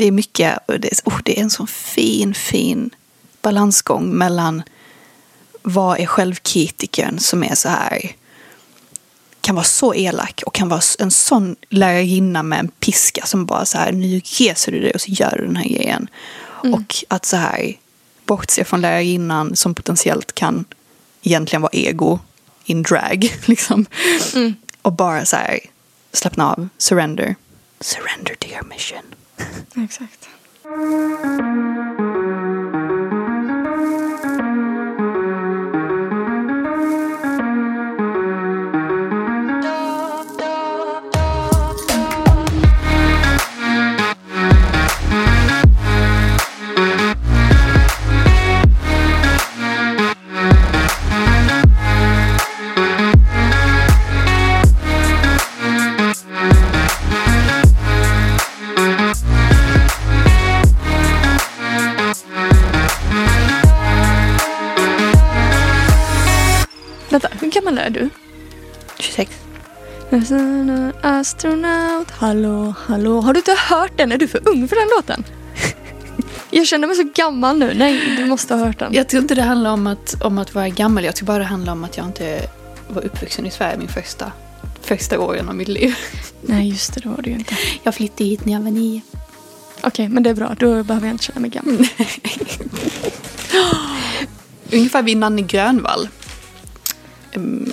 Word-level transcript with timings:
Det 0.00 0.06
är 0.06 0.12
mycket, 0.12 0.58
och 0.68 0.80
det, 0.80 1.00
oh, 1.04 1.20
det 1.24 1.38
är 1.38 1.42
en 1.42 1.50
sån 1.50 1.66
fin, 1.66 2.34
fin 2.34 2.90
balansgång 3.42 4.10
mellan 4.10 4.62
vad 5.62 6.00
är 6.00 6.06
självkritiken 6.06 7.18
som 7.18 7.44
är 7.44 7.54
så 7.54 7.68
här 7.68 8.12
kan 9.40 9.54
vara 9.54 9.64
så 9.64 9.94
elak 9.94 10.42
och 10.46 10.54
kan 10.54 10.68
vara 10.68 10.80
en 10.98 11.10
sån 11.10 11.56
lärarinna 11.68 12.42
med 12.42 12.58
en 12.58 12.68
piska 12.68 13.26
som 13.26 13.46
bara 13.46 13.64
så 13.64 13.78
här 13.78 13.92
nu 13.92 14.20
reser 14.38 14.72
du 14.72 14.80
dig 14.80 14.90
och 14.90 15.00
så 15.00 15.10
gör 15.10 15.36
du 15.38 15.46
den 15.46 15.56
här 15.56 15.68
grejen. 15.68 16.08
Mm. 16.64 16.74
Och 16.74 17.04
att 17.08 17.24
så 17.24 17.36
här 17.36 17.74
bortse 18.24 18.64
från 18.64 18.80
lärarinnan 18.80 19.56
som 19.56 19.74
potentiellt 19.74 20.34
kan 20.34 20.64
egentligen 21.22 21.62
vara 21.62 21.72
ego 21.72 22.18
in 22.64 22.82
drag 22.82 23.34
liksom. 23.44 23.86
Mm. 24.34 24.54
Och 24.82 24.92
bara 24.92 25.24
så 25.24 25.36
här 25.36 25.60
slappna 26.12 26.52
av, 26.52 26.68
surrender. 26.78 27.34
Surrender 27.80 28.34
to 28.34 28.48
your 28.48 28.64
mission. 28.64 29.02
Exakt. 29.76 30.28
Är 67.68 67.90
du? 67.90 68.08
26. 68.98 69.30
Astronaut, 71.02 72.10
hallå, 72.10 72.74
hallå. 72.86 73.20
Har 73.20 73.34
du 73.34 73.38
inte 73.38 73.56
hört 73.68 73.92
den? 73.96 74.12
Är 74.12 74.18
du 74.18 74.28
för 74.28 74.48
ung 74.48 74.68
för 74.68 74.76
den 74.76 74.88
låten? 74.96 75.24
Jag 76.50 76.66
känner 76.66 76.86
mig 76.86 76.96
så 76.96 77.10
gammal 77.14 77.58
nu. 77.58 77.74
Nej, 77.74 78.16
du 78.16 78.24
måste 78.24 78.54
ha 78.54 78.64
hört 78.66 78.78
den. 78.78 78.94
Jag 78.94 79.08
tror 79.08 79.22
inte 79.22 79.34
det 79.34 79.42
handlar 79.42 79.72
om 79.72 79.86
att, 79.86 80.22
om 80.22 80.38
att 80.38 80.54
vara 80.54 80.68
gammal. 80.68 81.04
Jag 81.04 81.16
tror 81.16 81.26
bara 81.26 81.38
det 81.38 81.44
handlar 81.44 81.72
om 81.72 81.84
att 81.84 81.96
jag 81.96 82.06
inte 82.06 82.48
var 82.88 83.04
uppvuxen 83.04 83.46
i 83.46 83.50
Sverige 83.50 83.78
min 83.78 83.88
första, 83.88 84.32
första 84.82 85.20
åren 85.20 85.48
av 85.48 85.54
mitt 85.54 85.68
liv. 85.68 85.94
Nej, 86.40 86.68
just 86.68 86.94
det. 86.94 87.00
Det 87.00 87.08
var 87.08 87.22
du 87.22 87.30
ju 87.30 87.36
inte. 87.36 87.56
Jag 87.82 87.94
flyttade 87.94 88.24
hit 88.24 88.44
när 88.44 88.52
jag 88.52 88.60
var 88.60 88.70
nio. 88.70 89.02
Okej, 89.76 89.88
okay, 89.88 90.08
men 90.08 90.22
det 90.22 90.30
är 90.30 90.34
bra. 90.34 90.56
Då 90.58 90.84
behöver 90.84 91.06
jag 91.06 91.14
inte 91.14 91.24
känna 91.24 91.40
mig 91.40 91.50
gammal. 91.50 91.86
Ungefär 94.72 95.02
vid 95.02 95.16
Nanne 95.16 95.42
Grönvall 95.42 96.08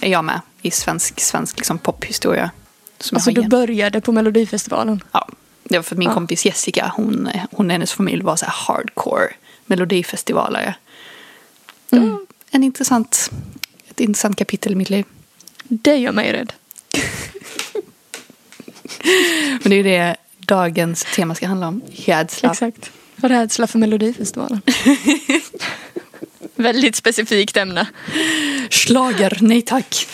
är 0.02 0.09
jag 0.09 0.25
med 0.25 0.41
i 0.61 0.72
svensk, 0.72 1.19
svensk 1.19 1.58
liksom 1.58 1.77
pophistoria. 1.77 2.52
alltså 3.13 3.31
du 3.31 3.47
började 3.47 4.02
på 4.02 4.11
Melodifestivalen? 4.11 5.03
Ja, 5.11 5.27
det 5.64 5.77
var 5.77 5.83
för 5.83 5.95
min 5.95 6.08
ja. 6.08 6.14
kompis 6.14 6.45
Jessica, 6.45 6.91
hon, 6.95 7.30
hon 7.52 7.66
och 7.66 7.72
hennes 7.72 7.94
familj 7.94 8.22
var 8.23 8.36
så 8.36 8.45
här 8.45 8.53
hardcore 8.53 9.30
melodifestivalare. 9.66 10.75
Det 11.89 11.97
mm. 11.97 12.11
var 12.11 12.19
en 12.52 12.64
intressant, 12.64 13.31
ett 13.89 13.99
intressant 13.99 14.38
kapitel 14.38 14.72
i 14.72 14.75
mitt 14.75 14.89
liv. 14.89 15.05
Det 15.64 15.95
gör 15.95 16.11
mig 16.11 16.33
rädd. 16.33 16.53
Men 19.61 19.69
det 19.69 19.75
är 19.75 19.77
ju 19.77 19.83
det 19.83 20.16
dagens 20.39 21.05
tema 21.16 21.36
ska 21.36 21.47
handla 21.47 21.67
om. 21.67 21.81
Rädsla. 21.95 22.52
Exakt. 22.52 22.92
Rädsla 23.16 23.67
för 23.67 23.80
Melodifestivalen. 23.80 24.61
Väldigt 26.63 26.95
specifikt 26.95 27.58
ämne. 27.58 27.88
Slager, 28.69 29.38
nej 29.41 29.61
tack. 29.61 30.08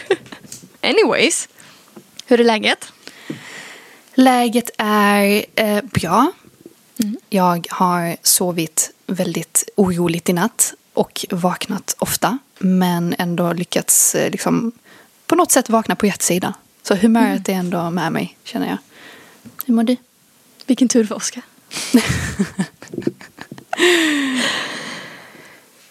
Anyways, 0.80 1.48
hur 2.26 2.40
är 2.40 2.44
läget? 2.44 2.92
Läget 4.14 4.70
är 4.78 5.44
eh, 5.54 5.82
bra. 5.82 6.32
Mm. 7.02 7.16
Jag 7.28 7.66
har 7.70 8.16
sovit 8.22 8.90
väldigt 9.06 9.68
oroligt 9.76 10.28
i 10.28 10.32
natt 10.32 10.74
och 10.92 11.26
vaknat 11.30 11.96
ofta. 11.98 12.38
Men 12.58 13.14
ändå 13.18 13.52
lyckats 13.52 14.14
eh, 14.14 14.30
liksom, 14.30 14.72
på 15.26 15.34
något 15.34 15.52
sätt 15.52 15.70
vakna 15.70 15.96
på 15.96 16.06
rätt 16.06 16.22
sida. 16.22 16.54
Så 16.82 16.94
humöret 16.94 17.48
mm. 17.48 17.56
är 17.56 17.60
ändå 17.60 17.90
med 17.90 18.12
mig, 18.12 18.36
känner 18.44 18.68
jag. 18.68 18.78
Hur 19.66 19.74
mår 19.74 19.82
du? 19.82 19.96
Vilken 20.66 20.88
tur 20.88 21.04
för 21.04 21.14
Oskar. 21.14 21.42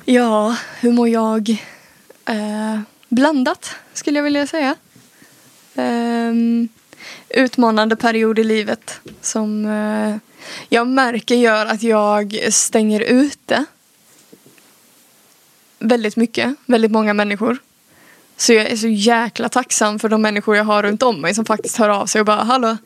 Ja, 0.06 0.56
hur 0.80 0.92
mår 0.92 1.10
jag? 1.10 1.50
Eh, 2.26 2.80
blandat 3.10 3.76
skulle 3.94 4.20
jag 4.20 4.24
vilja 4.24 4.48
säga. 4.48 4.76
Eh, 5.76 6.34
utmanande 7.30 7.96
period 7.96 8.40
i 8.40 8.44
livet 8.44 9.00
som 9.22 9.66
eh, 9.66 10.16
jag 10.70 10.88
märker 10.88 11.36
gör 11.36 11.66
att 11.66 11.84
jag 11.84 12.54
stänger 12.54 13.00
ute 13.00 13.66
väldigt 15.80 16.16
mycket, 16.16 16.56
väldigt 16.66 16.92
många 16.92 17.14
människor. 17.14 17.58
Så 18.38 18.54
jag 18.54 18.66
är 18.66 18.76
så 18.76 18.88
jäkla 18.88 19.50
tacksam 19.50 20.00
för 20.00 20.10
de 20.10 20.22
människor 20.22 20.56
jag 20.56 20.64
har 20.64 20.84
runt 20.84 21.04
om 21.04 21.22
mig 21.22 21.36
som 21.36 21.46
faktiskt 21.46 21.78
hör 21.78 21.90
av 21.90 22.06
sig 22.06 22.20
och 22.20 22.26
bara 22.26 22.44
hallå, 22.44 22.78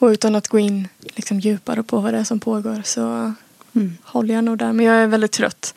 Och 0.04 0.10
utan 0.10 0.36
att 0.36 0.48
gå 0.48 0.60
in 0.60 0.88
liksom 1.02 1.40
djupare 1.40 1.84
på 1.84 2.00
vad 2.00 2.14
det 2.14 2.20
är 2.20 2.24
som 2.24 2.40
pågår 2.40 2.82
så 2.86 3.34
mm. 3.76 3.98
håller 4.04 4.34
jag 4.34 4.44
nog 4.44 4.58
där. 4.58 4.74
Men 4.74 4.86
jag 4.86 4.96
är 4.96 5.08
väldigt 5.08 5.32
trött. 5.32 5.74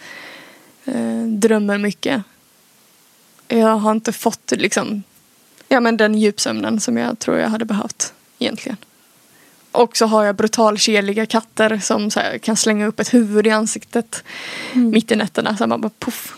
Eh, 0.85 1.23
drömmer 1.23 1.79
mycket. 1.79 2.23
Jag 3.49 3.77
har 3.77 3.93
inte 3.93 4.13
fått 4.13 4.53
liksom, 4.57 5.03
ja, 5.69 5.81
men 5.81 5.97
den 5.97 6.15
djupsömnen 6.19 6.81
som 6.81 6.97
jag 6.97 7.19
tror 7.19 7.39
jag 7.39 7.49
hade 7.49 7.65
behövt 7.65 8.13
egentligen. 8.39 8.77
Och 9.73 9.97
så 9.97 10.07
har 10.07 10.25
jag 10.25 10.37
brutalkeliga 10.37 11.27
katter 11.27 11.79
som 11.79 12.11
här, 12.17 12.39
kan 12.39 12.57
slänga 12.57 12.87
upp 12.87 13.01
ett 13.01 13.15
huvud 13.15 13.47
i 13.47 13.51
ansiktet 13.51 14.25
mm. 14.73 14.91
mitt 14.91 15.11
i 15.11 15.17
nätterna. 15.17 15.57
Så 15.57 15.67
man 15.67 15.81
bara 15.81 15.93
puff. 15.99 16.35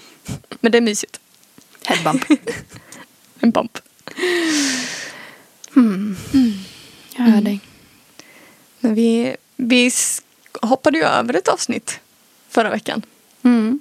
Men 0.60 0.72
det 0.72 0.78
är 0.78 0.82
mysigt. 0.82 1.20
Headbump. 1.84 2.24
en 3.40 3.50
bump. 3.50 3.78
Mm. 5.76 6.16
Mm. 6.34 6.52
Jag 7.16 7.24
hör 7.24 7.40
dig. 7.40 7.60
Vi, 8.94 9.36
vi 9.56 9.90
hoppade 10.62 10.98
ju 10.98 11.04
över 11.04 11.34
ett 11.34 11.48
avsnitt 11.48 12.00
förra 12.48 12.70
veckan. 12.70 13.02
Mm. 13.42 13.80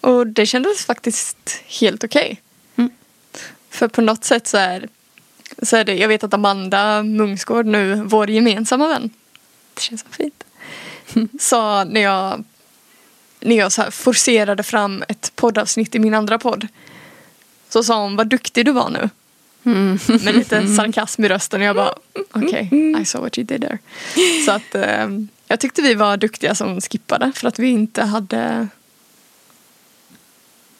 Och 0.00 0.26
det 0.26 0.46
kändes 0.46 0.84
faktiskt 0.84 1.62
helt 1.80 2.04
okej. 2.04 2.22
Okay. 2.22 2.36
Mm. 2.76 2.90
För 3.70 3.88
på 3.88 4.00
något 4.00 4.24
sätt 4.24 4.46
så 4.46 4.56
är, 4.56 4.88
så 5.62 5.76
är 5.76 5.84
det, 5.84 5.94
jag 5.94 6.08
vet 6.08 6.24
att 6.24 6.34
Amanda 6.34 7.02
Mungsgård 7.02 7.66
nu, 7.66 7.94
vår 7.94 8.30
gemensamma 8.30 8.88
vän, 8.88 9.10
det 9.74 9.80
känns 9.80 10.00
så 10.00 10.08
fint, 10.10 10.44
mm. 11.14 11.28
sa 11.40 11.84
när 11.84 12.00
jag, 12.00 12.44
när 13.40 13.56
jag 13.56 13.72
så 13.72 13.90
forcerade 13.90 14.62
fram 14.62 15.04
ett 15.08 15.32
poddavsnitt 15.36 15.94
i 15.94 15.98
min 15.98 16.14
andra 16.14 16.38
podd. 16.38 16.68
Så 17.68 17.84
sa 17.84 18.02
hon, 18.02 18.16
vad 18.16 18.28
duktig 18.28 18.64
du 18.64 18.72
var 18.72 18.90
nu. 18.90 19.10
Mm. 19.64 19.98
Med 20.08 20.34
lite 20.34 20.68
sarkasm 20.68 21.24
i 21.24 21.28
rösten 21.28 21.60
och 21.60 21.66
jag 21.66 21.76
bara 21.76 21.94
okej, 22.32 22.68
okay, 22.70 23.02
I 23.02 23.04
saw 23.04 23.26
what 23.26 23.38
you 23.38 23.46
did 23.46 23.60
there. 23.60 23.78
Så 24.44 24.52
att 24.52 24.74
eh, 24.74 25.08
jag 25.48 25.60
tyckte 25.60 25.82
vi 25.82 25.94
var 25.94 26.16
duktiga 26.16 26.54
som 26.54 26.80
skippade 26.80 27.32
för 27.34 27.48
att 27.48 27.58
vi 27.58 27.68
inte 27.68 28.02
hade 28.02 28.68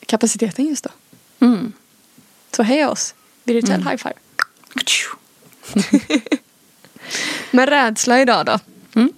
kapaciteten 0.06 0.66
just 0.66 0.84
då. 0.84 0.90
Mm. 1.46 1.72
Så 2.52 2.62
heja 2.62 2.90
oss, 2.90 3.14
virtuell 3.44 3.80
mm. 3.80 3.88
high 3.88 3.96
five. 3.96 4.14
Men 7.50 7.66
rädsla 7.66 8.20
idag 8.20 8.46
då? 8.46 8.58
Mm. 8.94 9.12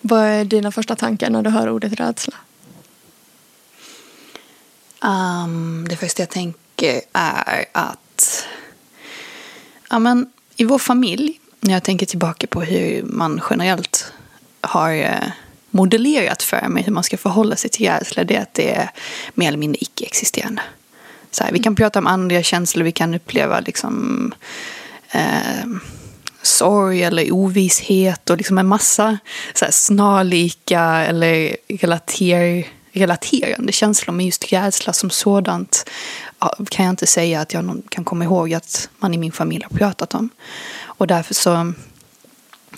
Vad 0.00 0.24
är 0.24 0.44
dina 0.44 0.72
första 0.72 0.96
tankar 0.96 1.30
när 1.30 1.42
du 1.42 1.50
hör 1.50 1.68
ordet 1.68 2.00
rädsla? 2.00 2.34
Um, 5.00 5.86
det 5.88 5.96
första 5.96 6.22
jag 6.22 6.30
tänker 6.30 7.00
är 7.12 7.64
att 7.72 7.98
ja, 9.92 9.98
men, 9.98 10.26
i 10.56 10.64
vår 10.64 10.78
familj 10.78 11.38
När 11.60 11.72
jag 11.72 11.82
tänker 11.82 12.06
tillbaka 12.06 12.46
på 12.46 12.60
hur 12.60 13.02
man 13.02 13.40
generellt 13.50 14.12
har 14.60 14.92
eh, 14.92 15.28
modellerat 15.70 16.42
för 16.42 16.68
mig 16.68 16.82
hur 16.82 16.92
man 16.92 17.04
ska 17.04 17.16
förhålla 17.16 17.56
sig 17.56 17.70
till 17.70 17.86
rädsla, 17.86 18.24
det 18.24 18.36
är 18.36 18.42
att 18.42 18.54
det 18.54 18.74
är 18.74 18.90
mer 19.34 19.48
eller 19.48 19.58
mindre 19.58 19.78
icke-existerande. 19.80 20.62
Så 21.30 21.44
här, 21.44 21.52
vi 21.52 21.58
kan 21.58 21.74
prata 21.74 21.98
om 21.98 22.06
andra 22.06 22.42
känslor, 22.42 22.84
vi 22.84 22.92
kan 22.92 23.14
uppleva 23.14 23.60
liksom 23.60 24.34
eh, 25.10 25.66
sorg 26.42 27.02
eller 27.02 27.32
ovisshet 27.32 28.30
och 28.30 28.36
liksom 28.36 28.58
en 28.58 28.66
massa 28.66 29.18
så 29.54 29.64
här, 29.64 29.72
snarlika 29.72 30.82
eller 30.82 31.56
relater, 31.68 32.66
relaterande 32.92 33.72
känslor. 33.72 34.14
Men 34.14 34.26
just 34.26 34.52
rädsla 34.52 34.92
som 34.92 35.10
sådant 35.10 35.90
kan 36.68 36.84
jag 36.84 36.92
inte 36.92 37.06
säga 37.06 37.40
att 37.40 37.54
jag 37.54 37.82
kan 37.88 38.04
komma 38.04 38.24
ihåg 38.24 38.54
att 38.54 38.88
man 38.98 39.14
i 39.14 39.18
min 39.18 39.32
familj 39.32 39.64
har 39.70 39.78
pratat 39.78 40.14
om. 40.14 40.28
Och 40.82 41.06
därför 41.06 41.34
så 41.34 41.72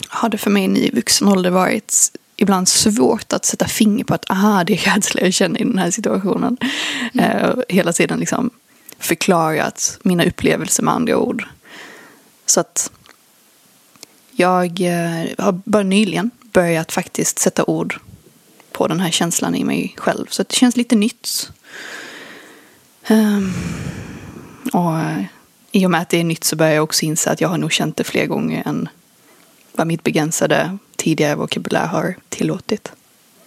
har 0.09 0.29
det 0.29 0.39
för 0.39 0.51
mig 0.51 0.87
i 0.87 0.91
vuxen 0.91 1.29
ålder 1.29 1.51
varit 1.51 2.11
ibland 2.37 2.69
svårt 2.69 3.33
att 3.33 3.45
sätta 3.45 3.69
finger 3.69 4.05
på 4.05 4.15
att 4.15 4.31
aha, 4.31 4.65
det 4.65 4.73
är 4.73 4.95
rädsla 4.95 5.21
jag 5.21 5.35
känner 5.35 5.61
i 5.61 5.65
den 5.65 5.79
här 5.79 5.91
situationen. 5.91 6.57
Mm. 7.15 7.47
Uh, 7.47 7.63
hela 7.69 7.93
tiden 7.93 8.19
liksom 8.19 8.51
förklarat 8.99 9.99
mina 10.03 10.25
upplevelser 10.25 10.83
med 10.83 10.95
andra 10.95 11.17
ord. 11.17 11.45
Så 12.47 12.61
att 12.61 12.91
jag 14.31 14.81
uh, 14.81 15.45
har 15.45 15.61
bara 15.65 15.83
nyligen 15.83 16.31
börjat 16.53 16.93
faktiskt 16.93 17.39
sätta 17.39 17.65
ord 17.65 18.01
på 18.73 18.87
den 18.87 19.01
här 19.01 19.11
känslan 19.11 19.55
i 19.55 19.65
mig 19.65 19.95
själv. 19.97 20.27
Så 20.31 20.43
det 20.43 20.55
känns 20.55 20.77
lite 20.77 20.97
nytt. 20.97 21.51
Um, 23.11 23.53
och 24.73 24.93
uh, 24.93 25.25
i 25.73 25.87
och 25.87 25.91
med 25.91 26.01
att 26.01 26.09
det 26.09 26.21
är 26.21 26.25
nytt 26.25 26.45
så 26.45 26.57
börjar 26.57 26.73
jag 26.73 26.85
också 26.85 27.05
inse 27.05 27.31
att 27.31 27.41
jag 27.41 27.49
har 27.49 27.59
nog 27.59 27.73
känt 27.73 27.97
det 27.97 28.05
fler 28.05 28.27
gånger 28.27 28.63
än 28.67 28.89
vad 29.73 29.87
mitt 29.87 30.03
begränsade 30.03 30.79
tidigare 30.97 31.35
vokabulär 31.35 31.87
har 31.87 32.15
tillåtit. 32.29 32.93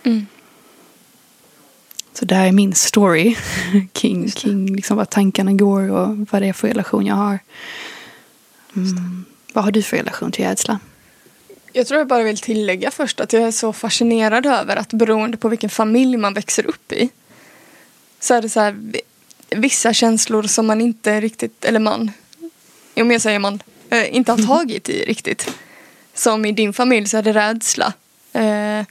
Mm. 0.04 0.26
Så 2.14 2.26
det 2.26 2.36
här 2.36 2.48
är 2.48 2.52
min 2.52 2.76
story 2.76 3.36
kring, 3.94 4.32
kring 4.32 4.76
liksom 4.76 4.98
vad 4.98 5.10
tankarna 5.10 5.54
går 5.54 5.92
och 5.92 6.18
vad 6.32 6.42
det 6.42 6.48
är 6.48 6.54
för 6.54 6.68
relation 6.68 7.06
jag 7.06 7.16
har. 7.16 7.40
Mm. 8.76 9.26
Vad 9.54 9.64
har 9.64 9.72
du 9.72 9.84
för 9.84 9.98
relation 9.98 10.32
till 10.32 10.46
rädsla? 10.46 10.80
Jag 11.74 11.88
tror 11.88 11.98
jag 11.98 12.08
bara 12.08 12.24
vill 12.24 12.38
tillägga 12.38 12.92
först 12.92 13.20
att 13.20 13.34
jag 13.34 13.44
är 13.44 13.52
så 13.52 13.74
fascinerad 13.74 14.46
över 14.46 14.76
att 14.76 14.94
beroende 14.94 15.38
på 15.38 15.50
vilken 15.50 15.70
familj 15.70 16.18
man 16.18 16.34
växer 16.34 16.66
upp 16.66 16.92
i 16.92 17.10
så 18.20 18.34
är 18.34 18.42
det 18.42 18.50
så 18.50 18.60
här 18.60 18.76
vissa 19.50 19.94
känslor 19.94 20.44
som 20.44 20.68
man 20.68 20.82
inte 20.82 21.22
riktigt, 21.22 21.66
eller 21.66 21.80
man, 21.80 22.12
om 22.96 23.12
jag 23.12 23.22
säger 23.22 23.40
man, 23.40 23.64
eh, 23.90 24.16
inte 24.16 24.32
har 24.32 24.48
tagit 24.48 24.90
i 24.90 25.06
riktigt. 25.06 25.52
Som 26.14 26.46
i 26.46 26.52
din 26.52 26.74
familj 26.74 27.08
så 27.08 27.18
är 27.18 27.24
det 27.24 27.34
rädsla. 27.34 27.94
Eh, 28.34 28.86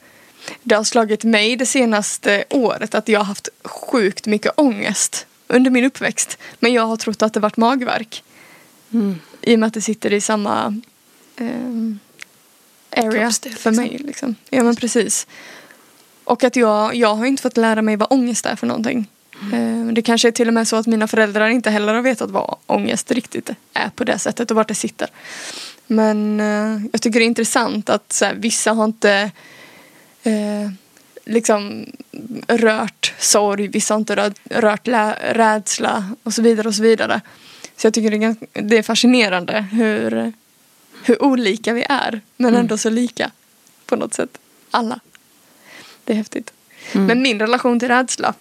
det 0.62 0.75
har 0.75 0.85
slagit 0.85 1.25
mig 1.25 1.56
det 1.56 1.67
senaste 1.67 2.44
året 2.50 2.94
att 2.94 3.08
jag 3.08 3.20
har 3.20 3.25
haft 3.25 3.49
sjukt 3.64 4.26
mycket 4.26 4.53
ångest 4.56 5.26
under 5.47 5.70
min 5.70 5.85
uppväxt. 5.85 6.38
Men 6.61 6.73
jag 6.73 6.82
har 6.82 6.97
trott 6.97 7.23
att 7.23 7.32
det 7.32 7.41
varit 7.41 7.56
magverk. 7.56 8.25
Mm. 8.93 9.20
I 9.43 9.55
och 9.55 9.59
med 9.59 9.67
att 9.67 9.75
det 9.75 9.81
sitter 9.81 10.12
i 10.12 10.20
samma 10.20 10.81
eh, 11.37 11.47
area 13.05 13.31
för 13.31 13.49
liksom. 13.49 13.76
mig. 13.76 13.99
Liksom. 14.05 14.35
Ja 14.50 14.62
men 14.62 14.76
precis. 14.76 15.26
Och 16.25 16.44
att 16.44 16.56
jag, 16.56 16.94
jag 16.94 17.14
har 17.14 17.26
inte 17.26 17.43
fått 17.43 17.56
lära 17.56 17.82
mig 17.82 17.97
vad 17.97 18.12
ångest 18.12 18.47
är 18.47 18.56
för 18.56 18.67
någonting. 18.67 19.06
Mm. 19.43 19.94
Det 19.94 20.03
kanske 20.03 20.29
är 20.29 20.33
till 20.33 20.49
och 20.49 20.55
med 20.55 20.69
så 20.69 20.77
att 20.77 20.87
mina 20.87 21.06
föräldrar 21.06 21.49
inte 21.49 21.71
heller 21.71 21.94
har 21.94 22.03
vetat 22.03 22.31
vad 22.31 22.56
ångest 22.67 23.11
riktigt 23.11 23.50
är 23.73 23.88
på 23.88 24.05
det 24.05 24.19
sättet 24.19 24.50
och 24.50 24.56
vart 24.56 24.69
det 24.69 24.75
sitter. 24.75 25.09
Men 25.87 26.41
eh, 26.41 26.87
jag 26.93 27.03
tycker 27.03 27.21
det 27.21 27.25
är 27.25 27.27
intressant 27.27 27.91
att 27.91 28.12
så 28.12 28.25
här, 28.25 28.35
vissa 28.35 28.73
har 28.73 28.85
inte 28.85 29.31
eh, 30.23 30.71
liksom 31.25 31.87
rört 32.49 33.15
sorg, 33.19 33.69
vissa 33.69 33.94
har 33.94 33.99
inte 33.99 34.17
rört, 34.17 34.38
rört 34.44 34.88
rädsla 35.21 36.11
och 36.23 36.35
så 36.35 36.43
vidare 36.43 36.69
och 36.69 36.75
så 36.75 36.83
vidare. 36.83 37.21
Så 37.77 37.87
jag 37.87 37.94
tycker 37.94 38.11
det 38.11 38.17
är, 38.17 38.19
ganska, 38.19 38.47
det 38.53 38.79
är 38.79 38.83
fascinerande 38.83 39.61
hur, 39.73 40.33
hur 41.03 41.23
olika 41.23 41.73
vi 41.73 41.87
är 41.88 42.21
men 42.37 42.49
mm. 42.49 42.61
ändå 42.61 42.79
så 42.79 42.91
lika 42.91 43.31
på 43.87 43.97
något 43.97 44.15
sätt. 44.15 44.38
Alla. 44.71 45.00
Det 46.05 46.12
är 46.12 46.17
häftigt. 46.17 46.53
Mm. 46.93 47.06
Men 47.06 47.23
min 47.23 47.38
relation 47.38 47.81
till 47.81 47.88
rädsla. 47.88 48.35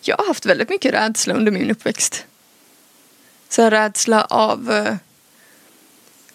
Jag 0.00 0.16
har 0.16 0.26
haft 0.26 0.46
väldigt 0.46 0.68
mycket 0.68 0.94
rädsla 0.94 1.34
under 1.34 1.52
min 1.52 1.70
uppväxt. 1.70 2.26
Så 3.48 3.70
rädsla 3.70 4.24
av 4.24 4.72
eh, 4.72 4.94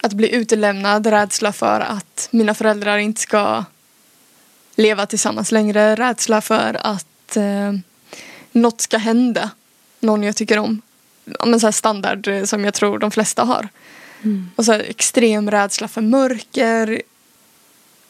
att 0.02 0.14
bli 0.14 0.36
utelämnad, 0.36 1.08
rädsla 1.08 1.54
för 1.54 1.80
att 1.80 2.28
mina 2.32 2.54
föräldrar 2.54 2.98
inte 2.98 3.22
ska 3.22 3.64
leva 4.76 5.06
tillsammans 5.06 5.52
längre, 5.52 5.96
rädsla 5.96 6.42
för 6.42 6.78
att 6.82 7.38
eh, 7.38 7.74
något 8.52 8.82
ska 8.82 8.98
hända 8.98 9.50
någon 10.00 10.24
jag 10.24 10.36
tycker 10.36 10.60
om. 10.60 10.82
men 11.46 11.60
så 11.60 11.72
standard 11.72 12.28
eh, 12.28 12.44
som 12.44 12.66
jag 12.66 12.74
tror 12.74 13.00
de 13.00 13.12
flesta 13.12 13.44
har. 13.44 13.70
Mm. 14.24 14.50
Och 14.56 14.66
så 14.66 14.74
extrem 14.74 15.52
rädsla 15.52 15.88
för 15.88 16.02
mörker, 16.02 17.02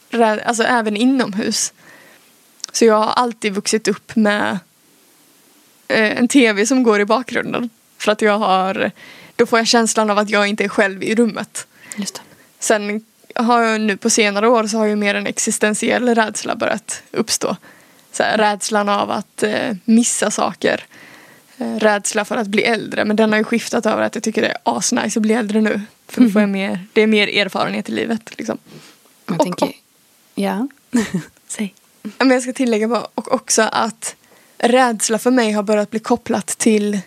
räd, 0.09 0.39
alltså 0.39 0.63
även 0.63 0.97
inomhus. 0.97 1.73
Så 2.71 2.85
jag 2.85 2.99
har 2.99 3.11
alltid 3.11 3.53
vuxit 3.53 3.88
upp 3.88 4.15
med 4.15 4.59
en 5.91 6.27
tv 6.27 6.65
som 6.65 6.83
går 6.83 6.99
i 7.01 7.05
bakgrunden. 7.05 7.69
För 7.97 8.11
att 8.11 8.21
jag 8.21 8.38
har, 8.38 8.91
då 9.35 9.45
får 9.45 9.59
jag 9.59 9.67
känslan 9.67 10.09
av 10.09 10.17
att 10.17 10.29
jag 10.29 10.47
inte 10.47 10.63
är 10.63 10.67
själv 10.67 11.03
i 11.03 11.15
rummet. 11.15 11.67
Just 11.95 12.15
det. 12.15 12.21
Sen 12.59 13.05
har 13.35 13.61
jag 13.61 13.81
nu 13.81 13.97
på 13.97 14.09
senare 14.09 14.49
år 14.49 14.67
så 14.67 14.77
har 14.77 14.85
ju 14.85 14.95
mer 14.95 15.15
en 15.15 15.27
existentiell 15.27 16.15
rädsla 16.15 16.55
börjat 16.55 17.03
uppstå. 17.11 17.57
Så 18.11 18.23
här, 18.23 18.38
rädslan 18.38 18.89
av 18.89 19.11
att 19.11 19.43
eh, 19.43 19.75
missa 19.85 20.31
saker. 20.31 20.85
Eh, 21.57 21.75
rädsla 21.75 22.25
för 22.25 22.38
att 22.38 22.47
bli 22.47 22.63
äldre. 22.63 23.05
Men 23.05 23.15
den 23.15 23.31
har 23.31 23.38
ju 23.38 23.43
skiftat 23.43 23.85
över 23.85 24.01
att 24.01 24.15
jag 24.15 24.23
tycker 24.23 24.41
det 24.41 24.47
är 24.47 24.57
asnice 24.63 25.19
att 25.19 25.21
bli 25.21 25.33
äldre 25.33 25.61
nu. 25.61 25.81
För 26.07 26.21
då 26.21 26.29
får 26.29 26.41
jag 26.41 26.49
mm. 26.49 26.71
mer, 26.71 26.85
det 26.93 27.01
är 27.01 27.07
mer 27.07 27.27
erfarenhet 27.27 27.89
i 27.89 27.91
livet. 27.91 28.38
Liksom. 28.38 28.57
Jag 29.25 29.35
och, 29.35 29.43
tänker, 29.43 29.65
och, 29.65 29.73
ja, 30.35 30.67
säg. 31.47 31.73
Men 32.17 32.31
jag 32.31 32.41
ska 32.41 32.53
tillägga 32.53 32.88
bara, 32.88 33.07
och 33.15 33.33
också 33.33 33.61
att 33.61 34.15
rädsla 34.61 35.19
för 35.19 35.31
mig 35.31 35.51
har 35.51 35.63
börjat 35.63 35.91
bli 35.91 35.99
kopplat 35.99 36.47
till 36.47 36.99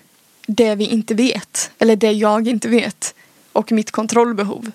det 0.46 0.74
vi 0.74 0.84
inte 0.84 1.14
vet. 1.14 1.70
Eller 1.78 1.96
det 1.96 2.12
jag 2.12 2.48
inte 2.48 2.68
vet 2.68 3.14
och 3.52 3.72
mitt 3.72 3.90
kontrollbehov. 3.90 4.70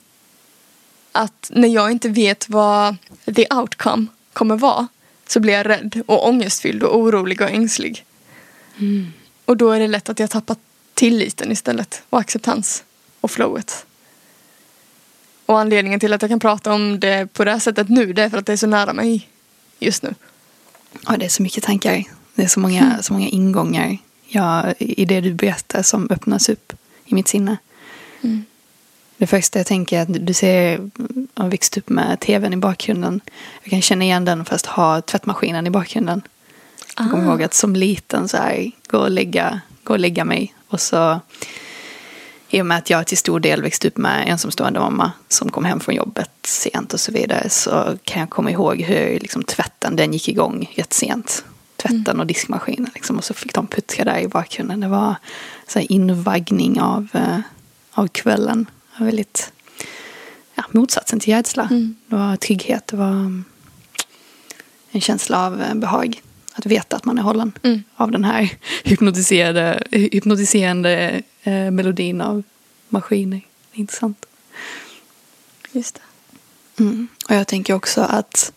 Att 1.12 1.52
när 1.54 1.68
jag 1.68 1.92
inte 1.92 2.10
vet 2.10 2.50
vad 2.50 2.96
the 3.36 3.48
outcome 3.54 4.06
kommer 4.34 4.56
vara 4.58 4.88
så 5.28 5.40
blir 5.40 5.54
jag 5.54 5.70
rädd 5.70 6.02
och 6.06 6.28
ångestfylld 6.28 6.84
och 6.84 6.98
orolig 6.98 7.42
och 7.42 7.50
ängslig. 7.50 8.06
Mm. 8.78 9.14
Och 9.46 9.58
då 9.58 9.72
är 9.72 9.80
det 9.80 9.88
lätt 9.88 10.10
att 10.10 10.20
jag 10.20 10.30
tappar 10.30 10.56
tilliten 10.94 11.52
istället 11.52 12.04
och 12.10 12.20
acceptans 12.20 12.84
och 13.22 13.32
flowet. 13.32 13.86
Och 15.46 15.60
anledningen 15.60 16.00
till 16.00 16.14
att 16.14 16.22
jag 16.22 16.32
kan 16.32 16.40
prata 16.40 16.74
om 16.74 17.00
det 17.00 17.34
på 17.34 17.46
det 17.46 17.52
här 17.52 17.60
sättet 17.60 17.90
nu 17.90 18.14
det 18.14 18.24
är 18.24 18.30
för 18.30 18.38
att 18.38 18.46
det 18.46 18.54
är 18.54 18.58
så 18.58 18.68
nära 18.68 18.94
mig 18.94 19.30
just 19.80 20.04
nu. 20.04 20.16
Ja, 21.08 21.18
det 21.18 21.26
är 21.26 21.30
så 21.30 21.44
mycket 21.44 21.64
tankar. 21.64 22.19
Det 22.40 22.46
är 22.46 22.48
så 22.48 22.60
många, 22.60 22.86
mm. 22.86 23.04
så 23.04 23.14
många 23.14 23.28
ingångar 23.28 23.98
ja, 24.28 24.74
i 24.78 25.06
det 25.06 25.22
du 25.22 25.34
berättar 25.34 25.82
som 25.82 26.08
öppnas 26.12 26.50
upp 26.50 26.74
i 27.06 27.14
mitt 27.16 27.28
sinne. 27.28 27.58
Mm. 28.22 28.46
Det 29.18 29.28
första 29.28 29.60
jag 29.60 29.66
tänker 29.66 29.98
är 29.98 30.02
att 30.02 30.26
du 30.28 30.34
ser, 30.34 30.90
har 31.34 31.50
växt 31.50 31.78
upp 31.78 31.90
med 31.90 32.20
tvn 32.20 32.54
i 32.54 32.58
bakgrunden. 32.58 33.22
Jag 33.64 33.70
kan 33.70 33.82
känna 33.82 34.04
igen 34.04 34.26
den 34.26 34.46
fast 34.46 34.66
ha 34.66 35.02
tvättmaskinen 35.02 35.68
i 35.68 35.70
bakgrunden. 35.70 36.22
Ah. 36.96 37.04
Jag 37.04 37.12
kommer 37.12 37.24
ah. 37.24 37.30
ihåg 37.30 37.44
att 37.44 37.54
som 37.54 37.76
liten 37.76 38.28
så 38.28 38.38
här, 38.38 38.72
gå 38.88 38.98
och 38.98 39.12
lägga, 39.12 39.62
gå 39.84 39.94
och 39.94 40.00
lägga 40.00 40.26
mig. 40.26 40.54
Och 40.68 40.82
så 40.82 41.20
i 42.50 42.62
och 42.62 42.66
med 42.66 42.78
att 42.78 42.90
jag 42.90 43.08
till 43.08 43.18
stor 43.18 43.40
del 43.40 43.62
växte 43.62 43.88
upp 43.88 43.98
med 43.98 44.30
ensamstående 44.30 44.80
mamma 44.80 45.12
som 45.28 45.52
kom 45.52 45.66
hem 45.66 45.80
från 45.80 45.96
jobbet 45.96 46.32
sent 46.44 46.94
och 46.94 47.00
så 47.00 47.12
vidare 47.12 47.50
så 47.50 47.98
kan 48.04 48.20
jag 48.20 48.30
komma 48.30 48.52
ihåg 48.52 48.82
hur 48.82 49.20
liksom, 49.20 49.44
tvätten 49.44 49.96
den 49.96 50.14
gick 50.14 50.30
igång 50.30 50.72
jättesent. 50.76 51.44
Tvätten 51.82 52.20
och 52.20 52.28
diskmaskinen 52.28 52.92
liksom, 52.94 53.18
och 53.18 53.24
så 53.24 53.34
fick 53.34 53.54
de 53.54 53.68
puttra 53.68 54.04
där 54.04 54.20
i 54.20 54.28
bakgrunden. 54.28 54.80
Det 54.80 54.88
var 54.88 55.16
så 55.68 55.80
invaggning 55.80 56.82
av, 56.82 57.08
uh, 57.16 57.40
av 57.92 58.08
kvällen 58.08 58.66
väldigt 58.98 59.52
ja, 60.56 60.64
motsatsen 60.72 61.20
till 61.20 61.34
rädsla. 61.34 61.68
Mm. 61.72 61.96
Det 62.08 62.16
var 62.16 62.36
trygghet, 62.36 62.88
det 62.88 62.98
var 62.98 63.10
mm, 63.10 63.46
en 64.92 65.02
känsla 65.02 65.46
av 65.46 65.62
eh, 65.62 65.74
behag. 65.74 66.22
Att 66.54 66.66
veta 66.66 66.96
att 66.96 67.06
man 67.06 67.18
är 67.18 67.22
hållen 67.22 67.52
mm. 67.64 67.84
av 67.96 68.12
den 68.12 68.24
här 68.24 68.54
hypnotiserade, 68.84 69.84
hypnotiserande 69.92 71.22
eh, 71.44 71.72
melodin 71.72 72.22
av 72.22 72.44
maskiner. 72.90 73.42
Intressant. 73.74 74.26
Just 75.72 75.96
det. 75.96 76.84
Mm. 76.84 77.08
Och 77.30 77.36
jag 77.36 77.48
tänker 77.48 77.74
också 77.74 78.02
att 78.02 78.52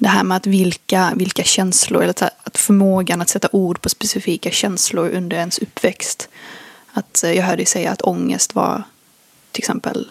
det 0.00 0.08
här 0.08 0.24
med 0.24 0.36
att 0.36 0.46
vilka, 0.46 1.12
vilka 1.16 1.44
känslor, 1.44 2.02
eller 2.02 2.14
att 2.44 2.58
förmågan 2.58 3.20
att 3.20 3.28
sätta 3.28 3.48
ord 3.52 3.80
på 3.80 3.88
specifika 3.88 4.50
känslor 4.50 5.08
under 5.08 5.36
ens 5.36 5.58
uppväxt. 5.58 6.28
Att 6.92 7.24
eh, 7.24 7.32
jag 7.32 7.44
hörde 7.44 7.66
säga 7.66 7.90
att 7.90 8.02
ångest 8.02 8.54
var 8.54 8.82
till 9.52 9.60
exempel 9.60 10.10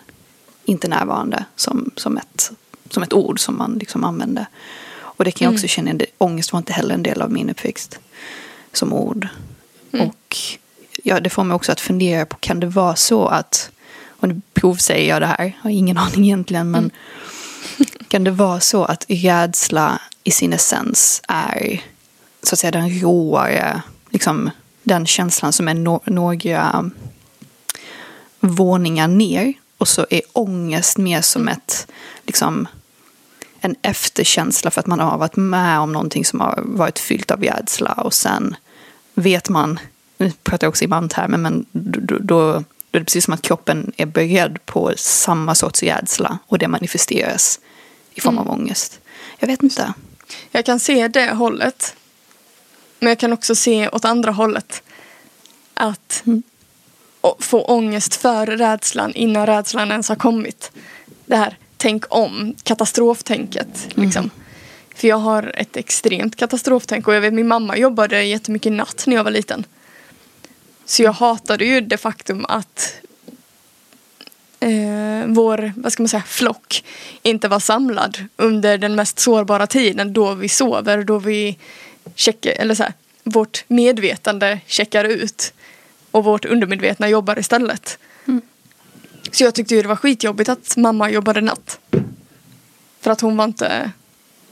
inte 0.65 0.87
närvarande 0.87 1.45
som, 1.55 1.91
som, 1.95 2.17
ett, 2.17 2.51
som 2.89 3.03
ett 3.03 3.13
ord 3.13 3.39
som 3.39 3.57
man 3.57 3.73
liksom 3.73 4.03
använde. 4.03 4.45
Och 4.91 5.25
det 5.25 5.31
kan 5.31 5.45
jag 5.45 5.53
också 5.53 5.79
mm. 5.79 5.97
känna, 5.97 6.05
ångest 6.17 6.53
var 6.53 6.57
inte 6.57 6.73
heller 6.73 6.95
en 6.95 7.03
del 7.03 7.21
av 7.21 7.31
min 7.31 7.49
uppväxt 7.49 7.99
som 8.73 8.93
ord. 8.93 9.27
Mm. 9.91 10.07
Och 10.07 10.37
ja, 11.03 11.19
det 11.19 11.29
får 11.29 11.43
mig 11.43 11.55
också 11.55 11.71
att 11.71 11.79
fundera 11.79 12.25
på, 12.25 12.37
kan 12.37 12.59
det 12.59 12.67
vara 12.67 12.95
så 12.95 13.27
att, 13.27 13.71
och 14.07 14.27
nu 14.27 14.41
provsäger 14.53 15.09
jag 15.09 15.21
det 15.21 15.25
här, 15.25 15.45
jag 15.45 15.53
har 15.61 15.69
ingen 15.69 15.97
aning 16.07 16.25
egentligen, 16.25 16.71
men 16.71 16.83
mm. 16.83 16.91
kan 18.07 18.23
det 18.23 18.31
vara 18.31 18.59
så 18.59 18.85
att 18.85 19.05
rädsla 19.07 20.01
i 20.23 20.31
sin 20.31 20.53
essens 20.53 21.21
är 21.27 21.83
så 22.43 22.55
att 22.55 22.59
säga 22.59 22.71
den 22.71 22.99
råare, 22.99 23.81
liksom 24.09 24.49
den 24.83 25.05
känslan 25.05 25.53
som 25.53 25.67
är 25.67 25.73
no 25.73 26.01
några 26.05 26.91
våningar 28.39 29.07
ner 29.07 29.53
och 29.77 29.87
så 29.87 30.05
är 30.09 30.21
ångest 30.33 30.97
mer 30.97 31.21
som 31.21 31.47
ett, 31.47 31.87
liksom, 32.25 32.67
en 33.59 33.75
efterkänsla 33.81 34.71
för 34.71 34.79
att 34.79 34.87
man 34.87 34.99
har 34.99 35.17
varit 35.17 35.35
med 35.35 35.79
om 35.79 35.93
någonting 35.93 36.25
som 36.25 36.39
har 36.39 36.61
varit 36.65 36.99
fyllt 36.99 37.31
av 37.31 37.43
rädsla 37.43 37.93
och 37.93 38.13
sen 38.13 38.55
vet 39.13 39.49
man, 39.49 39.79
nu 40.17 40.31
pratar 40.43 40.65
jag 40.65 40.69
också 40.69 40.83
i 40.83 40.87
bandtermer, 40.87 41.37
men 41.37 41.65
då, 41.71 41.99
då, 41.99 42.17
då 42.19 42.51
är 42.91 42.99
det 42.99 43.05
precis 43.05 43.25
som 43.25 43.33
att 43.33 43.41
kroppen 43.41 43.91
är 43.97 44.05
beredd 44.05 44.65
på 44.65 44.93
samma 44.97 45.55
sorts 45.55 45.83
rädsla 45.83 46.39
och 46.47 46.57
det 46.57 46.67
manifesteras 46.67 47.59
i 48.13 48.21
form 48.21 48.37
av 48.37 48.47
mm. 48.47 48.59
ångest. 48.59 48.99
Jag 49.39 49.47
vet 49.47 49.63
inte. 49.63 49.93
Jag 50.51 50.65
kan 50.65 50.79
se 50.79 51.07
det 51.07 51.31
hållet. 51.31 51.95
Men 52.99 53.09
jag 53.09 53.19
kan 53.19 53.33
också 53.33 53.55
se 53.55 53.89
åt 53.89 54.05
andra 54.05 54.31
hållet. 54.31 54.83
Att 55.73 56.23
mm. 56.25 56.43
få 57.39 57.61
ångest 57.61 58.15
för 58.15 58.45
rädslan 58.45 59.13
innan 59.13 59.45
rädslan 59.45 59.91
ens 59.91 60.09
har 60.09 60.15
kommit. 60.15 60.71
Det 61.25 61.35
här 61.35 61.57
tänk 61.77 62.05
om, 62.09 62.55
katastroftänket. 62.63 63.87
Mm. 63.95 64.05
Liksom. 64.05 64.29
För 64.95 65.07
jag 65.07 65.17
har 65.17 65.51
ett 65.55 65.77
extremt 65.77 66.35
katastroftänk 66.35 67.07
och 67.07 67.13
jag 67.13 67.21
vet 67.21 67.33
min 67.33 67.47
mamma 67.47 67.77
jobbade 67.77 68.23
jättemycket 68.23 68.71
natt 68.71 69.03
när 69.07 69.15
jag 69.15 69.23
var 69.23 69.31
liten. 69.31 69.65
Så 70.85 71.03
jag 71.03 71.11
hatade 71.11 71.65
ju 71.65 71.81
det 71.81 71.97
faktum 71.97 72.45
att 72.49 72.93
eh, 74.59 75.25
vår, 75.27 75.73
vad 75.75 75.93
ska 75.93 76.03
man 76.03 76.09
säga, 76.09 76.23
flock 76.27 76.83
inte 77.23 77.47
var 77.47 77.59
samlad 77.59 78.17
under 78.37 78.77
den 78.77 78.95
mest 78.95 79.19
sårbara 79.19 79.67
tiden 79.67 80.13
då 80.13 80.33
vi 80.33 80.49
sover, 80.49 81.03
då 81.03 81.19
vi 81.19 81.57
checkar, 82.15 82.51
eller 82.51 82.75
så 82.75 82.83
här, 82.83 82.93
vårt 83.23 83.63
medvetande 83.67 84.59
checkar 84.65 85.03
ut 85.03 85.53
och 86.11 86.23
vårt 86.23 86.45
undermedvetna 86.45 87.09
jobbar 87.09 87.39
istället. 87.39 87.97
Mm. 88.27 88.41
Så 89.31 89.43
jag 89.43 89.55
tyckte 89.55 89.75
ju 89.75 89.81
det 89.81 89.87
var 89.87 89.95
skitjobbigt 89.95 90.49
att 90.49 90.77
mamma 90.77 91.09
jobbade 91.09 91.41
natt. 91.41 91.79
För 93.01 93.11
att 93.11 93.21
hon 93.21 93.37
var 93.37 93.45
inte 93.45 93.91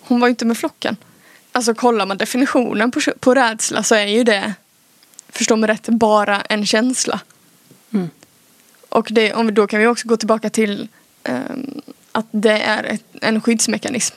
hon 0.02 0.20
var 0.20 0.28
inte 0.28 0.46
med 0.46 0.58
flocken. 0.58 0.96
Alltså 1.52 1.74
kollar 1.74 2.06
man 2.06 2.18
definitionen 2.18 2.92
på, 2.92 3.00
på 3.20 3.34
rädsla 3.34 3.84
så 3.84 3.96
är 3.96 4.06
ju 4.06 4.24
det, 4.24 4.54
förstå 5.30 5.56
mig 5.56 5.70
rätt, 5.70 5.88
bara 5.88 6.42
en 6.42 6.66
känsla. 6.66 7.20
Och 8.90 9.08
det, 9.12 9.34
om, 9.34 9.54
då 9.54 9.68
kan 9.68 9.80
vi 9.80 9.88
också 9.88 10.08
gå 10.08 10.18
tillbaka 10.18 10.50
till 10.50 10.88
um, 11.24 11.82
att 12.12 12.26
det 12.32 12.60
är 12.60 12.84
ett, 12.84 13.04
en 13.22 13.42
skyddsmekanism 13.42 14.16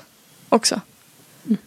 också. 0.48 0.80
Mm. 1.46 1.58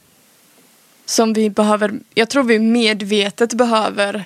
Som 1.05 1.33
vi 1.33 1.49
behöver, 1.49 1.99
jag 2.13 2.29
tror 2.29 2.43
vi 2.43 2.59
medvetet 2.59 3.53
behöver 3.53 4.25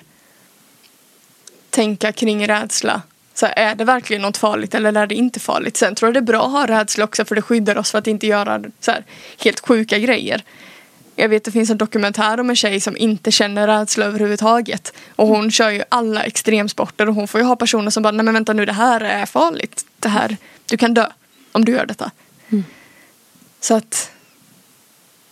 tänka 1.70 2.12
kring 2.12 2.48
rädsla. 2.48 3.02
Så 3.34 3.48
är 3.56 3.74
det 3.74 3.84
verkligen 3.84 4.22
något 4.22 4.36
farligt 4.36 4.74
eller 4.74 4.96
är 4.96 5.06
det 5.06 5.14
inte 5.14 5.40
farligt? 5.40 5.76
Sen 5.76 5.94
tror 5.94 6.06
jag 6.06 6.14
det 6.14 6.18
är 6.18 6.32
bra 6.32 6.46
att 6.46 6.52
ha 6.52 6.66
rädsla 6.66 7.04
också 7.04 7.24
för 7.24 7.34
det 7.34 7.42
skyddar 7.42 7.78
oss 7.78 7.90
för 7.90 7.98
att 7.98 8.06
inte 8.06 8.26
göra 8.26 8.62
så 8.80 8.90
här, 8.90 9.04
helt 9.38 9.60
sjuka 9.60 9.98
grejer. 9.98 10.42
Jag 11.20 11.28
vet 11.28 11.44
det 11.44 11.52
finns 11.52 11.70
en 11.70 11.78
dokumentär 11.78 12.40
om 12.40 12.50
en 12.50 12.56
tjej 12.56 12.80
som 12.80 12.96
inte 12.96 13.30
känner 13.30 13.66
rädsla 13.66 14.06
överhuvudtaget. 14.06 14.92
Och 15.16 15.26
hon 15.26 15.50
kör 15.50 15.70
ju 15.70 15.82
alla 15.88 16.22
extremsporter 16.22 17.08
och 17.08 17.14
hon 17.14 17.28
får 17.28 17.40
ju 17.40 17.46
ha 17.46 17.56
personer 17.56 17.90
som 17.90 18.02
bara, 18.02 18.10
nej 18.10 18.24
men 18.24 18.34
vänta 18.34 18.52
nu 18.52 18.66
det 18.66 18.72
här 18.72 19.00
är 19.00 19.26
farligt. 19.26 19.86
Det 19.98 20.08
här, 20.08 20.36
du 20.66 20.76
kan 20.76 20.94
dö 20.94 21.06
om 21.52 21.64
du 21.64 21.72
gör 21.72 21.86
detta. 21.86 22.10
Mm. 22.48 22.64
Så 23.60 23.74
att 23.74 24.10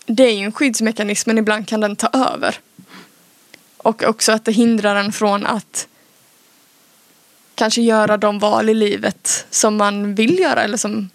det 0.07 0.23
är 0.23 0.33
ju 0.33 0.45
en 0.45 0.53
skyddsmekanism 0.53 1.31
men 1.31 1.39
ibland 1.39 1.69
kan 1.69 1.81
den 1.81 1.97
ta 1.97 2.09
över. 2.09 2.59
Och 3.77 4.03
också 4.03 4.33
att 4.33 4.45
det 4.45 4.53
hindrar 4.53 4.97
en 4.97 5.13
från 5.13 5.47
att 5.47 5.89
kanske 7.55 7.83
göra 7.83 8.17
de 8.17 8.39
val 8.39 8.69
i 8.69 8.75
livet 8.75 9.47
som 9.51 9.77
man 9.77 10.15
vill 10.15 10.39
göra 10.39 10.63
eller 10.63 10.77
som, 10.77 11.11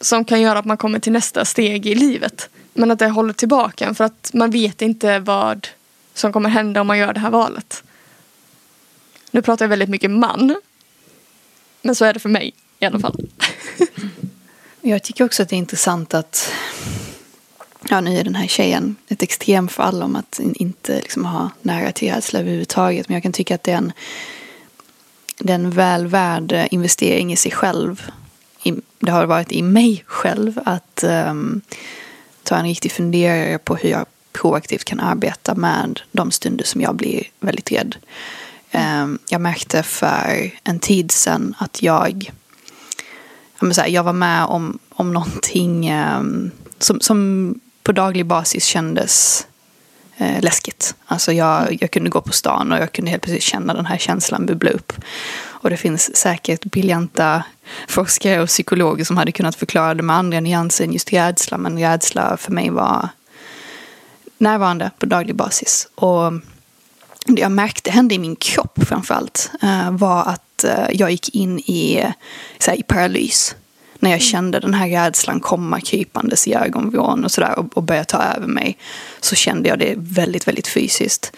som 0.00 0.24
kan 0.24 0.40
göra 0.40 0.58
att 0.58 0.64
man 0.64 0.76
kommer 0.76 0.98
till 0.98 1.12
nästa 1.12 1.44
steg 1.44 1.86
i 1.86 1.94
livet. 1.94 2.50
Men 2.74 2.90
att 2.90 2.98
det 2.98 3.08
håller 3.08 3.32
tillbaka 3.32 3.86
en 3.86 3.94
för 3.94 4.04
att 4.04 4.30
man 4.34 4.50
vet 4.50 4.82
inte 4.82 5.18
vad 5.18 5.68
som 6.14 6.32
kommer 6.32 6.50
hända 6.50 6.80
om 6.80 6.86
man 6.86 6.98
gör 6.98 7.12
det 7.12 7.20
här 7.20 7.30
valet. 7.30 7.82
Nu 9.30 9.42
pratar 9.42 9.64
jag 9.64 9.70
väldigt 9.70 9.88
mycket 9.88 10.10
man. 10.10 10.56
Men 11.82 11.94
så 11.94 12.04
är 12.04 12.14
det 12.14 12.20
för 12.20 12.28
mig 12.28 12.54
i 12.78 12.84
alla 12.84 12.98
fall. 12.98 13.28
Jag 14.80 15.02
tycker 15.02 15.24
också 15.24 15.42
att 15.42 15.48
det 15.48 15.56
är 15.56 15.58
intressant 15.58 16.14
att 16.14 16.52
Ja, 17.88 18.00
nu 18.00 18.18
är 18.18 18.24
den 18.24 18.34
här 18.34 18.46
tjejen 18.46 18.96
ett 19.08 19.22
extremfall 19.22 20.02
om 20.02 20.16
att 20.16 20.40
inte 20.54 20.96
liksom 20.96 21.24
ha 21.24 21.50
nära 21.62 21.92
till 21.92 22.12
rädsla 22.12 22.40
överhuvudtaget. 22.40 23.08
Men 23.08 23.14
jag 23.14 23.22
kan 23.22 23.32
tycka 23.32 23.54
att 23.54 23.62
det 23.62 23.72
är 23.72 23.76
en 23.76 23.92
det 25.38 25.52
är 25.52 25.54
en 25.54 25.70
väl 25.70 26.06
värd 26.06 26.52
eh, 26.52 26.66
investering 26.70 27.32
i 27.32 27.36
sig 27.36 27.52
själv. 27.52 28.10
det 28.98 29.12
har 29.12 29.26
varit 29.26 29.52
i 29.52 29.62
mig 29.62 30.04
själv 30.06 30.60
att 30.64 31.04
um, 31.04 31.60
ta 32.44 32.56
en 32.56 32.66
riktig 32.66 32.92
funderare 32.92 33.58
på 33.58 33.76
hur 33.76 33.90
jag 33.90 34.06
proaktivt 34.32 34.84
kan 34.84 35.00
arbeta 35.00 35.54
med 35.54 36.00
de 36.12 36.30
stunder 36.30 36.64
som 36.64 36.80
jag 36.80 36.96
blir 36.96 37.22
väldigt 37.40 37.72
rädd. 37.72 37.96
Ehm, 38.70 39.18
jag 39.28 39.40
märkte 39.40 39.82
för 39.82 40.50
en 40.64 40.78
tid 40.78 41.10
sedan 41.10 41.54
att 41.58 41.82
jag, 41.82 42.30
jag, 43.86 44.04
var 44.04 44.12
med 44.12 44.44
om, 44.44 44.78
om 44.88 45.12
någonting 45.12 45.86
ehm, 45.86 46.50
som, 46.78 47.00
som 47.00 47.54
på 47.82 47.92
daglig 47.92 48.26
basis 48.26 48.64
kändes 48.64 49.46
eh, 50.16 50.40
läskigt. 50.40 50.94
Alltså 51.06 51.32
jag, 51.32 51.78
jag 51.80 51.90
kunde 51.90 52.10
gå 52.10 52.20
på 52.20 52.32
stan 52.32 52.72
och 52.72 52.78
jag 52.78 52.92
kunde 52.92 53.10
helt 53.10 53.22
plötsligt 53.22 53.42
känna 53.42 53.74
den 53.74 53.86
här 53.86 53.98
känslan 53.98 54.46
bubbla 54.46 54.70
upp. 54.70 54.92
Och 55.64 55.70
det 55.70 55.76
finns 55.76 56.16
säkert 56.16 56.64
briljanta 56.64 57.44
forskare 57.88 58.42
och 58.42 58.48
psykologer 58.48 59.04
som 59.04 59.16
hade 59.16 59.32
kunnat 59.32 59.56
förklara 59.56 59.94
det 59.94 60.02
med 60.02 60.16
andra 60.16 60.40
nyanser 60.40 60.84
än 60.84 60.92
just 60.92 61.12
rädsla. 61.12 61.58
Men 61.58 61.78
rädsla 61.78 62.36
för 62.36 62.52
mig 62.52 62.70
var 62.70 63.08
närvarande 64.38 64.90
på 64.98 65.06
daglig 65.06 65.36
basis. 65.36 65.88
Och 65.94 66.32
det 67.26 67.40
jag 67.40 67.52
märkte 67.52 67.90
hände 67.90 68.14
i 68.14 68.18
min 68.18 68.36
kropp 68.36 68.78
framförallt 68.88 69.50
eh, 69.62 69.90
var 69.90 70.22
att 70.22 70.64
eh, 70.64 70.86
jag 70.92 71.10
gick 71.10 71.34
in 71.34 71.58
i, 71.58 72.12
så 72.58 72.70
här, 72.70 72.78
i 72.78 72.82
paralys 72.82 73.56
när 73.98 74.10
jag 74.10 74.20
kände 74.20 74.60
den 74.60 74.74
här 74.74 74.88
rädslan 74.88 75.40
komma 75.40 75.80
krypandes 75.80 76.48
i 76.48 76.54
ögonvrån 76.54 77.24
och 77.24 77.30
sådär 77.30 77.58
och, 77.58 77.76
och 77.76 77.82
börja 77.82 78.04
ta 78.04 78.22
över 78.22 78.46
mig 78.46 78.78
så 79.20 79.34
kände 79.34 79.68
jag 79.68 79.78
det 79.78 79.94
väldigt, 79.96 80.48
väldigt 80.48 80.68
fysiskt. 80.68 81.32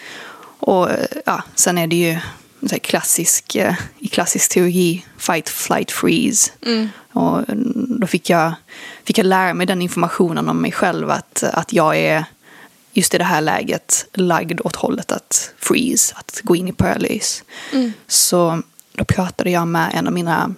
Och 0.59 0.89
ja, 1.25 1.43
sen 1.55 1.77
är 1.77 1.87
det 1.87 1.95
ju 1.95 2.17
så 2.69 2.79
klassisk, 2.79 3.55
eh, 3.55 3.75
i 3.99 4.07
klassisk 4.07 4.51
teori, 4.51 5.05
fight, 5.17 5.49
flight, 5.49 5.91
freeze. 5.91 6.51
Mm. 6.65 6.89
Och 7.11 7.43
då 7.99 8.07
fick 8.07 8.29
jag, 8.29 8.53
fick 9.03 9.17
jag 9.17 9.25
lära 9.25 9.53
mig 9.53 9.67
den 9.67 9.81
informationen 9.81 10.49
om 10.49 10.61
mig 10.61 10.71
själv 10.71 11.09
att, 11.09 11.43
att 11.43 11.73
jag 11.73 11.97
är 11.97 12.25
just 12.93 13.13
i 13.13 13.17
det 13.17 13.23
här 13.23 13.41
läget 13.41 14.05
lagd 14.13 14.61
åt 14.63 14.75
hållet 14.75 15.11
att 15.11 15.53
freeze, 15.57 16.15
att 16.17 16.41
gå 16.43 16.55
in 16.55 16.67
i 16.67 16.73
paralys. 16.73 17.43
Mm. 17.73 17.93
Så 18.07 18.61
då 18.93 19.05
pratade 19.05 19.49
jag 19.49 19.67
med 19.67 19.91
en 19.93 20.07
av 20.07 20.13
mina 20.13 20.55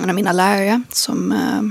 en 0.00 0.08
av 0.08 0.14
mina 0.14 0.32
lärare 0.32 0.82
som, 0.92 1.32
eh, 1.32 1.62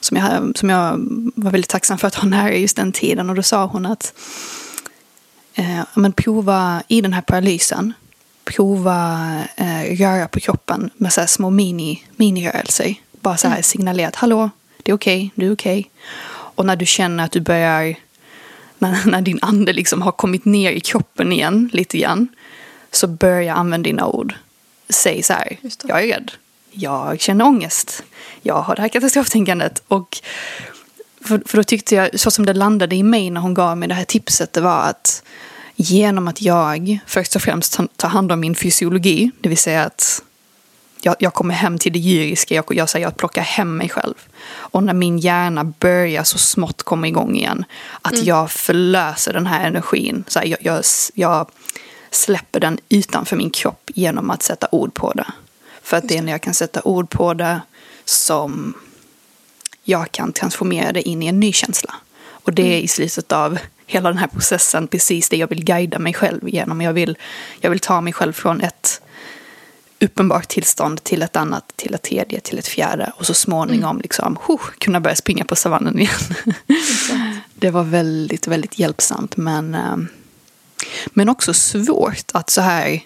som, 0.00 0.16
jag, 0.16 0.58
som 0.58 0.70
jag 0.70 0.90
var 1.34 1.50
väldigt 1.50 1.70
tacksam 1.70 1.98
för 1.98 2.08
att 2.08 2.14
ha 2.14 2.28
nära 2.28 2.54
just 2.54 2.76
den 2.76 2.92
tiden. 2.92 3.30
Och 3.30 3.36
då 3.36 3.42
sa 3.42 3.66
hon 3.66 3.86
att 3.86 4.12
eh, 5.56 5.80
men 5.94 6.12
prova 6.12 6.82
i 6.88 7.00
den 7.00 7.12
här 7.12 7.22
paralysen, 7.22 7.92
prova 8.44 9.28
eh, 9.56 9.96
röra 9.96 10.28
på 10.28 10.40
kroppen 10.40 10.90
med 10.96 11.12
så 11.12 11.20
här 11.20 11.28
små 11.28 11.50
mini, 11.50 12.04
minirörelser. 12.16 12.94
Bara 13.20 13.36
så 13.36 13.48
här 13.48 13.54
mm. 13.54 13.62
signalera 13.62 14.08
att 14.08 14.16
hallå, 14.16 14.50
det 14.82 14.90
är 14.92 14.96
okej, 14.96 15.16
okay, 15.16 15.30
du 15.34 15.46
är 15.46 15.54
okej. 15.54 15.78
Okay. 15.78 15.90
Och 16.56 16.66
när 16.66 16.76
du 16.76 16.86
känner 16.86 17.24
att 17.24 17.32
du 17.32 17.40
börjar, 17.40 17.94
när, 18.78 19.06
när 19.10 19.20
din 19.20 19.38
ande 19.42 19.72
liksom 19.72 20.02
har 20.02 20.12
kommit 20.12 20.44
ner 20.44 20.72
i 20.72 20.80
kroppen 20.80 21.32
igen 21.32 21.70
lite 21.72 21.98
grann, 21.98 22.28
så 22.92 23.06
börja 23.06 23.54
använda 23.54 23.88
dina 23.88 24.06
ord. 24.06 24.34
Säg 24.88 25.22
så 25.22 25.32
här, 25.32 25.56
jag 25.88 26.02
är 26.02 26.06
rädd, 26.06 26.30
jag 26.70 27.20
känner 27.20 27.44
ångest. 27.44 28.02
Jag 28.42 28.62
har 28.62 28.76
det 28.76 28.82
här 28.82 28.88
katastroftänkandet. 28.88 29.82
Och 29.88 30.18
för, 31.26 31.42
för 31.46 31.56
då 31.56 31.64
tyckte 31.64 31.94
jag, 31.94 32.20
så 32.20 32.30
som 32.30 32.46
det 32.46 32.52
landade 32.52 32.96
i 32.96 33.02
mig 33.02 33.30
när 33.30 33.40
hon 33.40 33.54
gav 33.54 33.78
mig 33.78 33.88
det 33.88 33.94
här 33.94 34.04
tipset, 34.04 34.52
det 34.52 34.60
var 34.60 34.80
att 34.82 35.22
genom 35.76 36.28
att 36.28 36.42
jag 36.42 36.98
först 37.06 37.36
och 37.36 37.42
främst 37.42 37.80
tar 37.96 38.08
hand 38.08 38.32
om 38.32 38.40
min 38.40 38.54
fysiologi, 38.54 39.30
det 39.40 39.48
vill 39.48 39.58
säga 39.58 39.84
att 39.84 40.22
jag, 41.00 41.16
jag 41.18 41.34
kommer 41.34 41.54
hem 41.54 41.78
till 41.78 41.92
det 41.92 41.98
djuriska, 41.98 42.54
jag, 42.54 42.64
jag 42.68 42.88
säger 42.88 43.06
jag 43.06 43.16
plockar 43.16 43.42
hem 43.42 43.76
mig 43.76 43.88
själv. 43.88 44.14
Och 44.48 44.82
när 44.82 44.94
min 44.94 45.18
hjärna 45.18 45.64
börjar 45.64 46.24
så 46.24 46.38
smått 46.38 46.82
komma 46.82 47.08
igång 47.08 47.36
igen, 47.36 47.64
att 48.02 48.12
mm. 48.12 48.24
jag 48.24 48.50
förlöser 48.50 49.32
den 49.32 49.46
här 49.46 49.66
energin. 49.66 50.24
Så 50.28 50.38
här, 50.38 50.46
jag, 50.46 50.58
jag, 50.62 50.84
jag 51.14 51.50
släpper 52.10 52.60
den 52.60 52.78
utanför 52.88 53.36
min 53.36 53.50
kropp 53.50 53.90
genom 53.94 54.30
att 54.30 54.42
sätta 54.42 54.68
ord 54.72 54.94
på 54.94 55.12
det. 55.12 55.26
För 55.82 55.96
att 55.96 56.08
det 56.08 56.16
är 56.16 56.22
när 56.22 56.32
jag 56.32 56.42
kan 56.42 56.54
sätta 56.54 56.80
ord 56.84 57.10
på 57.10 57.34
det 57.34 57.60
som 58.04 58.74
jag 59.88 60.12
kan 60.12 60.32
transformera 60.32 60.92
det 60.92 61.08
in 61.08 61.22
i 61.22 61.26
en 61.26 61.40
ny 61.40 61.52
känsla. 61.52 61.94
Och 62.28 62.52
det 62.52 62.62
är 62.62 62.66
mm. 62.66 62.84
i 62.84 62.88
slutet 62.88 63.32
av 63.32 63.58
hela 63.86 64.08
den 64.08 64.18
här 64.18 64.26
processen 64.26 64.86
precis 64.88 65.28
det 65.28 65.36
jag 65.36 65.48
vill 65.48 65.64
guida 65.64 65.98
mig 65.98 66.14
själv 66.14 66.48
genom. 66.48 66.80
Jag 66.80 66.92
vill, 66.92 67.18
jag 67.60 67.70
vill 67.70 67.80
ta 67.80 68.00
mig 68.00 68.12
själv 68.12 68.32
från 68.32 68.60
ett 68.60 69.00
uppenbart 70.00 70.48
tillstånd 70.48 71.04
till 71.04 71.22
ett 71.22 71.36
annat, 71.36 71.72
till 71.76 71.94
ett 71.94 72.02
tredje, 72.02 72.40
till 72.40 72.58
ett 72.58 72.66
fjärde 72.66 73.12
och 73.16 73.26
så 73.26 73.34
småningom 73.34 73.90
mm. 73.90 74.02
liksom, 74.02 74.38
huh, 74.46 74.60
kunna 74.78 75.00
börja 75.00 75.16
springa 75.16 75.44
på 75.44 75.56
savannen 75.56 75.98
igen. 75.98 76.54
det 77.54 77.70
var 77.70 77.82
väldigt, 77.82 78.46
väldigt 78.46 78.78
hjälpsamt 78.78 79.36
men, 79.36 79.74
eh, 79.74 79.96
men 81.06 81.28
också 81.28 81.54
svårt 81.54 82.30
att 82.32 82.50
så 82.50 82.60
här 82.60 83.00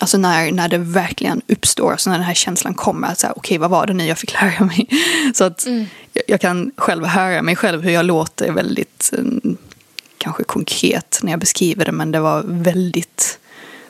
Alltså 0.00 0.18
när, 0.18 0.52
när 0.52 0.68
det 0.68 0.78
verkligen 0.78 1.42
uppstår, 1.48 1.92
alltså 1.92 2.10
när 2.10 2.18
den 2.18 2.26
här 2.26 2.34
känslan 2.34 2.74
kommer, 2.74 3.08
att 3.08 3.18
okej 3.18 3.32
okay, 3.36 3.58
vad 3.58 3.70
var 3.70 3.86
det 3.86 3.92
nu 3.92 4.06
jag 4.06 4.18
fick 4.18 4.32
lära 4.32 4.64
mig? 4.64 4.88
Så 5.34 5.44
att 5.44 5.66
mm. 5.66 5.86
jag, 6.12 6.24
jag, 6.28 6.40
kan 6.40 6.72
själv 6.76 7.04
höra 7.04 7.42
mig 7.42 7.56
själv 7.56 7.82
hur 7.82 7.90
jag 7.90 8.04
låter 8.04 8.52
väldigt, 8.52 9.10
mm, 9.18 9.56
kanske 10.18 10.44
konkret 10.44 11.20
när 11.22 11.30
jag 11.30 11.40
beskriver 11.40 11.84
det, 11.84 11.92
men 11.92 12.12
det 12.12 12.20
var 12.20 12.42
väldigt 12.46 13.38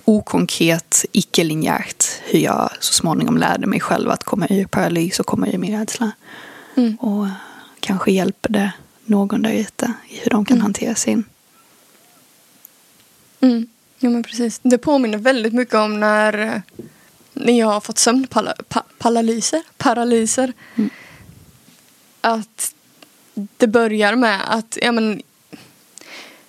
okonkret, 0.05 1.05
icke-linjärt 1.13 2.05
hur 2.25 2.39
jag 2.39 2.71
så 2.81 2.93
småningom 2.93 3.37
lärde 3.37 3.67
mig 3.67 3.81
själv 3.81 4.11
att 4.11 4.25
komma 4.25 4.47
ur 4.51 4.65
paralys 4.65 5.21
och 5.21 5.27
komma 5.27 5.49
ur 5.49 5.59
min 5.59 5.79
rädsla. 5.79 6.13
Mm. 6.77 6.97
Och 6.97 7.27
kanske 7.81 8.13
hjälper 8.13 8.53
det 8.53 8.73
någon 9.05 9.43
där 9.43 9.53
ute 9.53 9.93
i 10.09 10.21
hur 10.23 10.31
de 10.31 10.45
kan 10.45 10.57
mm. 10.57 10.63
hantera 10.63 10.95
sin. 10.95 11.25
Mm. 13.41 13.67
Ja 14.05 14.11
men 14.11 14.23
precis. 14.23 14.61
Det 14.63 14.79
påminner 14.79 15.19
väldigt 15.19 15.53
mycket 15.53 15.75
om 15.75 16.01
när, 16.01 16.63
när 17.33 17.59
jag 17.59 17.67
har 17.67 17.81
fått 17.81 17.99
sömnparalyser. 17.99 19.63
Paralyser. 19.77 20.53
Mm. 20.75 20.91
Att 22.21 22.75
det 23.35 23.67
börjar 23.67 24.17
med 24.17 24.41
att, 24.47 24.79
ja 24.83 24.93
men 24.93 25.23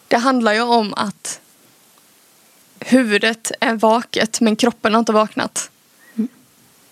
det 0.08 0.18
handlar 0.18 0.54
ju 0.54 0.62
om 0.62 0.94
att 0.94 1.40
huvudet 2.80 3.52
är 3.60 3.74
vaket 3.74 4.42
men 4.42 4.56
kroppen 4.56 4.94
har 4.94 5.00
inte 5.00 5.12
vaknat. 5.12 5.72
Mm. 6.16 6.28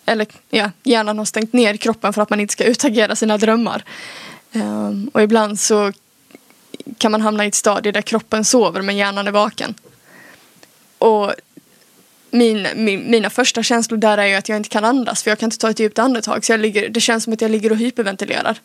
Eller 0.05 0.27
ja, 0.49 0.71
hjärnan 0.83 1.17
har 1.17 1.25
stängt 1.25 1.53
ner 1.53 1.77
kroppen 1.77 2.13
för 2.13 2.21
att 2.21 2.29
man 2.29 2.39
inte 2.39 2.53
ska 2.53 2.63
utagera 2.63 3.15
sina 3.15 3.37
drömmar. 3.37 3.83
Um, 4.53 5.09
och 5.13 5.21
ibland 5.21 5.59
så 5.59 5.91
kan 6.97 7.11
man 7.11 7.21
hamna 7.21 7.45
i 7.45 7.47
ett 7.47 7.55
stadie 7.55 7.91
där 7.91 8.01
kroppen 8.01 8.45
sover 8.45 8.81
men 8.81 8.97
hjärnan 8.97 9.27
är 9.27 9.31
vaken. 9.31 9.75
Och 11.03 11.33
min, 12.31 12.67
min, 12.75 13.11
mina 13.11 13.29
första 13.29 13.63
känslor 13.63 13.97
där 13.97 14.17
är 14.17 14.27
ju 14.27 14.33
att 14.33 14.49
jag 14.49 14.57
inte 14.57 14.69
kan 14.69 14.85
andas 14.85 15.23
för 15.23 15.31
jag 15.31 15.39
kan 15.39 15.47
inte 15.47 15.57
ta 15.57 15.69
ett 15.69 15.79
djupt 15.79 15.99
andetag. 15.99 16.45
Så 16.45 16.51
jag 16.51 16.59
ligger, 16.59 16.89
det 16.89 17.01
känns 17.01 17.23
som 17.23 17.33
att 17.33 17.41
jag 17.41 17.51
ligger 17.51 17.71
och 17.71 17.77
hyperventilerar. 17.77 18.59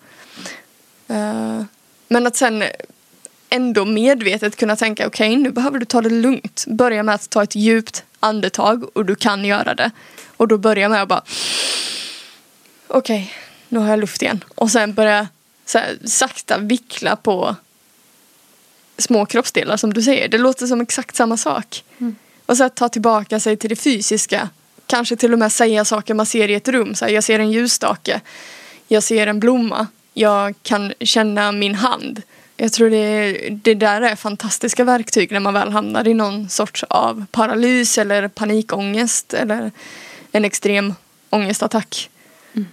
Uh, 1.11 1.63
men 2.09 2.27
att 2.27 2.37
sen 2.37 2.65
ändå 3.51 3.85
medvetet 3.85 4.57
kunna 4.57 4.77
tänka 4.77 5.07
okej 5.07 5.31
okay, 5.31 5.43
nu 5.43 5.51
behöver 5.51 5.79
du 5.79 5.85
ta 5.85 6.01
det 6.01 6.11
lugnt. 6.11 6.65
Börja 6.69 7.03
med 7.03 7.15
att 7.15 7.31
ta 7.31 7.43
ett 7.43 7.55
djupt 7.55 8.05
andetag 8.21 8.97
och 8.97 9.07
du 9.07 9.15
kan 9.15 9.45
göra 9.45 9.75
det. 9.75 9.91
Och 10.37 10.49
då 10.49 10.59
börja 10.59 10.89
med 10.89 11.03
att 11.03 11.09
bara 11.09 11.23
okej, 12.87 13.23
okay, 13.23 13.27
nu 13.69 13.79
har 13.79 13.89
jag 13.89 13.99
luft 13.99 14.23
igen. 14.23 14.45
Och 14.55 14.71
sen 14.71 14.95
börja 14.95 15.29
så 15.65 15.79
här, 15.79 15.99
sakta 16.05 16.59
vickla 16.59 17.17
på 17.17 17.57
små 18.99 19.27
kroppsdelar 19.27 19.77
som 19.77 19.93
du 19.93 20.03
säger. 20.03 20.29
Det 20.29 20.39
låter 20.39 20.67
som 20.67 20.81
exakt 20.81 21.17
samma 21.17 21.37
sak. 21.37 21.85
Mm. 21.99 22.17
Och 22.49 22.57
så 22.57 22.65
att 22.65 22.75
ta 22.75 22.89
tillbaka 22.89 23.41
sig 23.41 23.57
till 23.57 23.71
det 23.71 23.77
fysiska. 23.77 24.49
Kanske 24.87 25.17
till 25.17 25.33
och 25.33 25.39
med 25.39 25.53
säga 25.53 25.85
saker 25.85 26.15
man 26.15 26.27
ser 26.27 26.51
i 26.51 26.55
ett 26.55 26.69
rum. 26.69 26.95
Så 26.95 27.05
här, 27.05 27.13
jag 27.13 27.25
ser 27.25 27.39
en 27.39 27.53
ljusstake. 27.53 28.21
Jag 28.87 29.03
ser 29.03 29.27
en 29.27 29.41
blomma. 29.41 29.87
Jag 30.15 30.55
kan 30.63 30.93
känna 31.01 31.53
min 31.53 31.75
hand. 31.75 32.23
Jag 32.57 32.73
tror 32.73 32.91
det, 32.91 33.33
det 33.51 33.75
där 33.75 34.03
är 34.03 34.17
fantastiska 34.17 34.85
verktyg 34.85 35.33
när 35.33 35.41
man 35.41 35.55
väl 35.55 35.71
hamnar 35.71 36.09
i 36.09 36.15
någon 36.15 36.49
sorts 36.49 36.83
av 36.83 37.27
paralys 37.31 37.99
eller 37.99 38.29
panikångest 38.29 39.35
eller 39.35 39.73
en 40.33 40.45
extrem 40.45 40.95
ångestattack. 41.31 42.11
Mm. 42.53 42.69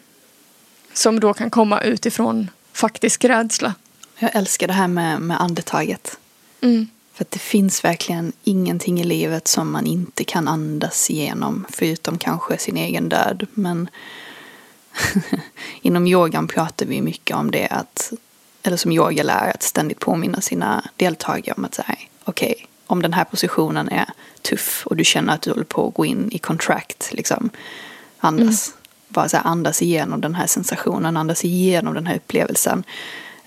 Som 0.93 1.19
då 1.19 1.33
kan 1.33 1.49
komma 1.49 1.81
utifrån 1.81 2.49
faktisk 2.73 3.25
rädsla. 3.25 3.73
Jag 4.19 4.35
älskar 4.35 4.67
det 4.67 4.73
här 4.73 4.87
med, 4.87 5.21
med 5.21 5.41
andetaget. 5.41 6.17
Mm. 6.61 6.87
För 7.15 7.23
att 7.23 7.31
det 7.31 7.39
finns 7.39 7.83
verkligen 7.83 8.33
ingenting 8.43 9.01
i 9.01 9.03
livet 9.03 9.47
som 9.47 9.71
man 9.71 9.85
inte 9.85 10.23
kan 10.23 10.47
andas 10.47 11.09
igenom. 11.09 11.65
Förutom 11.69 12.17
kanske 12.17 12.57
sin 12.57 12.77
egen 12.77 13.09
död. 13.09 13.47
Men 13.53 13.89
inom 15.81 16.07
yogan 16.07 16.47
pratar 16.47 16.85
vi 16.85 17.01
mycket 17.01 17.35
om 17.35 17.51
det. 17.51 17.67
att 17.67 18.13
eller 18.63 18.77
som 18.77 18.91
yogalärare, 18.91 19.51
att 19.51 19.63
ständigt 19.63 19.99
påminna 19.99 20.41
sina 20.41 20.89
deltagare 20.95 21.55
om 21.57 21.65
att 21.65 21.75
säga 21.75 21.97
okej, 22.23 22.53
okay, 22.55 22.65
om 22.87 23.01
den 23.01 23.13
här 23.13 23.23
positionen 23.23 23.89
är 23.89 24.09
tuff 24.41 24.83
och 24.85 24.95
du 24.95 25.03
känner 25.03 25.33
att 25.33 25.41
du 25.41 25.49
håller 25.49 25.63
på 25.63 25.87
att 25.87 25.93
gå 25.93 26.05
in 26.05 26.31
i 26.31 26.37
contract, 26.37 27.09
liksom, 27.11 27.49
andas. 28.17 28.67
Mm. 28.67 28.79
Bara 29.07 29.29
så 29.29 29.37
här, 29.37 29.43
andas 29.45 29.81
igenom 29.81 30.21
den 30.21 30.35
här 30.35 30.47
sensationen, 30.47 31.17
andas 31.17 31.45
igenom 31.45 31.93
den 31.93 32.07
här 32.07 32.15
upplevelsen. 32.15 32.83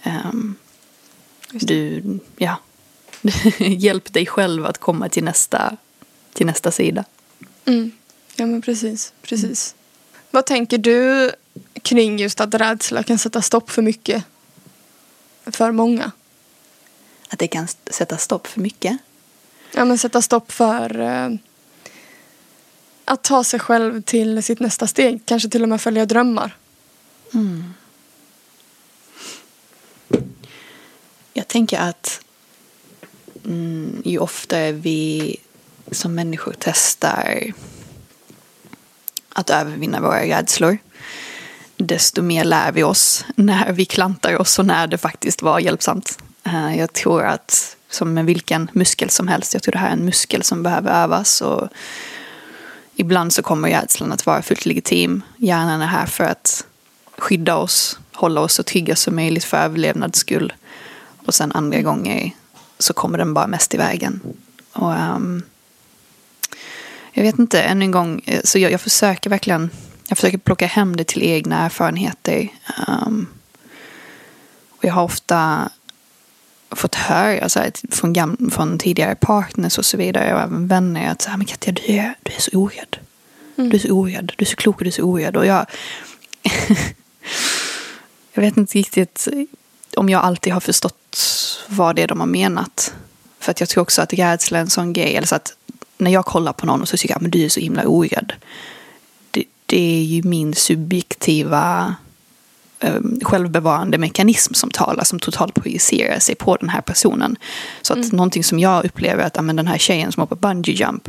Um, 0.05 0.57
du, 1.53 2.03
ja, 2.37 2.57
hjälp 3.59 4.13
dig 4.13 4.27
själv 4.27 4.67
att 4.67 4.79
komma 4.79 5.09
till 5.09 5.25
nästa, 5.25 5.77
till 6.33 6.47
nästa 6.47 6.71
sida. 6.71 7.05
Mm. 7.65 7.93
Ja 8.37 8.47
men 8.47 8.63
precis, 8.63 9.13
precis. 9.23 9.75
Mm. 9.75 9.79
Vad 10.31 10.47
tänker 10.47 10.79
du 10.79 11.31
kring 11.83 12.19
just 12.19 12.41
att 12.41 12.55
rädsla 12.55 13.03
kan 13.03 13.19
sätta 13.19 13.43
stopp 13.43 13.71
för 13.71 13.83
mycket? 13.83 14.25
För 15.47 15.73
många? 15.73 16.13
Att 17.29 17.39
det 17.39 17.49
kan 17.49 17.69
sätta 17.91 18.17
stopp 18.17 18.47
för 18.47 18.61
mycket? 18.61 18.99
Ja 19.73 19.85
men 19.85 19.99
sätta 19.99 20.23
stopp 20.23 20.53
för 20.53 21.01
eh, 21.01 21.31
att 23.05 23.25
ta 23.25 23.45
sig 23.45 23.61
själv 23.61 24.03
till 24.03 24.43
sitt 24.43 24.61
nästa 24.61 24.87
steg. 24.87 25.21
Kanske 25.25 25.49
till 25.49 25.63
och 25.63 25.69
med 25.69 25.81
följa 25.81 26.07
drömmar. 26.07 26.57
Mm. 27.35 27.75
Jag 31.33 31.49
tänker 31.49 31.79
att 31.79 32.21
mm, 33.49 34.03
ju 34.05 34.19
oftare 34.19 34.73
vi 34.73 35.37
som 35.93 36.15
människor 36.15 36.55
testar 36.59 37.53
att 39.29 39.51
övervinna 39.51 40.01
våra 40.01 40.23
rädslor 40.23 40.79
desto 41.79 42.23
mer 42.23 42.45
lär 42.45 42.73
vi 42.73 42.83
oss 42.83 43.25
när 43.37 43.73
vi 43.73 43.85
klantar 43.85 44.41
oss 44.41 44.59
och 44.59 44.67
när 44.67 44.87
det 44.87 44.99
faktiskt 44.99 45.43
var 45.43 45.59
hjälpsamt. 45.59 46.19
Eh, 46.45 46.79
jag 46.79 46.93
tror 46.93 47.23
att 47.23 47.77
som 47.91 48.15
med 48.15 48.25
vilken 48.25 48.71
muskel 48.73 49.11
som 49.11 49.29
helst, 49.29 49.55
jag 49.55 49.63
tror 49.63 49.73
det 49.73 49.79
här 49.79 49.89
är 49.89 49.93
en 49.93 50.05
muskel 50.05 50.43
som 50.43 50.63
behöver 50.63 51.03
övas 51.03 51.41
och 51.41 51.69
ibland 52.97 53.33
så 53.33 53.43
kommer 53.43 53.69
rädslan 53.69 54.13
att 54.13 54.27
vara 54.27 54.43
fullt 54.43 54.67
legitim. 54.67 55.23
Hjärnan 55.37 55.81
är 55.81 55.87
här 55.87 56.07
för 56.07 56.25
att 56.25 56.65
skydda 57.19 57.57
oss, 57.57 57.99
hålla 58.13 58.41
oss 58.41 58.55
så 58.55 58.63
trygga 58.63 58.97
som 58.97 59.17
möjligt 59.17 59.45
för 59.45 59.57
överlevnads 59.57 60.19
skull. 60.19 60.53
Och 61.27 61.35
sen 61.35 61.53
andra 61.53 61.83
gånger 61.83 62.31
så 62.79 62.93
kommer 62.93 63.19
den 63.19 63.35
bara 63.35 63.47
mest 63.47 63.75
i 63.75 63.77
vägen. 63.77 64.21
Och, 64.73 64.93
um, 64.93 65.43
jag 67.13 67.23
vet 67.23 67.39
inte, 67.39 67.63
än 67.63 67.83
en 67.83 67.91
gång, 67.91 68.23
eh, 68.27 68.41
så 68.45 68.59
jag, 68.59 68.73
jag 68.73 68.81
försöker 68.81 69.31
verkligen 69.31 69.71
jag 70.09 70.19
försöker 70.19 70.39
plocka 70.39 70.67
hem 70.67 70.97
det 70.97 71.05
till 71.05 71.23
egna 71.23 71.65
erfarenheter. 71.65 72.49
Um, 72.89 73.27
och 74.69 74.85
jag 74.85 74.93
har 74.93 75.03
ofta 75.03 75.71
fått 76.71 76.95
höra 76.95 77.49
så 77.49 77.61
här, 77.61 77.73
från, 77.91 78.15
gam- 78.15 78.51
från 78.51 78.79
tidigare 78.79 79.15
partners 79.15 79.79
och 79.79 79.87
så 79.87 79.97
vidare 79.97 80.35
och 80.35 80.41
även 80.41 80.69
vänner 80.69 81.11
att 81.11 81.23
så 81.23 81.31
här, 81.31 81.37
men 81.37 81.47
Katja, 81.47 81.73
du 81.73 81.83
är, 81.93 82.15
du 82.23 82.33
är 82.33 82.41
så 82.41 82.51
orädd. 82.51 82.97
Mm. 83.57 83.71
Du 83.71 83.77
är 83.77 83.81
så 83.81 83.91
orädd, 83.91 84.33
du 84.37 84.45
är 84.45 84.47
så 84.47 84.57
klok 84.57 84.77
och 84.77 84.85
du 84.85 84.89
är 84.89 84.93
så 84.93 85.03
orädd. 85.03 85.37
Och 85.37 85.47
jag, 85.47 85.67
jag 88.33 88.43
vet 88.43 88.57
inte 88.57 88.79
riktigt 88.79 89.29
om 89.97 90.09
jag 90.09 90.23
alltid 90.23 90.53
har 90.53 90.61
förstått 90.61 91.08
vad 91.69 91.97
det 91.97 92.03
är 92.03 92.09
de 92.09 92.21
har 92.21 92.27
menat. 92.27 92.95
För 93.41 93.51
att 93.51 93.61
jag 93.61 93.69
tror 93.69 93.83
också 93.83 94.03
att 94.03 94.13
rädsla 94.13 94.59
är 94.59 94.63
en 94.63 94.71
sån 94.71 94.93
grej. 94.93 95.17
Eller 95.17 95.27
så 95.27 95.35
att 95.35 95.57
när 95.99 96.11
jag 96.11 96.25
kollar 96.25 96.53
på 96.53 96.67
någon 96.67 96.83
och 96.83 96.89
så 96.89 96.97
tycker 96.97 97.15
jag 97.15 97.27
att 97.27 97.33
du 97.33 97.45
är 97.45 97.49
så 97.49 97.61
himla 97.61 97.87
orädd. 97.87 98.33
Det, 99.31 99.45
det 99.67 100.01
är 100.01 100.05
ju 100.05 100.23
min 100.23 100.55
subjektiva 100.55 101.95
eh, 102.81 103.01
självbevarande 103.23 103.99
mekanism 103.99 104.55
som 104.55 104.71
talar, 104.71 105.05
som 105.05 105.19
totalt 105.19 105.55
projicerar 105.55 106.19
sig 106.19 106.35
på 106.35 106.57
den 106.57 106.69
här 106.69 106.81
personen. 106.81 107.37
Så 107.83 107.93
att 107.93 108.05
mm. 108.05 108.17
någonting 108.17 108.45
som 108.45 108.59
jag 108.59 108.85
upplever 108.85 109.25
att 109.25 109.45
men, 109.45 109.57
den 109.57 109.67
här 109.67 109.79
tjejen 109.79 110.13
som 110.13 110.21
hoppar 110.21 110.37
bungee 110.37 110.75
jump, 110.75 111.09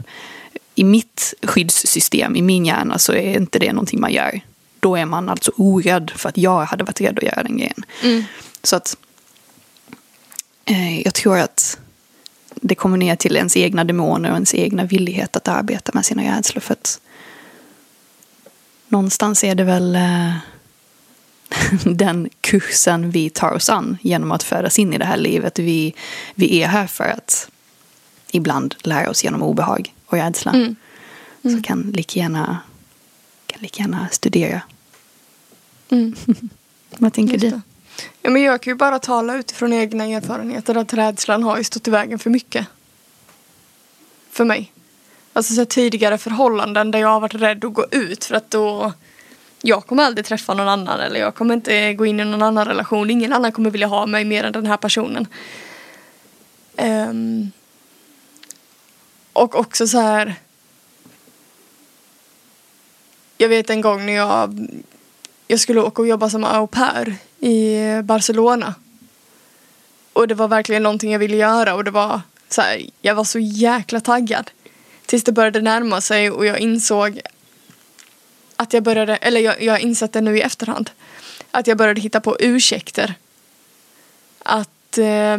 i 0.76 0.84
mitt 0.84 1.34
skyddssystem, 1.44 2.36
i 2.36 2.42
min 2.42 2.66
hjärna, 2.66 3.00
så 3.00 3.14
är 3.14 3.38
inte 3.38 3.60
det 3.60 3.74
någonting 3.74 4.00
man 4.00 4.14
gör. 4.14 4.42
Då 4.80 4.96
är 4.96 5.06
man 5.06 5.30
alltså 5.30 5.52
orädd 5.56 6.12
för 6.16 6.30
att 6.30 6.38
jag 6.38 6.66
hade 6.66 6.84
varit 6.84 7.02
rädd 7.02 7.18
att 7.18 7.24
göra 7.24 7.44
den 7.44 7.58
grejen. 7.58 7.84
Mm. 8.04 8.24
Så 8.64 8.76
att 8.76 8.98
eh, 10.70 11.02
jag 11.02 11.14
tror 11.14 11.38
att 11.38 11.80
det 12.56 12.76
kommer 12.76 12.98
ner 12.98 13.16
till 13.16 13.36
ens 13.36 13.58
egna 13.58 13.84
demoner 13.84 14.30
och 14.30 14.36
ens 14.36 14.54
egna 14.54 14.84
villighet 14.84 15.36
att 15.36 15.48
arbeta 15.48 15.92
med 15.94 16.06
sina 16.06 16.38
rädslor. 16.38 16.62
För 16.62 16.74
att 16.74 17.02
någonstans 18.88 19.44
är 19.44 19.56
det 19.56 19.64
väl 19.64 19.96
eh, 19.96 20.36
den 21.96 22.30
kursen 22.42 23.12
vi 23.12 23.30
tar 23.30 23.52
oss 23.52 23.70
an 23.70 23.98
genom 24.02 24.32
att 24.32 24.44
födas 24.44 24.80
in 24.80 24.94
i 24.94 24.98
det 24.98 25.06
här 25.06 25.18
livet. 25.18 25.60
Vi, 25.60 25.94
vi 26.36 26.62
är 26.62 26.68
här 26.68 26.88
för 26.88 27.04
att 27.04 27.50
ibland 28.32 28.76
lära 28.84 29.10
oss 29.10 29.24
genom 29.24 29.44
obehag 29.44 29.94
och 30.06 30.18
rädsla. 30.18 30.52
Mm. 30.52 30.76
Mm. 31.44 31.58
Så 31.58 31.64
kan 31.64 31.82
lika 31.82 32.20
gärna, 32.20 32.58
kan 33.46 33.62
lika 33.62 33.82
gärna 33.84 34.08
studera. 34.12 34.62
Mm. 35.90 36.16
Vad 36.98 37.14
tänker 37.14 37.38
du? 37.38 37.62
Ja, 38.22 38.30
men 38.30 38.42
jag 38.42 38.62
kan 38.62 38.72
ju 38.72 38.76
bara 38.76 39.00
tala 39.00 39.36
utifrån 39.36 39.74
egna 39.74 40.06
erfarenheter 40.06 40.76
att 40.78 40.94
rädslan 40.94 41.44
har 41.44 41.58
ju 41.58 41.64
stått 41.64 41.88
i 41.88 41.92
vägen 41.92 42.20
för 42.20 42.30
mycket. 42.30 42.68
För 44.32 44.46
mig. 44.46 44.72
Alltså 45.34 45.54
så 45.54 45.66
tidigare 45.66 46.18
förhållanden 46.18 46.92
där 46.92 47.00
jag 47.00 47.08
har 47.08 47.20
varit 47.20 47.34
rädd 47.34 47.66
att 47.66 47.74
gå 47.74 47.86
ut 47.92 48.26
för 48.26 48.36
att 48.36 48.52
då 48.52 48.94
jag 49.62 49.86
kommer 49.88 50.04
aldrig 50.04 50.26
träffa 50.26 50.54
någon 50.54 50.68
annan 50.68 51.00
eller 51.00 51.20
jag 51.20 51.36
kommer 51.36 51.54
inte 51.54 51.94
gå 51.94 52.06
in 52.06 52.20
i 52.20 52.26
någon 52.26 52.42
annan 52.42 52.68
relation. 52.68 53.10
Ingen 53.10 53.34
annan 53.34 53.52
kommer 53.52 53.70
vilja 53.70 53.88
ha 53.88 54.06
mig 54.06 54.26
mer 54.26 54.44
än 54.44 54.54
den 54.54 54.66
här 54.66 54.78
personen. 54.78 55.28
Um, 56.78 57.52
och 59.34 59.56
också 59.56 59.88
så 59.88 60.00
här. 60.00 60.36
Jag 63.38 63.50
vet 63.50 63.70
en 63.70 63.82
gång 63.82 64.06
när 64.06 64.14
jag, 64.14 64.68
jag 65.48 65.60
skulle 65.60 65.82
åka 65.82 66.02
och 66.02 66.08
jobba 66.08 66.30
som 66.30 66.44
au 66.44 66.68
pair 66.68 67.16
i 67.40 68.02
Barcelona. 68.04 68.76
Och 70.14 70.28
det 70.28 70.36
var 70.36 70.48
verkligen 70.48 70.84
någonting 70.84 71.12
jag 71.12 71.20
ville 71.20 71.38
göra 71.38 71.76
och 71.76 71.84
det 71.84 71.92
var 71.92 72.22
så 72.50 72.62
här, 72.62 72.86
jag 73.02 73.16
var 73.16 73.24
så 73.24 73.40
jäkla 73.40 74.00
taggad. 74.00 74.52
Tills 75.06 75.24
det 75.24 75.32
började 75.32 75.62
närma 75.62 76.02
sig 76.02 76.32
och 76.32 76.46
jag 76.46 76.60
insåg 76.60 77.22
att 78.56 78.74
jag 78.74 78.84
började, 78.84 79.16
eller 79.16 79.42
jag, 79.42 79.62
jag 79.62 79.74
har 79.74 79.80
insett 79.80 80.14
det 80.14 80.22
nu 80.22 80.38
i 80.38 80.42
efterhand, 80.42 80.90
att 81.52 81.68
jag 81.68 81.78
började 81.78 82.02
hitta 82.02 82.22
på 82.22 82.38
ursäkter. 82.40 83.14
Att, 84.40 84.98
eh, 84.98 85.38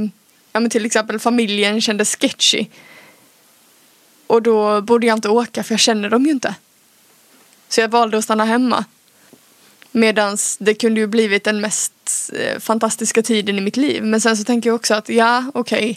ja 0.52 0.60
men 0.60 0.70
till 0.70 0.86
exempel 0.86 1.18
familjen 1.18 1.80
kändes 1.80 2.16
sketchy. 2.16 2.66
Och 4.26 4.42
då 4.42 4.80
borde 4.80 5.06
jag 5.06 5.16
inte 5.16 5.28
åka 5.28 5.62
för 5.62 5.72
jag 5.72 5.80
känner 5.80 6.10
dem 6.10 6.24
ju 6.26 6.30
inte. 6.30 6.54
Så 7.68 7.80
jag 7.80 7.88
valde 7.88 8.18
att 8.18 8.24
stanna 8.24 8.44
hemma. 8.44 8.84
Medan 9.92 10.37
det 10.59 10.74
kunde 10.74 11.00
ju 11.00 11.07
blivit 11.07 11.44
den 11.44 11.61
mest 11.61 11.92
eh, 12.33 12.59
fantastiska 12.59 13.22
tiden 13.22 13.59
i 13.59 13.61
mitt 13.61 13.76
liv. 13.76 14.05
Men 14.05 14.20
sen 14.20 14.37
så 14.37 14.44
tänker 14.44 14.70
jag 14.70 14.74
också 14.74 14.94
att 14.94 15.09
ja, 15.09 15.44
okej. 15.55 15.79
Okay, 15.79 15.96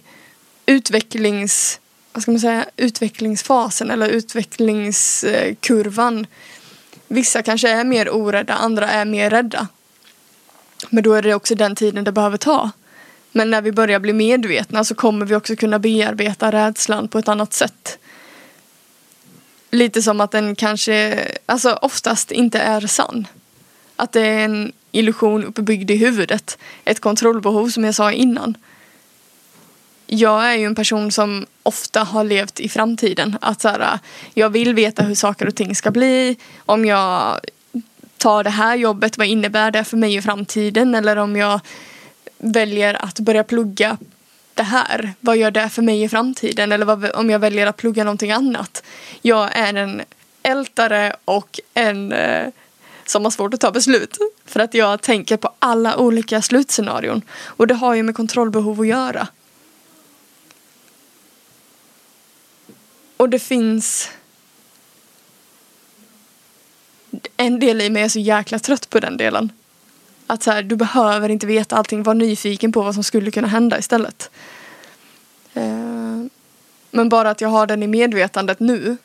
utvecklings... 0.66 1.80
Vad 2.14 2.22
ska 2.22 2.32
man 2.32 2.40
säga? 2.40 2.66
Utvecklingsfasen 2.78 3.92
eller 3.92 4.10
utvecklingskurvan. 4.10 6.28
Vissa 7.08 7.42
kanske 7.42 7.70
är 7.70 7.84
mer 7.84 8.16
orädda, 8.16 8.54
andra 8.54 8.90
är 8.90 9.06
mer 9.06 9.30
rädda. 9.30 9.68
Men 10.90 11.04
då 11.04 11.14
är 11.14 11.22
det 11.22 11.34
också 11.34 11.56
den 11.56 11.76
tiden 11.76 12.04
det 12.04 12.12
behöver 12.12 12.38
ta. 12.38 12.72
Men 13.32 13.50
när 13.50 13.62
vi 13.62 13.72
börjar 13.72 14.00
bli 14.00 14.14
medvetna 14.14 14.84
så 14.84 14.96
kommer 14.96 15.26
vi 15.26 15.36
också 15.36 15.56
kunna 15.56 15.80
bearbeta 15.80 16.52
rädslan 16.52 17.08
på 17.08 17.20
ett 17.20 17.28
annat 17.28 17.54
sätt. 17.54 18.00
Lite 19.72 20.02
som 20.02 20.22
att 20.22 20.32
den 20.32 20.56
kanske, 20.56 21.28
alltså 21.46 21.74
oftast 21.74 22.32
inte 22.32 22.60
är 22.60 22.88
sann. 22.88 23.28
Att 23.96 24.12
det 24.12 24.22
är 24.22 24.46
en 24.46 24.72
illusion 24.92 25.44
uppbyggd 25.44 25.92
i 25.92 25.96
huvudet. 25.96 26.58
Ett 26.86 27.00
kontrollbehov 27.00 27.70
som 27.70 27.84
jag 27.84 27.96
sa 27.96 28.12
innan. 28.12 28.58
Jag 30.08 30.46
är 30.46 30.54
ju 30.56 30.66
en 30.66 30.76
person 30.76 31.12
som 31.12 31.46
ofta 31.64 32.04
har 32.04 32.24
levt 32.24 32.60
i 32.60 32.70
framtiden. 32.70 33.38
Att 33.42 33.62
så 33.62 33.68
här, 33.68 34.00
jag 34.34 34.50
vill 34.50 34.74
veta 34.74 35.04
hur 35.04 35.16
saker 35.16 35.48
och 35.48 35.56
ting 35.56 35.76
ska 35.76 35.92
bli. 35.92 36.38
Om 36.66 36.86
jag 36.86 37.40
tar 38.18 38.44
det 38.44 38.50
här 38.50 38.76
jobbet, 38.76 39.18
vad 39.18 39.28
innebär 39.28 39.72
det 39.72 39.84
för 39.84 39.98
mig 39.98 40.16
i 40.16 40.22
framtiden? 40.22 40.96
Eller 40.96 41.18
om 41.18 41.36
jag 41.36 41.60
väljer 42.38 43.06
att 43.06 43.20
börja 43.20 43.44
plugga 43.44 43.98
det 44.54 44.64
här, 44.64 45.14
vad 45.20 45.38
gör 45.38 45.52
det 45.52 45.70
för 45.70 45.82
mig 45.82 46.04
i 46.04 46.10
framtiden? 46.10 46.72
Eller 46.72 46.86
vad, 46.86 47.12
om 47.12 47.30
jag 47.30 47.40
väljer 47.40 47.68
att 47.68 47.78
plugga 47.78 48.04
någonting 48.04 48.32
annat. 48.32 48.84
Jag 49.22 49.58
är 49.58 49.74
en 49.74 50.02
ältare 50.44 51.16
och 51.26 51.60
en 51.74 52.12
eh, 52.12 52.48
som 53.14 53.24
har 53.24 53.32
svårt 53.32 53.54
att 53.54 53.60
ta 53.60 53.72
beslut. 53.72 54.18
För 54.46 54.60
att 54.60 54.74
jag 54.74 55.02
tänker 55.02 55.38
på 55.38 55.54
alla 55.60 55.98
olika 55.98 56.42
slutscenarion. 56.42 57.22
Och 57.46 57.68
det 57.68 57.74
har 57.74 57.94
ju 57.94 58.04
med 58.04 58.16
kontrollbehov 58.16 58.82
att 58.82 58.88
göra. 58.88 59.28
Och 63.18 63.30
det 63.30 63.40
finns 63.40 64.10
en 67.38 67.60
del 67.60 67.82
i 67.82 67.90
mig 67.90 68.04
är 68.04 68.10
så 68.10 68.20
jäkla 68.20 68.60
trött 68.60 68.90
på 68.90 69.00
den 69.00 69.18
delen. 69.18 69.52
Att 70.28 70.44
så 70.44 70.52
här, 70.52 70.64
du 70.64 70.76
behöver 70.76 71.30
inte 71.30 71.48
veta 71.48 71.76
allting, 71.76 72.04
var 72.04 72.14
nyfiken 72.14 72.72
på 72.72 72.82
vad 72.82 72.94
som 72.94 73.04
skulle 73.04 73.32
kunna 73.32 73.48
hända 73.48 73.80
istället. 73.80 74.30
Eh, 75.54 76.26
men 76.92 77.10
bara 77.10 77.30
att 77.30 77.42
jag 77.42 77.50
har 77.50 77.68
den 77.68 77.84
i 77.84 77.88
medvetandet 77.88 78.60
nu 78.60 78.98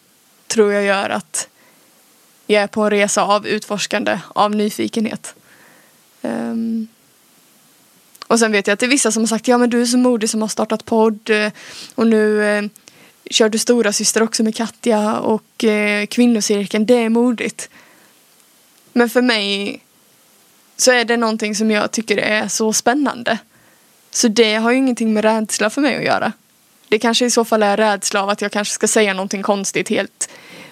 tror 0.47 0.73
jag 0.73 0.85
gör 0.85 1.11
att 1.11 1.49
jag 2.51 2.63
är 2.63 2.67
på 2.67 2.83
en 2.83 2.91
resa 2.91 3.23
av 3.23 3.47
utforskande, 3.47 4.19
av 4.35 4.55
nyfikenhet. 4.55 5.35
Um, 6.23 6.89
och 8.27 8.39
sen 8.39 8.53
vet 8.53 8.67
jag 8.67 8.75
att 8.75 8.81
det 8.81 8.87
är 8.87 8.91
vissa 8.91 9.13
som 9.13 9.23
har 9.23 9.27
sagt 9.27 9.49
ja 9.49 9.59
men 9.59 9.71
du 9.71 9.81
är 9.83 9.87
så 9.87 9.99
modig 9.99 10.31
som 10.31 10.41
har 10.41 10.49
startat 10.49 10.85
podd 10.85 11.31
eh, 11.31 11.53
och 11.95 12.07
nu 12.07 12.45
eh, 12.45 12.65
kör 13.31 13.49
du 13.49 13.59
stora 13.59 13.93
syster 13.93 14.23
också 14.23 14.43
med 14.43 14.57
Katja 14.57 15.19
och 15.19 15.65
eh, 15.65 16.07
kvinnocirkeln, 16.07 16.87
det 16.87 16.95
är 16.95 17.09
modigt. 17.09 17.71
Men 18.93 19.11
för 19.11 19.23
mig 19.23 19.81
så 20.77 20.93
är 20.93 21.05
det 21.05 21.17
någonting 21.17 21.55
som 21.55 21.71
jag 21.71 21.93
tycker 21.93 22.17
är 22.17 22.49
så 22.49 22.73
spännande. 22.73 23.39
Så 24.11 24.29
det 24.29 24.55
har 24.55 24.71
ju 24.71 24.77
ingenting 24.77 25.13
med 25.13 25.25
rädsla 25.25 25.71
för 25.71 25.81
mig 25.81 25.97
att 25.97 26.05
göra. 26.05 26.33
Det 26.89 26.99
kanske 26.99 27.27
i 27.27 27.31
så 27.31 27.45
fall 27.45 27.63
är 27.63 27.77
rädsla 27.77 28.23
av 28.23 28.29
att 28.29 28.41
jag 28.41 28.53
kanske 28.53 28.75
ska 28.75 28.89
säga 28.89 29.15
någonting 29.15 29.43
konstigt 29.43 29.89
helt 29.89 30.29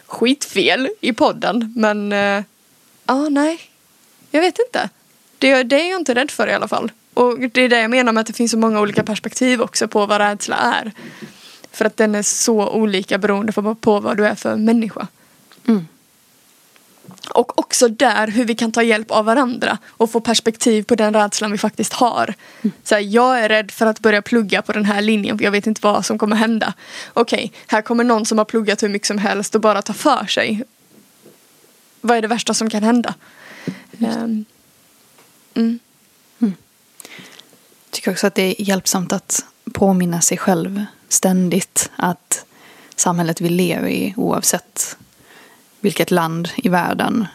skitfel 0.07 0.89
i 1.01 1.13
podden. 1.13 1.73
Men 1.77 2.11
ja, 2.13 3.15
uh, 3.15 3.31
nej. 3.31 3.61
Jag 4.31 4.41
vet 4.41 4.59
inte. 4.67 4.89
Det, 5.39 5.63
det 5.63 5.81
är 5.81 5.91
jag 5.91 6.01
inte 6.01 6.15
rädd 6.15 6.31
för 6.31 6.49
i 6.49 6.53
alla 6.53 6.69
fall. 6.69 6.91
Och 7.15 7.39
det 7.39 7.61
är 7.61 7.69
det 7.69 7.81
jag 7.81 7.91
menar 7.91 8.13
med 8.13 8.21
att 8.21 8.27
det 8.27 8.33
finns 8.33 8.51
så 8.51 8.59
många 8.59 8.81
olika 8.81 9.03
perspektiv 9.03 9.63
också 9.63 9.89
på 9.89 10.07
vad 10.07 10.19
rädsla 10.21 10.57
är. 10.57 10.93
För 11.73 11.85
att 11.85 11.97
den 11.97 12.15
är 12.15 12.23
så 12.23 12.69
olika 12.69 13.19
beroende 13.19 13.53
på 13.81 14.01
vad 14.01 14.17
du 14.17 14.27
är 14.27 14.35
för 14.35 14.57
människa. 14.57 15.07
Mm. 15.67 15.87
Och 17.29 17.59
också 17.59 17.89
där 17.89 18.27
hur 18.27 18.45
vi 18.45 18.55
kan 18.55 18.73
ta 18.73 18.83
hjälp 18.83 19.11
av 19.11 19.25
varandra 19.25 19.79
och 19.89 20.11
få 20.11 20.21
perspektiv 20.21 20.83
på 20.83 20.95
den 20.95 21.15
rädslan 21.15 21.53
vi 21.53 21.59
faktiskt 21.59 21.93
har. 21.93 22.35
Så 22.85 22.95
här, 22.95 23.03
jag 23.03 23.41
är 23.41 23.49
rädd 23.49 23.71
för 23.71 23.87
att 23.87 24.01
börja 24.01 24.23
plugga 24.23 24.63
på 24.63 24.73
den 24.73 24.85
här 24.85 25.03
linjen 25.03 25.39
för 25.39 25.45
jag 25.45 25.51
vet 25.51 25.67
inte 25.67 25.81
vad 25.85 26.07
som 26.07 26.19
kommer 26.19 26.37
hända. 26.37 26.75
Okej, 27.15 27.45
okay, 27.45 27.51
här 27.67 27.83
kommer 27.83 28.05
någon 28.05 28.27
som 28.27 28.39
har 28.39 28.45
pluggat 28.45 28.83
hur 28.83 28.89
mycket 28.89 29.09
som 29.09 29.19
helst 29.19 29.55
och 29.55 29.61
bara 29.61 29.83
tar 29.83 29.95
för 29.95 30.27
sig. 30.27 30.63
Vad 32.01 32.17
är 32.17 32.23
det 32.23 32.29
värsta 32.29 32.55
som 32.55 32.71
kan 32.71 32.83
hända? 32.83 33.15
Um, 33.99 34.45
mm. 35.55 35.79
Mm. 36.39 36.55
Jag 37.85 37.91
tycker 37.91 38.11
också 38.11 38.27
att 38.27 38.35
det 38.35 38.43
är 38.43 38.69
hjälpsamt 38.69 39.13
att 39.13 39.45
påminna 39.73 40.21
sig 40.21 40.39
själv 40.39 40.85
ständigt 41.09 41.91
att 41.97 42.45
samhället 42.97 43.41
vi 43.41 43.49
lever 43.49 43.89
i 43.89 44.15
oavsett 44.17 44.97
vilket 45.81 46.11
land 46.11 46.49
i 46.57 46.69
världen 46.69 47.27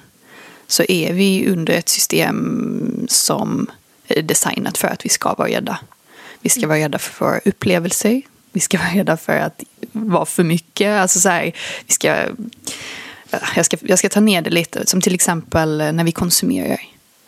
så 0.67 0.83
är 0.87 1.13
vi 1.13 1.47
under 1.47 1.73
ett 1.73 1.89
system 1.89 3.07
som 3.09 3.67
är 4.07 4.21
designat 4.21 4.77
för 4.77 4.87
att 4.87 5.05
vi 5.05 5.09
ska 5.09 5.33
vara 5.33 5.49
rädda. 5.49 5.79
Vi 6.41 6.49
ska 6.49 6.67
vara 6.67 6.77
rädda 6.77 6.99
för 6.99 7.25
våra 7.25 7.39
upplevelser. 7.45 8.21
Vi 8.51 8.59
ska 8.59 8.77
vara 8.77 8.93
rädda 8.93 9.17
för 9.17 9.37
att 9.37 9.63
vara 9.91 10.25
för 10.25 10.43
mycket. 10.43 11.01
Alltså 11.01 11.19
så 11.19 11.29
här, 11.29 11.43
vi 11.87 11.93
ska, 11.93 12.15
jag, 13.55 13.65
ska, 13.65 13.77
jag 13.81 13.99
ska 13.99 14.09
ta 14.09 14.19
ner 14.19 14.41
det 14.41 14.49
lite. 14.49 14.87
Som 14.87 15.01
till 15.01 15.15
exempel 15.15 15.77
när 15.77 16.03
vi 16.03 16.11
konsumerar. 16.11 16.81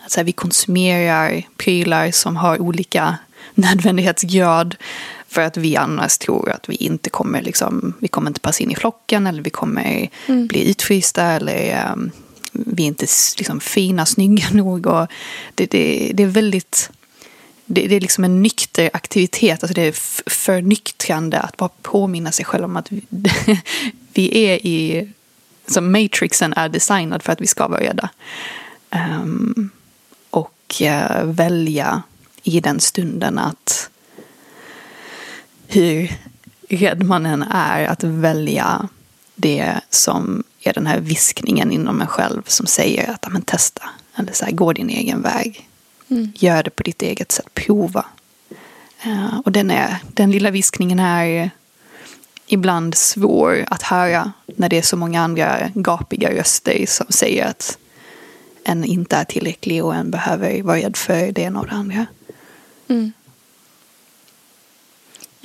Alltså 0.04 0.24
vi 0.24 0.32
konsumerar 0.32 1.44
prylar 1.58 2.12
som 2.12 2.36
har 2.36 2.62
olika 2.62 3.18
nödvändighetsgrad. 3.54 4.76
För 5.34 5.42
att 5.42 5.58
vi 5.58 5.76
annars 5.76 6.18
tror 6.18 6.50
att 6.50 6.70
vi 6.70 6.76
inte 6.76 7.10
kommer, 7.10 7.42
liksom, 7.42 7.94
vi 8.00 8.08
kommer 8.08 8.30
inte 8.30 8.40
passa 8.40 8.64
in 8.64 8.72
i 8.72 8.76
flocken 8.76 9.28
eller 9.28 9.42
vi 9.42 9.50
kommer 9.50 10.10
mm. 10.28 10.48
bli 10.48 10.70
utfrysta 10.70 11.24
eller 11.24 11.92
um, 11.94 12.12
vi 12.52 12.84
är 12.84 12.88
inte 12.88 13.08
liksom, 13.38 13.60
fina, 13.60 14.06
snygga 14.06 14.50
nog. 14.52 14.88
Och 14.88 15.08
det, 15.56 15.72
det, 15.72 16.12
det 16.14 16.24
är 16.24 16.28
väldigt 16.28 16.90
det, 17.66 17.88
det 17.88 17.96
är 17.96 18.02
liksom 18.02 18.24
en 18.24 18.42
nykter 18.42 18.90
aktivitet. 18.94 19.64
Alltså 19.64 19.74
det 19.74 19.82
är 19.82 19.96
förnyktrande 20.30 21.40
att 21.40 21.58
bara 21.58 21.70
påminna 21.82 22.32
sig 22.32 22.46
själv 22.46 22.64
om 22.64 22.78
att 22.78 22.92
vi, 22.92 23.02
vi 24.14 24.46
är 24.46 24.66
i... 24.66 25.10
Så 25.68 25.82
matrixen 25.82 26.54
är 26.54 26.70
designad 26.70 27.24
för 27.24 27.34
att 27.34 27.42
vi 27.42 27.48
ska 27.48 27.68
vara 27.68 27.82
rädda. 27.82 28.10
Um, 28.92 29.70
och 30.30 30.82
uh, 30.82 31.24
välja 31.26 32.04
i 32.44 32.60
den 32.60 32.80
stunden 32.80 33.40
att 33.40 33.90
hur 35.76 36.12
rädd 36.70 37.04
man 37.04 37.26
än 37.26 37.44
är 37.44 37.86
att 37.86 38.04
välja 38.04 38.90
det 39.36 39.80
som 39.90 40.44
är 40.62 40.74
den 40.74 40.88
här 40.88 41.00
viskningen 41.00 41.72
inom 41.72 42.02
en 42.02 42.08
själv 42.08 42.42
som 42.48 42.66
säger 42.66 43.12
att 43.12 43.32
men 43.32 43.42
testa. 43.42 43.84
Eller 44.16 44.34
så 44.34 44.46
här, 44.46 44.52
gå 44.52 44.74
din 44.74 44.90
egen 44.90 45.22
väg. 45.22 45.70
Mm. 46.10 46.32
Gör 46.36 46.64
det 46.64 46.70
på 46.70 46.84
ditt 46.84 47.02
eget 47.02 47.32
sätt. 47.32 47.54
Prova. 47.54 48.06
Uh, 49.06 49.40
och 49.46 49.52
den, 49.52 49.72
är, 49.72 49.98
den 50.14 50.32
lilla 50.32 50.52
viskningen 50.52 51.00
är 51.00 51.52
ibland 52.48 52.96
svår 52.96 53.66
att 53.68 53.82
höra 53.82 54.32
när 54.46 54.70
det 54.70 54.78
är 54.78 54.82
så 54.82 54.98
många 54.98 55.22
andra 55.22 55.70
gapiga 55.74 56.32
röster 56.32 56.86
som 56.88 57.06
säger 57.10 57.48
att 57.48 57.78
en 58.64 58.84
inte 58.84 59.16
är 59.16 59.24
tillräcklig 59.24 59.84
och 59.84 59.96
en 59.96 60.12
behöver 60.12 60.62
vara 60.62 60.78
rädd 60.78 60.98
för 60.98 61.32
det 61.32 61.42
ena 61.42 61.60
och 61.60 61.68
det 61.68 61.74
andra. 61.74 62.06
Mm. 62.88 63.12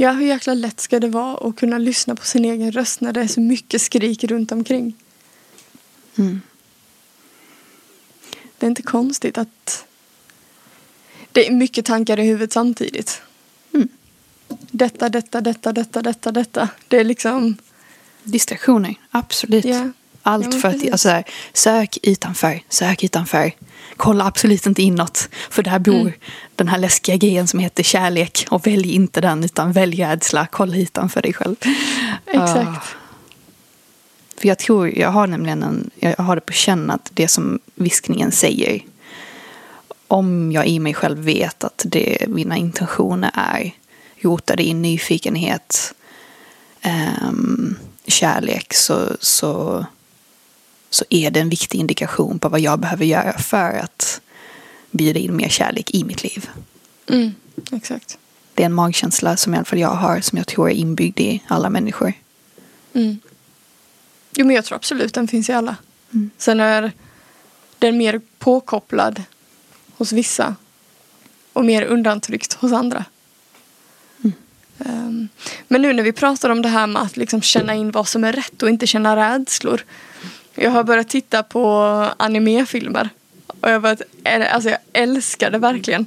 Ja, 0.00 0.12
hur 0.12 0.26
jäkla 0.26 0.54
lätt 0.54 0.80
ska 0.80 1.00
det 1.00 1.08
vara 1.08 1.48
att 1.48 1.56
kunna 1.56 1.78
lyssna 1.78 2.14
på 2.14 2.24
sin 2.24 2.44
egen 2.44 2.72
röst 2.72 3.00
när 3.00 3.12
det 3.12 3.20
är 3.20 3.26
så 3.26 3.40
mycket 3.40 3.82
skrik 3.82 4.24
runt 4.24 4.52
omkring? 4.52 4.94
Mm. 6.18 6.40
Det 8.58 8.66
är 8.66 8.68
inte 8.70 8.82
konstigt 8.82 9.38
att 9.38 9.86
det 11.32 11.46
är 11.46 11.52
mycket 11.52 11.84
tankar 11.84 12.18
i 12.20 12.22
huvudet 12.22 12.52
samtidigt. 12.52 13.22
Mm. 13.74 13.88
Detta, 14.48 15.08
detta, 15.08 15.40
detta, 15.40 15.72
detta, 15.72 16.02
detta, 16.02 16.32
detta. 16.32 16.68
Det 16.88 16.96
är 16.96 17.04
liksom... 17.04 17.56
Distraktioner, 18.22 18.94
absolut. 19.10 19.64
Yeah. 19.64 19.88
Allt 20.28 20.54
ja, 20.54 20.60
för 20.60 20.68
att, 20.68 20.90
alltså, 20.92 21.22
sök 21.52 21.98
utanför, 22.02 22.60
sök 22.68 23.04
utanför. 23.04 23.52
Kolla 23.96 24.26
absolut 24.26 24.66
inte 24.66 24.82
inåt. 24.82 25.28
För 25.50 25.62
där 25.62 25.78
bor 25.78 26.00
mm. 26.00 26.12
den 26.56 26.68
här 26.68 26.78
läskiga 26.78 27.16
grejen 27.16 27.48
som 27.48 27.60
heter 27.60 27.82
kärlek. 27.82 28.46
Och 28.50 28.66
välj 28.66 28.94
inte 28.94 29.20
den 29.20 29.44
utan 29.44 29.72
välj 29.72 30.04
rädsla. 30.04 30.46
Kolla 30.50 30.76
utanför 30.76 31.22
dig 31.22 31.32
själv. 31.32 31.56
Exakt. 32.26 32.58
Uh, 32.58 32.78
för 34.36 34.48
jag 34.48 34.58
tror, 34.58 34.98
jag 34.98 35.10
har 35.10 35.26
nämligen 35.26 35.62
en, 35.62 35.90
jag 35.94 36.16
har 36.16 36.34
det 36.34 36.40
på 36.40 36.52
känn 36.52 36.90
att 36.90 37.10
det 37.14 37.28
som 37.28 37.58
viskningen 37.74 38.32
säger. 38.32 38.84
Om 40.08 40.52
jag 40.52 40.66
i 40.66 40.78
mig 40.78 40.94
själv 40.94 41.18
vet 41.18 41.64
att 41.64 41.82
det 41.86 42.28
mina 42.28 42.56
intentioner 42.56 43.30
är 43.34 43.74
rotade 44.20 44.62
i 44.62 44.74
nyfikenhet, 44.74 45.94
um, 47.28 47.78
kärlek 48.06 48.74
så, 48.74 49.16
så 49.20 49.86
så 50.90 51.04
är 51.10 51.30
det 51.30 51.40
en 51.40 51.48
viktig 51.48 51.78
indikation 51.78 52.38
på 52.38 52.48
vad 52.48 52.60
jag 52.60 52.80
behöver 52.80 53.04
göra 53.04 53.38
för 53.38 53.78
att 53.78 54.20
bjuda 54.90 55.20
in 55.20 55.36
mer 55.36 55.48
kärlek 55.48 55.90
i 55.90 56.04
mitt 56.04 56.22
liv. 56.22 56.50
Mm, 57.08 57.34
exakt. 57.72 58.18
Det 58.54 58.62
är 58.62 58.66
en 58.66 58.74
magkänsla 58.74 59.36
som 59.36 59.54
i 59.54 59.56
alla 59.56 59.64
fall 59.64 59.78
jag 59.78 59.88
har 59.88 60.20
som 60.20 60.38
jag 60.38 60.46
tror 60.46 60.70
är 60.70 60.74
inbyggd 60.74 61.20
i 61.20 61.42
alla 61.46 61.70
människor. 61.70 62.12
Mm. 62.92 63.18
Jo 64.32 64.46
men 64.46 64.56
jag 64.56 64.64
tror 64.64 64.76
absolut 64.76 65.14
den 65.14 65.28
finns 65.28 65.48
i 65.48 65.52
alla. 65.52 65.76
Mm. 66.12 66.30
Sen 66.38 66.60
är 66.60 66.92
den 67.78 67.98
mer 67.98 68.20
påkopplad 68.38 69.22
hos 69.96 70.12
vissa 70.12 70.56
och 71.52 71.64
mer 71.64 71.82
undantryckt 71.82 72.52
hos 72.52 72.72
andra. 72.72 73.04
Um, 74.78 75.28
men 75.68 75.82
nu 75.82 75.92
när 75.92 76.02
vi 76.02 76.12
pratar 76.12 76.50
om 76.50 76.62
det 76.62 76.68
här 76.68 76.86
med 76.86 77.02
att 77.02 77.16
liksom 77.16 77.42
känna 77.42 77.74
in 77.74 77.90
vad 77.90 78.08
som 78.08 78.24
är 78.24 78.32
rätt 78.32 78.62
och 78.62 78.68
inte 78.68 78.86
känna 78.86 79.16
rädslor 79.16 79.84
jag 80.58 80.70
har 80.70 80.84
börjat 80.84 81.08
titta 81.08 81.42
på 81.42 81.66
animefilmer. 82.16 83.08
Och 83.46 83.70
jag, 83.70 83.82
börjat, 83.82 84.02
alltså 84.24 84.70
jag 84.70 84.78
älskar 84.92 85.50
det 85.50 85.58
verkligen. 85.58 86.06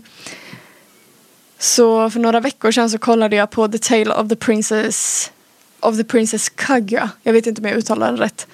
Så 1.60 2.10
för 2.10 2.20
några 2.20 2.40
veckor 2.40 2.72
sedan 2.72 2.90
så 2.90 2.98
kollade 2.98 3.36
jag 3.36 3.50
på 3.50 3.68
The 3.68 3.78
Tale 3.78 4.14
of 4.14 4.30
the 4.30 4.36
Princess 4.36 5.32
of 5.80 5.98
the 5.98 6.04
Princess 6.04 6.50
Kaguya. 6.50 7.10
Jag 7.24 7.34
vet 7.34 7.48
inte 7.48 7.62
om 7.62 7.68
jag 7.68 7.78
uttalar 7.78 8.08
den 8.08 8.18
rätt. 8.18 8.48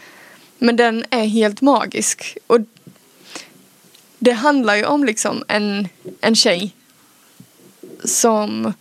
Men 0.57 0.75
den 0.75 1.05
är 1.09 1.25
helt 1.25 1.61
magisk. 1.61 2.37
Och 2.47 2.59
det 4.19 4.31
handlar 4.31 4.75
ju 4.75 4.85
om 4.85 5.03
liksom 5.03 5.43
en, 5.47 5.87
en 6.21 6.35
tjej 6.35 6.75
som 8.03 8.73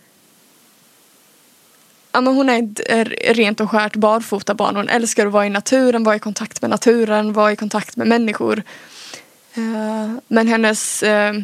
ja, 2.17 2.21
men 2.21 2.35
hon 2.35 2.49
är 2.49 2.63
ett 2.63 2.81
eh, 2.89 3.33
rent 3.33 3.59
och 3.59 3.71
skärt 3.71 3.95
barfotabarn. 3.95 4.75
Hon 4.75 4.89
älskar 4.89 5.25
att 5.25 5.33
vara 5.33 5.45
i 5.45 5.49
naturen, 5.49 6.03
vara 6.03 6.15
i 6.15 6.19
kontakt 6.19 6.61
med 6.61 6.69
naturen, 6.69 7.33
vara 7.33 7.51
i 7.51 7.55
kontakt 7.55 7.95
med 7.95 8.07
människor. 8.07 8.63
Uh, 9.57 10.17
men 10.27 10.47
hennes 10.47 11.03
uh, 11.03 11.41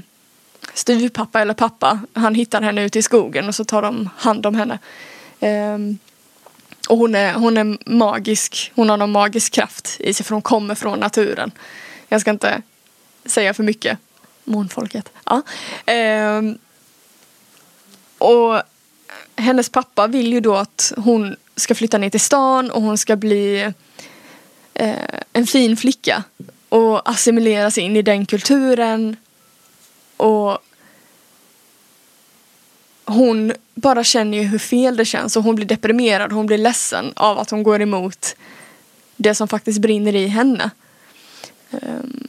styvpappa 0.73 1.41
eller 1.41 1.53
pappa, 1.53 1.99
han 2.13 2.35
hittar 2.35 2.61
henne 2.61 2.83
ute 2.83 2.99
i 2.99 3.01
skogen 3.01 3.47
och 3.47 3.55
så 3.55 3.65
tar 3.65 3.81
de 3.81 4.09
hand 4.17 4.45
om 4.45 4.55
henne. 4.55 4.79
Uh, 5.43 5.95
och 6.89 6.97
hon 6.97 7.15
är, 7.15 7.33
hon 7.33 7.57
är 7.57 7.89
magisk, 7.89 8.71
hon 8.75 8.89
har 8.89 8.97
någon 8.97 9.11
magisk 9.11 9.53
kraft 9.53 9.97
i 9.99 10.13
sig 10.13 10.25
för 10.25 10.35
hon 10.35 10.41
kommer 10.41 10.75
från 10.75 10.99
naturen. 10.99 11.51
Jag 12.07 12.21
ska 12.21 12.31
inte 12.31 12.61
säga 13.25 13.53
för 13.53 13.63
mycket. 13.63 13.97
Månfolket. 14.43 15.11
Ja. 15.25 15.41
Uh, 15.93 16.55
och 18.17 18.61
hennes 19.35 19.69
pappa 19.69 20.07
vill 20.07 20.33
ju 20.33 20.39
då 20.39 20.55
att 20.55 20.93
hon 20.97 21.35
ska 21.55 21.75
flytta 21.75 21.97
ner 21.97 22.09
till 22.09 22.19
stan 22.19 22.71
och 22.71 22.81
hon 22.81 22.97
ska 22.97 23.15
bli 23.15 23.71
eh, 24.73 25.19
en 25.33 25.47
fin 25.47 25.77
flicka 25.77 26.23
och 26.69 27.09
assimileras 27.09 27.77
in 27.77 27.95
i 27.95 28.01
den 28.01 28.25
kulturen. 28.25 29.15
Och 30.17 30.57
hon 33.05 33.53
bara 33.75 34.03
känner 34.03 34.37
ju 34.37 34.43
hur 34.43 34.59
fel 34.59 34.97
det 34.97 35.05
känns 35.05 35.37
och 35.37 35.43
hon 35.43 35.55
blir 35.55 35.65
deprimerad, 35.65 36.31
hon 36.31 36.45
blir 36.45 36.57
ledsen 36.57 37.13
av 37.15 37.39
att 37.39 37.49
hon 37.49 37.63
går 37.63 37.81
emot 37.81 38.35
det 39.15 39.35
som 39.35 39.47
faktiskt 39.47 39.79
brinner 39.79 40.15
i 40.15 40.27
henne. 40.27 40.69
Ehm, 41.71 42.27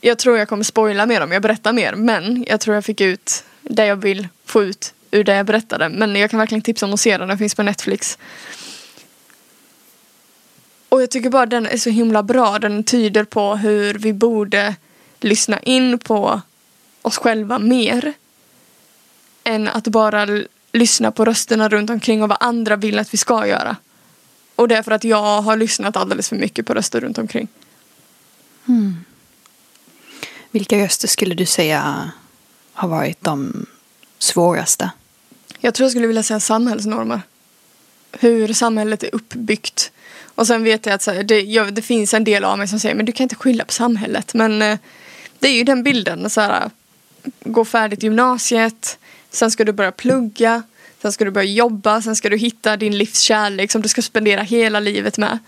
jag 0.00 0.18
tror 0.18 0.38
jag 0.38 0.48
kommer 0.48 0.64
spoila 0.64 1.06
mer 1.06 1.20
om 1.20 1.32
jag 1.32 1.42
berättar 1.42 1.72
mer 1.72 1.94
men 1.94 2.44
jag 2.48 2.60
tror 2.60 2.74
jag 2.74 2.84
fick 2.84 3.00
ut 3.00 3.44
det 3.70 3.86
jag 3.86 3.96
vill 3.96 4.28
få 4.44 4.62
ut 4.62 4.94
ur 5.10 5.24
det 5.24 5.34
jag 5.34 5.46
berättade. 5.46 5.88
Men 5.88 6.16
jag 6.16 6.30
kan 6.30 6.38
verkligen 6.38 6.62
tipsa 6.62 6.86
om 6.86 6.94
att 6.94 7.00
se 7.00 7.18
den, 7.18 7.28
den 7.28 7.38
finns 7.38 7.54
på 7.54 7.62
Netflix. 7.62 8.18
Och 10.88 11.02
jag 11.02 11.10
tycker 11.10 11.30
bara 11.30 11.46
den 11.46 11.66
är 11.66 11.76
så 11.76 11.90
himla 11.90 12.22
bra. 12.22 12.58
Den 12.58 12.84
tyder 12.84 13.24
på 13.24 13.56
hur 13.56 13.94
vi 13.94 14.12
borde 14.12 14.76
lyssna 15.20 15.58
in 15.58 15.98
på 15.98 16.40
oss 17.02 17.18
själva 17.18 17.58
mer. 17.58 18.12
Än 19.44 19.68
att 19.68 19.88
bara 19.88 20.26
lyssna 20.72 21.10
på 21.10 21.24
rösterna 21.24 21.68
runt 21.68 21.90
omkring 21.90 22.22
och 22.22 22.28
vad 22.28 22.38
andra 22.40 22.76
vill 22.76 22.98
att 22.98 23.14
vi 23.14 23.18
ska 23.18 23.46
göra. 23.46 23.76
Och 24.54 24.68
det 24.68 24.76
är 24.76 24.82
för 24.82 24.92
att 24.92 25.04
jag 25.04 25.42
har 25.42 25.56
lyssnat 25.56 25.96
alldeles 25.96 26.28
för 26.28 26.36
mycket 26.36 26.66
på 26.66 26.74
röster 26.74 27.00
runt 27.00 27.18
omkring. 27.18 27.48
Mm. 28.68 28.96
Vilka 30.50 30.84
röster 30.84 31.08
skulle 31.08 31.34
du 31.34 31.46
säga 31.46 32.10
har 32.80 32.88
varit 32.88 33.24
de 33.24 33.66
svåraste? 34.18 34.90
Jag 35.58 35.74
tror 35.74 35.84
jag 35.84 35.90
skulle 35.90 36.06
vilja 36.06 36.22
säga 36.22 36.40
samhällsnormer. 36.40 37.20
Hur 38.12 38.52
samhället 38.52 39.02
är 39.02 39.14
uppbyggt. 39.14 39.92
Och 40.22 40.46
sen 40.46 40.64
vet 40.64 40.86
jag 40.86 40.94
att 40.94 41.02
så 41.02 41.10
här, 41.10 41.22
det, 41.22 41.40
jag, 41.40 41.74
det, 41.74 41.82
finns 41.82 42.14
en 42.14 42.24
del 42.24 42.44
av 42.44 42.58
mig 42.58 42.68
som 42.68 42.80
säger 42.80 42.94
men 42.94 43.06
du 43.06 43.12
kan 43.12 43.24
inte 43.24 43.34
skylla 43.34 43.64
på 43.64 43.72
samhället. 43.72 44.34
Men 44.34 44.62
eh, 44.62 44.78
det 45.38 45.48
är 45.48 45.52
ju 45.52 45.64
den 45.64 45.82
bilden. 45.82 46.30
Så 46.30 46.40
här, 46.40 46.70
gå 47.44 47.64
färdigt 47.64 48.02
gymnasiet. 48.02 48.98
Sen 49.30 49.50
ska 49.50 49.64
du 49.64 49.72
börja 49.72 49.92
plugga. 49.92 50.62
Sen 51.02 51.12
ska 51.12 51.24
du 51.24 51.30
börja 51.30 51.50
jobba. 51.50 52.02
Sen 52.02 52.16
ska 52.16 52.28
du 52.28 52.36
hitta 52.36 52.76
din 52.76 52.98
livskärlek 52.98 53.70
som 53.70 53.82
du 53.82 53.88
ska 53.88 54.02
spendera 54.02 54.42
hela 54.42 54.80
livet 54.80 55.18
med. 55.18 55.38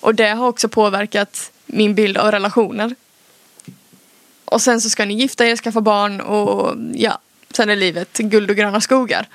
Och 0.00 0.14
det 0.14 0.28
har 0.28 0.48
också 0.48 0.68
påverkat 0.68 1.52
min 1.66 1.94
bild 1.94 2.16
av 2.16 2.30
relationer. 2.30 2.94
Och 4.44 4.62
sen 4.62 4.80
så 4.80 4.90
ska 4.90 5.04
ni 5.04 5.14
gifta 5.14 5.46
er, 5.46 5.56
skaffa 5.56 5.80
barn 5.80 6.20
och 6.20 6.76
ja, 6.94 7.18
sen 7.50 7.70
är 7.70 7.76
livet 7.76 8.18
guld 8.18 8.50
och 8.50 8.56
gröna 8.56 8.80
skogar. 8.80 9.28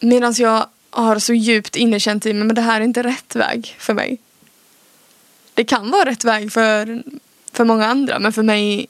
Medan 0.00 0.34
jag 0.36 0.66
har 0.90 1.18
så 1.18 1.34
djupt 1.34 1.76
innekänt 1.76 2.26
i 2.26 2.32
mig, 2.32 2.44
men 2.44 2.54
det 2.54 2.62
här 2.62 2.80
är 2.80 2.84
inte 2.84 3.02
rätt 3.02 3.36
väg 3.36 3.76
för 3.78 3.94
mig. 3.94 4.18
Det 5.54 5.64
kan 5.64 5.90
vara 5.90 6.10
rätt 6.10 6.24
väg 6.24 6.52
för, 6.52 7.02
för 7.52 7.64
många 7.64 7.86
andra, 7.86 8.18
men 8.18 8.32
för 8.32 8.42
mig 8.42 8.86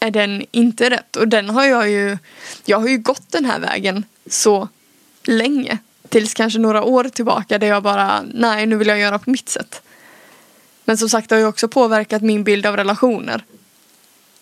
är 0.00 0.10
den 0.10 0.44
inte 0.50 0.90
rätt. 0.90 1.16
Och 1.16 1.28
den 1.28 1.50
har 1.50 1.64
jag 1.64 1.90
ju, 1.90 2.18
jag 2.64 2.80
har 2.80 2.88
ju 2.88 2.98
gått 2.98 3.32
den 3.32 3.44
här 3.44 3.58
vägen 3.58 4.04
så 4.26 4.68
länge. 5.24 5.78
Tills 6.08 6.34
kanske 6.34 6.58
några 6.58 6.82
år 6.82 7.04
tillbaka 7.04 7.58
där 7.58 7.66
jag 7.66 7.82
bara, 7.82 8.22
nej 8.34 8.66
nu 8.66 8.76
vill 8.76 8.88
jag 8.88 8.98
göra 8.98 9.18
på 9.18 9.30
mitt 9.30 9.48
sätt. 9.48 9.82
Men 10.86 10.98
som 10.98 11.08
sagt 11.08 11.28
det 11.28 11.34
har 11.34 11.40
ju 11.40 11.46
också 11.46 11.68
påverkat 11.68 12.22
min 12.22 12.44
bild 12.44 12.66
av 12.66 12.76
relationer. 12.76 13.44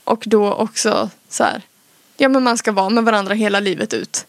Och 0.04 0.22
då 0.26 0.52
också 0.52 1.11
så 1.28 1.44
här, 1.44 1.62
ja 2.16 2.28
men 2.28 2.42
man 2.42 2.59
ska 2.59 2.72
vara 2.72 2.88
med 2.88 3.04
varandra 3.04 3.35
hela 3.35 3.61
livet 3.61 3.94
ut. 3.94 4.26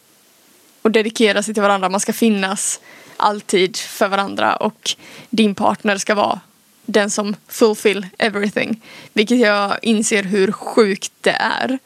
Och 0.82 0.90
dedikera 0.90 1.42
sig 1.42 1.54
till 1.54 1.62
varandra, 1.62 1.88
man 1.88 2.00
ska 2.00 2.12
finnas 2.12 2.80
alltid 3.16 3.76
för 3.76 4.08
varandra 4.08 4.56
och 4.56 4.90
din 5.30 5.54
partner 5.54 5.98
ska 5.98 6.14
vara 6.14 6.40
den 6.86 7.10
som 7.10 7.36
fulfill 7.48 8.06
everything. 8.18 8.82
Vilket 9.12 9.38
jag 9.38 9.78
inser 9.82 10.22
hur 10.22 10.52
sjukt 10.52 11.12
det 11.20 11.36
är. 11.40 11.78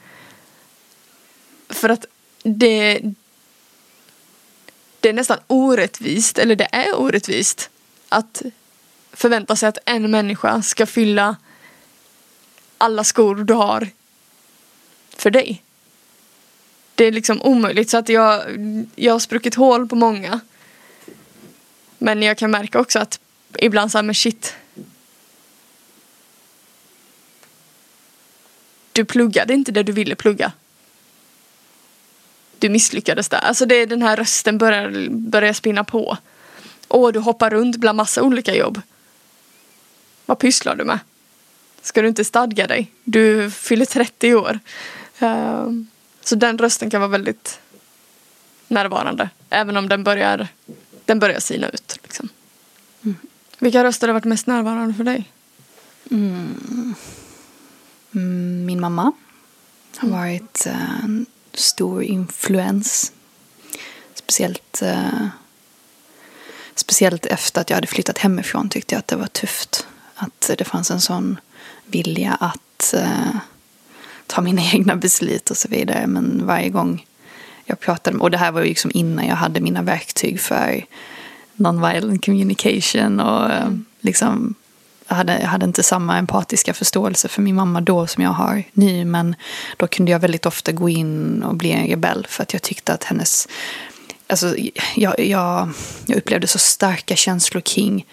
För 1.68 1.88
att 1.88 2.06
det, 2.42 3.00
det 5.00 5.08
är 5.08 5.12
nästan 5.12 5.38
orättvist, 5.46 6.38
eller 6.38 6.56
det 6.56 6.68
är 6.72 7.00
orättvist 7.00 7.70
att 8.08 8.42
förvänta 9.20 9.56
sig 9.56 9.68
att 9.68 9.78
en 9.86 10.10
människa 10.10 10.62
ska 10.62 10.86
fylla 10.86 11.36
alla 12.78 13.04
skor 13.04 13.36
du 13.36 13.54
har 13.54 13.88
för 15.10 15.30
dig. 15.30 15.62
Det 16.94 17.04
är 17.04 17.12
liksom 17.12 17.42
omöjligt 17.42 17.90
så 17.90 17.96
att 17.96 18.08
jag, 18.08 18.42
jag 18.94 19.12
har 19.12 19.18
spruckit 19.18 19.54
hål 19.54 19.88
på 19.88 19.96
många. 19.96 20.40
Men 21.98 22.22
jag 22.22 22.38
kan 22.38 22.50
märka 22.50 22.80
också 22.80 22.98
att 22.98 23.20
ibland 23.58 23.92
så 23.92 23.98
här, 23.98 24.02
men 24.02 24.14
shit. 24.14 24.54
Du 28.92 29.04
pluggade 29.04 29.54
inte 29.54 29.72
det 29.72 29.82
du 29.82 29.92
ville 29.92 30.14
plugga. 30.14 30.52
Du 32.58 32.68
misslyckades 32.68 33.28
där. 33.28 33.38
Alltså 33.38 33.66
det 33.66 33.74
är 33.74 33.86
den 33.86 34.02
här 34.02 34.16
rösten 34.16 34.58
börjar, 34.58 35.08
börjar 35.10 35.52
spinna 35.52 35.84
på. 35.84 36.16
Och 36.88 37.12
du 37.12 37.18
hoppar 37.18 37.50
runt 37.50 37.76
bland 37.76 37.96
massa 37.96 38.22
olika 38.22 38.54
jobb. 38.54 38.80
Vad 40.30 40.38
pysslar 40.38 40.76
du 40.76 40.84
med? 40.84 40.98
Ska 41.82 42.02
du 42.02 42.08
inte 42.08 42.24
stadga 42.24 42.66
dig? 42.66 42.92
Du 43.04 43.50
fyller 43.50 43.84
30 43.84 44.34
år. 44.34 44.58
Ehm, 45.18 45.86
så 46.20 46.34
den 46.34 46.58
rösten 46.58 46.90
kan 46.90 47.00
vara 47.00 47.10
väldigt 47.10 47.60
närvarande. 48.68 49.30
Även 49.48 49.76
om 49.76 49.88
den 49.88 50.04
börjar, 50.04 50.48
den 51.04 51.18
börjar 51.18 51.40
sina 51.40 51.68
ut. 51.68 51.98
Liksom. 52.02 52.28
Mm. 53.02 53.16
Vilka 53.58 53.84
röster 53.84 54.08
har 54.08 54.14
varit 54.14 54.24
mest 54.24 54.46
närvarande 54.46 54.94
för 54.94 55.04
dig? 55.04 55.24
Mm. 56.10 56.94
mm 58.14 58.66
min 58.66 58.80
mamma 58.80 59.12
har 59.96 60.08
mm. 60.08 60.20
varit 60.20 60.66
uh, 60.66 61.04
en 61.04 61.26
stor 61.54 62.02
influens. 62.02 63.12
Speciellt, 64.14 64.82
uh, 64.82 65.26
speciellt 66.74 67.26
efter 67.26 67.60
att 67.60 67.70
jag 67.70 67.76
hade 67.76 67.86
flyttat 67.86 68.18
hemifrån 68.18 68.68
tyckte 68.68 68.94
jag 68.94 68.98
att 68.98 69.08
det 69.08 69.16
var 69.16 69.26
tufft. 69.26 69.86
Att 70.20 70.50
det 70.58 70.64
fanns 70.64 70.90
en 70.90 71.00
sån 71.00 71.36
vilja 71.86 72.36
att 72.40 72.94
uh, 72.96 73.36
ta 74.26 74.40
mina 74.40 74.62
egna 74.72 74.96
beslut 74.96 75.50
och 75.50 75.56
så 75.56 75.68
vidare. 75.68 76.06
Men 76.06 76.46
varje 76.46 76.68
gång 76.68 77.06
jag 77.64 77.80
pratade 77.80 78.16
med, 78.16 78.22
och 78.22 78.30
det 78.30 78.38
här 78.38 78.52
var 78.52 78.60
ju 78.60 78.68
liksom 78.68 78.90
innan 78.94 79.26
jag 79.26 79.36
hade 79.36 79.60
mina 79.60 79.82
verktyg 79.82 80.40
för 80.40 80.84
non-violent 81.56 82.24
communication 82.24 83.20
och 83.20 83.50
mm. 83.50 83.84
liksom 84.00 84.54
jag 85.08 85.16
hade, 85.16 85.40
jag 85.40 85.48
hade 85.48 85.66
inte 85.66 85.82
samma 85.82 86.18
empatiska 86.18 86.74
förståelse 86.74 87.28
för 87.28 87.42
min 87.42 87.54
mamma 87.54 87.80
då 87.80 88.06
som 88.06 88.22
jag 88.22 88.30
har 88.30 88.64
nu. 88.72 89.04
Men 89.04 89.34
då 89.76 89.86
kunde 89.86 90.12
jag 90.12 90.18
väldigt 90.18 90.46
ofta 90.46 90.72
gå 90.72 90.88
in 90.88 91.42
och 91.42 91.54
bli 91.54 91.72
en 91.72 91.86
rebell 91.86 92.26
för 92.28 92.42
att 92.42 92.52
jag 92.52 92.62
tyckte 92.62 92.92
att 92.92 93.04
hennes... 93.04 93.48
Alltså, 94.26 94.56
jag, 94.94 95.20
jag, 95.20 95.70
jag 96.06 96.16
upplevde 96.16 96.46
så 96.46 96.58
starka 96.58 97.16
känslor 97.16 97.60
kring 97.60 98.06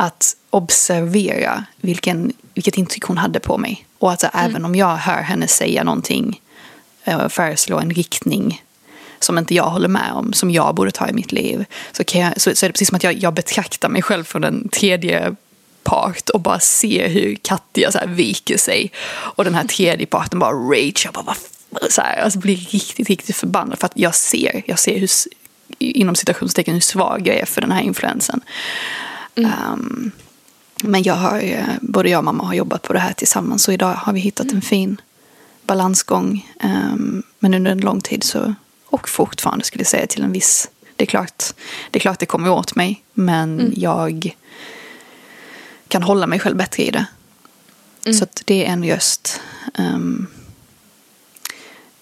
att 0.00 0.36
observera 0.50 1.64
vilken, 1.76 2.32
vilket 2.54 2.76
intryck 2.76 3.04
hon 3.04 3.18
hade 3.18 3.40
på 3.40 3.58
mig. 3.58 3.86
Och 3.98 4.12
att 4.12 4.22
mm. 4.22 4.50
även 4.50 4.64
om 4.64 4.74
jag 4.74 4.96
hör 4.96 5.22
henne 5.22 5.48
säga 5.48 5.84
någonting, 5.84 6.40
eh, 7.04 7.28
föreslå 7.28 7.78
en 7.78 7.90
riktning 7.90 8.62
som 9.18 9.38
inte 9.38 9.54
jag 9.54 9.64
håller 9.70 9.88
med 9.88 10.12
om, 10.12 10.32
som 10.32 10.50
jag 10.50 10.74
borde 10.74 10.90
ta 10.90 11.08
i 11.08 11.12
mitt 11.12 11.32
liv, 11.32 11.64
så, 11.92 12.04
kan 12.04 12.20
jag, 12.20 12.40
så, 12.40 12.54
så 12.54 12.66
är 12.66 12.68
det 12.68 12.72
precis 12.72 12.88
som 12.88 12.96
att 12.96 13.04
jag, 13.04 13.14
jag 13.14 13.34
betraktar 13.34 13.88
mig 13.88 14.02
själv 14.02 14.24
från 14.24 14.44
en 14.44 14.68
tredje 14.68 15.36
part 15.82 16.28
och 16.28 16.40
bara 16.40 16.60
ser 16.60 17.08
hur 17.08 17.34
Katja 17.34 17.92
så 17.92 17.98
här 17.98 18.06
viker 18.06 18.58
sig. 18.58 18.92
Och 19.08 19.44
den 19.44 19.54
här 19.54 19.64
tredje 19.76 20.06
parten 20.06 20.38
bara 20.38 20.52
rage. 20.52 21.02
Jag 21.04 21.14
bara, 21.14 21.24
vad 21.24 21.36
så 21.92 22.02
här, 22.02 22.22
alltså 22.22 22.38
blir 22.38 22.56
riktigt, 22.56 23.08
riktigt 23.08 23.36
förbannad 23.36 23.78
för 23.78 23.86
att 23.86 23.92
jag 23.94 24.14
ser, 24.14 24.62
jag 24.66 24.78
ser 24.78 24.98
hur, 24.98 25.10
inom 25.78 26.14
citationstecken 26.14 26.74
hur 26.74 26.80
svag 26.80 27.28
jag 27.28 27.36
är 27.36 27.46
för 27.46 27.60
den 27.60 27.72
här 27.72 27.82
influensen. 27.82 28.40
Mm. 29.34 29.52
Um, 29.72 30.10
men 30.82 31.02
jag 31.02 31.14
har, 31.14 31.64
både 31.80 32.10
jag 32.10 32.18
och 32.18 32.24
mamma 32.24 32.44
har 32.44 32.54
jobbat 32.54 32.82
på 32.82 32.92
det 32.92 32.98
här 32.98 33.12
tillsammans 33.12 33.68
och 33.68 33.74
idag 33.74 33.94
har 33.94 34.12
vi 34.12 34.20
hittat 34.20 34.52
en 34.52 34.62
fin 34.62 35.00
balansgång. 35.62 36.48
Um, 36.64 37.22
men 37.38 37.54
under 37.54 37.70
en 37.70 37.80
lång 37.80 38.00
tid 38.00 38.24
så, 38.24 38.54
och 38.86 39.08
fortfarande 39.08 39.64
skulle 39.64 39.80
jag 39.80 39.88
säga 39.88 40.06
till 40.06 40.22
en 40.22 40.32
viss, 40.32 40.70
det 40.96 41.04
är 41.04 41.06
klart 41.06 41.44
det, 41.90 41.98
är 41.98 42.00
klart 42.00 42.18
det 42.18 42.26
kommer 42.26 42.50
åt 42.50 42.74
mig, 42.74 43.04
men 43.12 43.60
mm. 43.60 43.72
jag 43.76 44.36
kan 45.88 46.02
hålla 46.02 46.26
mig 46.26 46.38
själv 46.38 46.56
bättre 46.56 46.82
i 46.82 46.90
det. 46.90 47.06
Mm. 48.04 48.18
Så 48.18 48.26
det 48.44 48.66
är 48.66 48.72
en 48.72 48.84
röst. 48.84 49.40
Um, 49.78 50.26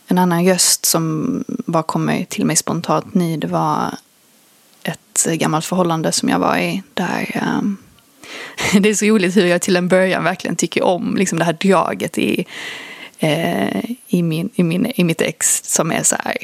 en 0.07 0.19
annan 0.19 0.47
röst 0.47 0.87
som 0.87 1.45
bara 1.47 1.83
kommer 1.83 2.25
till 2.25 2.45
mig 2.45 2.57
spontant 2.57 3.15
nu, 3.15 3.37
det 3.37 3.47
var 3.47 3.99
ett 4.89 5.27
gammalt 5.33 5.65
förhållande 5.65 6.13
som 6.13 6.29
jag 6.29 6.39
var 6.39 6.57
i 6.57 6.83
där 6.95 7.43
um, 7.59 7.77
det 8.81 8.89
är 8.89 8.95
så 8.95 9.07
roligt 9.07 9.37
hur 9.37 9.47
jag 9.47 9.63
till 9.63 9.77
en 9.77 9.89
början 9.89 10.25
verkligen 10.25 10.57
tycker 10.57 10.83
om 10.83 11.17
liksom 11.17 11.39
det 11.39 11.45
här 11.45 11.53
draget 11.53 12.19
i, 12.19 12.47
eh, 13.19 13.85
i, 14.07 14.23
min, 14.23 14.51
i, 14.55 14.63
min, 14.63 14.87
i 14.87 15.05
mitt 15.05 15.21
ex 15.21 15.65
som 15.65 15.93
är 15.93 16.03
så 16.03 16.17
här 16.25 16.37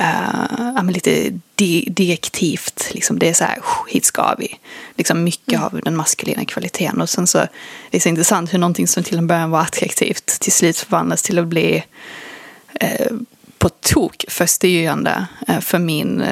uh, 0.00 0.90
lite 0.90 1.40
di 1.54 1.84
direktivt. 1.90 2.90
Liksom 2.92 3.18
det 3.18 3.28
är 3.28 3.34
så 3.34 3.44
här, 3.44 3.58
hit 3.88 4.04
ska 4.04 4.34
vi. 4.38 4.58
Liksom 4.96 5.24
mycket 5.24 5.54
mm. 5.54 5.64
av 5.64 5.80
den 5.84 5.96
maskulina 5.96 6.44
kvaliteten. 6.44 7.00
Och 7.00 7.08
sen 7.08 7.26
så 7.26 7.38
är 7.38 7.48
det 7.90 8.00
så 8.00 8.08
intressant 8.08 8.52
hur 8.52 8.58
någonting 8.58 8.88
som 8.88 9.02
till 9.02 9.18
en 9.18 9.26
början 9.26 9.50
var 9.50 9.60
attraktivt 9.60 10.26
till 10.26 10.52
slut 10.52 10.76
förvandlas 10.76 11.22
till 11.22 11.38
att 11.38 11.46
bli 11.46 11.84
uh, 12.82 13.16
på 13.60 13.68
tok 13.68 14.24
för 14.28 14.46
styrande 14.46 15.26
uh, 15.48 15.60
för 15.60 15.78
min... 15.78 16.24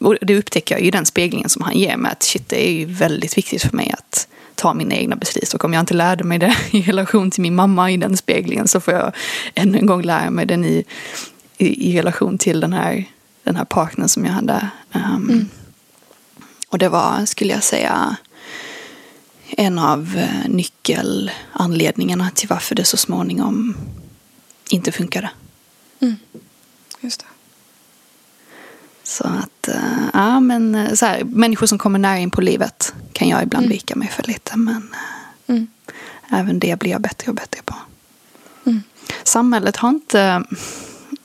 och 0.00 0.16
det 0.20 0.38
upptäcker 0.38 0.74
jag 0.74 0.82
ju 0.82 0.88
i 0.88 0.90
den 0.90 1.06
speglingen 1.06 1.48
som 1.48 1.62
han 1.62 1.78
ger 1.78 1.96
mig. 1.96 2.12
Att 2.12 2.22
shit, 2.22 2.48
det 2.48 2.68
är 2.68 2.72
ju 2.72 2.84
väldigt 2.84 3.38
viktigt 3.38 3.62
för 3.62 3.76
mig 3.76 3.94
att 3.98 4.28
ta 4.54 4.74
mina 4.74 4.94
egna 4.94 5.16
beslut. 5.16 5.54
Och 5.54 5.64
om 5.64 5.72
jag 5.72 5.80
inte 5.80 5.94
lärde 5.94 6.24
mig 6.24 6.38
det 6.38 6.56
i 6.70 6.82
relation 6.82 7.30
till 7.30 7.42
min 7.42 7.54
mamma 7.54 7.90
i 7.90 7.96
den 7.96 8.16
speglingen 8.16 8.68
så 8.68 8.80
får 8.80 8.94
jag 8.94 9.12
ännu 9.54 9.78
en 9.78 9.86
gång 9.86 10.02
lära 10.02 10.30
mig 10.30 10.46
den 10.46 10.64
i, 10.64 10.84
i, 11.58 11.90
i 11.90 11.98
relation 11.98 12.38
till 12.38 12.60
den 12.60 12.72
här 12.72 13.04
den 13.42 13.56
här 13.56 13.64
partnern 13.64 14.08
som 14.08 14.24
jag 14.24 14.32
hade. 14.32 14.68
Um, 14.94 15.02
mm. 15.02 15.48
Och 16.68 16.78
det 16.78 16.88
var, 16.88 17.26
skulle 17.26 17.52
jag 17.52 17.62
säga, 17.62 18.16
en 19.50 19.78
av 19.78 20.16
uh, 20.16 20.48
nyckelanledningarna 20.48 22.30
till 22.34 22.48
varför 22.48 22.74
det 22.74 22.84
så 22.84 22.96
småningom 22.96 23.76
inte 24.70 24.92
funkade. 24.92 25.30
Mm. 26.00 26.16
Just 27.00 27.20
det. 27.20 27.26
Så 29.02 29.24
att, 29.24 29.68
uh, 29.68 30.08
ja 30.12 30.40
men 30.40 30.74
uh, 30.74 30.94
så 30.94 31.06
här, 31.06 31.24
människor 31.24 31.66
som 31.66 31.78
kommer 31.78 31.98
nära 31.98 32.18
in 32.18 32.30
på 32.30 32.40
livet 32.40 32.94
kan 33.12 33.28
jag 33.28 33.42
ibland 33.42 33.64
mm. 33.64 33.72
vika 33.72 33.96
mig 33.96 34.08
för 34.08 34.22
lite. 34.22 34.56
Men 34.56 34.94
mm. 35.46 35.66
även 36.30 36.58
det 36.58 36.78
blir 36.78 36.90
jag 36.90 37.00
bättre 37.00 37.28
och 37.28 37.34
bättre 37.34 37.60
på. 37.64 37.74
Mm. 38.66 38.82
Samhället 39.24 39.76
har 39.76 39.88
inte 39.88 40.44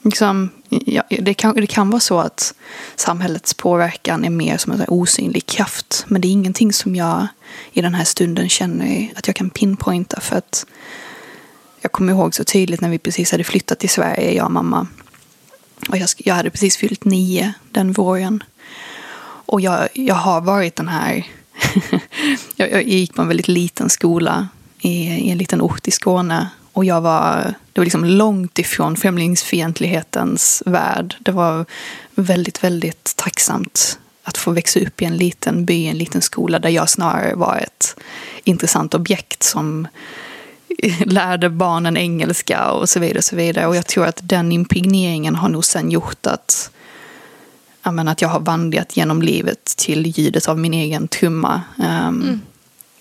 liksom, 0.01 0.49
ja, 0.69 1.03
det, 1.09 1.33
kan, 1.33 1.55
det 1.55 1.67
kan 1.67 1.89
vara 1.89 1.99
så 1.99 2.19
att 2.19 2.53
samhällets 2.95 3.53
påverkan 3.53 4.25
är 4.25 4.29
mer 4.29 4.57
som 4.57 4.71
en 4.71 4.85
osynlig 4.87 5.45
kraft. 5.45 6.05
Men 6.07 6.21
det 6.21 6.27
är 6.27 6.31
ingenting 6.31 6.73
som 6.73 6.95
jag 6.95 7.27
i 7.71 7.81
den 7.81 7.95
här 7.95 8.03
stunden 8.03 8.49
känner 8.49 9.13
att 9.15 9.27
jag 9.27 9.35
kan 9.35 9.49
pinpointa. 9.49 10.19
För 10.19 10.35
att 10.35 10.65
jag 11.81 11.91
kommer 11.91 12.13
ihåg 12.13 12.35
så 12.35 12.43
tydligt 12.43 12.81
när 12.81 12.89
vi 12.89 12.99
precis 12.99 13.31
hade 13.31 13.43
flyttat 13.43 13.79
till 13.79 13.89
Sverige, 13.89 14.33
jag 14.33 14.45
och 14.45 14.51
mamma. 14.51 14.87
Och 15.89 15.97
jag, 15.97 16.09
jag 16.17 16.35
hade 16.35 16.49
precis 16.49 16.77
fyllt 16.77 17.05
nio 17.05 17.53
den 17.71 17.91
våren. 17.91 18.43
Och 19.45 19.61
jag, 19.61 19.87
jag 19.93 20.15
har 20.15 20.41
varit 20.41 20.75
den 20.75 20.87
här... 20.87 21.27
jag, 22.55 22.71
jag 22.71 22.83
gick 22.83 23.15
på 23.15 23.21
en 23.21 23.27
väldigt 23.27 23.47
liten 23.47 23.89
skola 23.89 24.47
i, 24.79 25.07
i 25.07 25.29
en 25.29 25.37
liten 25.37 25.61
ort 25.61 25.87
i 25.87 25.91
Skåne. 25.91 26.49
Och 26.73 26.85
jag 26.85 27.01
var, 27.01 27.53
det 27.73 27.81
var 27.81 27.85
liksom 27.85 28.05
långt 28.05 28.59
ifrån 28.59 28.95
främlingsfientlighetens 28.95 30.63
värld. 30.65 31.15
Det 31.19 31.31
var 31.31 31.65
väldigt, 32.15 32.63
väldigt 32.63 33.13
tacksamt 33.15 33.99
att 34.23 34.37
få 34.37 34.51
växa 34.51 34.79
upp 34.79 35.01
i 35.01 35.05
en 35.05 35.17
liten 35.17 35.65
by, 35.65 35.87
en 35.87 35.97
liten 35.97 36.21
skola 36.21 36.59
där 36.59 36.69
jag 36.69 36.89
snarare 36.89 37.35
var 37.35 37.57
ett 37.57 37.95
intressant 38.43 38.93
objekt 38.93 39.43
som 39.43 39.87
lärde 41.05 41.49
barnen 41.49 41.97
engelska 41.97 42.71
och 42.71 42.89
så 42.89 42.99
vidare. 42.99 43.17
Och 43.17 43.23
så 43.23 43.35
vidare. 43.35 43.67
Och 43.67 43.75
jag 43.75 43.87
tror 43.87 44.05
att 44.05 44.19
den 44.23 44.51
impregneringen 44.51 45.35
har 45.35 45.49
nog 45.49 45.65
sen 45.65 45.91
gjort 45.91 46.27
att, 46.27 46.71
jag 47.83 47.93
menar, 47.93 48.11
att 48.11 48.21
jag 48.21 48.29
har 48.29 48.39
vandrat 48.39 48.97
genom 48.97 49.21
livet 49.21 49.65
till 49.65 50.07
ljudet 50.17 50.47
av 50.47 50.59
min 50.59 50.73
egen 50.73 51.07
trumma. 51.07 51.61
Um, 51.77 52.39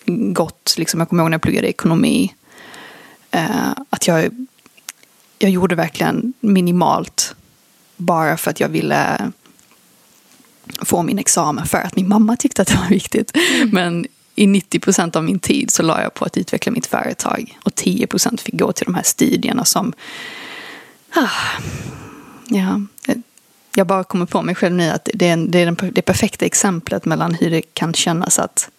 mm. 0.07 0.35
Gått, 0.35 0.75
liksom, 0.79 1.01
jag 1.01 1.09
kommer 1.09 1.23
ihåg 1.23 1.31
när 1.31 1.35
jag 1.35 1.43
pluggade 1.43 1.68
ekonomi. 1.68 2.35
Uh, 3.35 3.71
att 3.91 4.01
att 4.01 4.07
jag, 4.07 4.47
jag 5.39 5.51
gjorde 5.51 5.75
verkligen 5.75 6.33
minimalt 6.41 7.35
bara 7.97 8.37
för 8.37 8.51
att 8.51 8.61
jag 8.61 8.68
ville 8.68 9.33
få 10.83 11.03
min 11.03 11.18
examen 11.18 11.66
för 11.66 11.79
att 11.79 11.97
min 11.97 12.09
mamma 12.09 12.37
tyckte 12.37 12.62
att 12.62 12.68
det 12.68 12.77
var 12.77 12.89
viktigt. 12.89 13.37
Mm. 13.37 13.71
Men 13.73 14.07
i 14.41 14.47
90 14.47 14.80
procent 14.80 15.16
av 15.16 15.24
min 15.24 15.38
tid 15.38 15.70
så 15.70 15.82
la 15.82 16.03
jag 16.03 16.14
på 16.14 16.24
att 16.24 16.36
utveckla 16.36 16.72
mitt 16.72 16.86
företag. 16.86 17.59
Och 17.62 17.74
10 17.74 18.07
procent 18.07 18.41
fick 18.41 18.55
gå 18.59 18.72
till 18.72 18.84
de 18.84 18.95
här 18.95 19.03
studierna 19.03 19.64
som... 19.64 19.93
Ah, 21.14 21.61
ja, 22.49 22.80
jag 23.74 23.86
bara 23.86 24.05
kommer 24.05 24.26
på 24.26 24.43
mig 24.43 24.55
själv 24.55 24.74
nu 24.74 24.91
att 24.91 25.09
det 25.14 25.28
är, 25.28 25.36
det 25.36 25.59
är 25.59 25.66
den, 25.66 25.76
det 25.93 26.03
perfekta 26.03 26.45
exemplet 26.45 27.05
mellan 27.05 27.34
hur 27.34 27.51
det 27.51 27.62
kan 27.62 27.95
kännas 27.95 28.38
att 28.38 28.70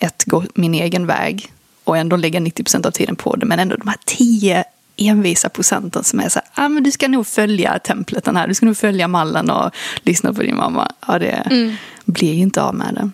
ett, 0.00 0.24
gå 0.26 0.44
min 0.54 0.74
egen 0.74 1.06
väg 1.06 1.52
och 1.84 1.96
ändå 1.96 2.16
lägga 2.16 2.40
90 2.40 2.64
procent 2.64 2.86
av 2.86 2.90
tiden 2.90 3.16
på 3.16 3.36
det. 3.36 3.46
Men 3.46 3.58
ändå 3.58 3.76
de 3.76 3.88
här 3.88 3.98
10 4.04 4.64
envisa 4.96 5.48
procenten 5.48 6.04
som 6.04 6.20
är 6.20 6.28
så 6.28 6.38
här, 6.38 6.64
ah, 6.64 6.68
men 6.68 6.82
du 6.82 6.90
ska 6.90 7.08
nog 7.08 7.26
följa 7.26 7.78
templeten 7.78 8.36
här, 8.36 8.48
du 8.48 8.54
ska 8.54 8.66
nog 8.66 8.76
följa 8.76 9.08
mallen 9.08 9.50
och 9.50 9.70
lyssna 10.02 10.34
på 10.34 10.42
din 10.42 10.56
mamma. 10.56 10.92
Ja, 11.06 11.18
det 11.18 11.30
mm. 11.50 11.74
blir 12.04 12.34
ju 12.34 12.40
inte 12.40 12.62
av 12.62 12.74
med 12.74 12.94
det. 12.94 13.10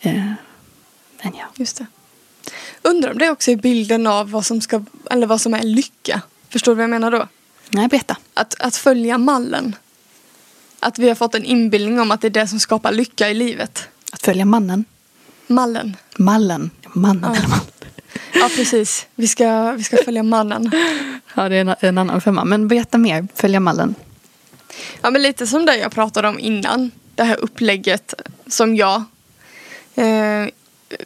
Eh, 0.00 0.32
men 1.22 1.34
ja. 1.34 1.44
Just 1.56 1.76
det. 1.76 1.86
Undrar 2.82 3.10
om 3.10 3.18
det 3.18 3.30
också 3.30 3.50
är 3.50 3.56
bilden 3.56 4.06
av 4.06 4.30
vad 4.30 4.46
som, 4.46 4.60
ska, 4.60 4.84
eller 5.10 5.26
vad 5.26 5.40
som 5.40 5.54
är 5.54 5.62
lycka. 5.62 6.22
Förstår 6.48 6.72
du 6.72 6.76
vad 6.76 6.82
jag 6.82 6.90
menar 6.90 7.10
då? 7.10 7.28
Nej, 7.70 7.88
berätta. 7.88 8.16
Att, 8.34 8.60
att 8.60 8.76
följa 8.76 9.18
mallen. 9.18 9.76
Att 10.80 10.98
vi 10.98 11.08
har 11.08 11.14
fått 11.14 11.34
en 11.34 11.44
inbildning 11.44 12.00
om 12.00 12.10
att 12.10 12.20
det 12.20 12.28
är 12.28 12.30
det 12.30 12.46
som 12.46 12.60
skapar 12.60 12.92
lycka 12.92 13.30
i 13.30 13.34
livet. 13.34 13.88
Att 14.12 14.22
följa 14.22 14.44
mannen? 14.44 14.84
Mallen. 15.46 15.96
Mallen. 16.16 16.70
Mannen 16.94 17.30
ja. 17.32 17.36
eller 17.36 17.48
mannen. 17.48 17.64
Ja, 18.34 18.48
precis. 18.56 19.06
Vi 19.14 19.28
ska, 19.28 19.72
vi 19.72 19.84
ska 19.84 19.96
följa 20.04 20.22
mannen. 20.22 20.70
Ja, 21.34 21.48
det 21.48 21.56
är 21.56 21.60
en, 21.60 21.74
en 21.80 21.98
annan 21.98 22.20
femma. 22.20 22.44
Men 22.44 22.68
berätta 22.68 22.98
mer. 22.98 23.28
Följa 23.34 23.60
mallen. 23.60 23.94
Ja, 25.00 25.10
men 25.10 25.22
lite 25.22 25.46
som 25.46 25.66
det 25.66 25.76
jag 25.76 25.92
pratade 25.92 26.28
om 26.28 26.38
innan. 26.38 26.90
Det 27.14 27.22
här 27.22 27.36
upplägget 27.36 28.14
som 28.46 28.76
jag 28.76 29.04
eh, 29.98 30.48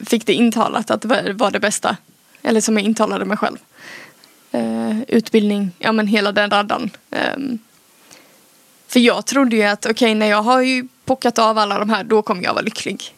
fick 0.07 0.27
det 0.27 0.33
intalat 0.33 0.91
att 0.91 1.03
det 1.03 1.33
var 1.33 1.51
det 1.51 1.61
bästa. 1.61 1.97
Eller 2.43 2.61
som 2.61 2.77
jag 2.77 2.85
intalade 2.85 3.25
mig 3.25 3.37
själv. 3.37 3.59
Eh, 4.53 5.03
utbildning, 5.09 5.71
ja 5.79 5.93
men 5.93 6.07
hela 6.07 6.33
den 6.33 6.51
raddan. 6.51 6.91
Eh, 7.11 7.37
för 8.89 9.01
jag 9.01 9.27
trodde 9.27 9.57
ju 9.57 9.63
att 9.63 9.87
okej, 9.87 9.93
okay, 9.93 10.15
när 10.15 10.27
jag 10.27 10.43
har 10.43 10.61
ju 10.61 10.89
pockat 11.05 11.39
av 11.39 11.59
alla 11.59 11.79
de 11.79 11.91
här, 11.91 12.05
då 12.05 12.23
kommer 12.23 12.43
jag 12.43 12.55
vara 12.55 12.65
lycklig. 12.65 13.15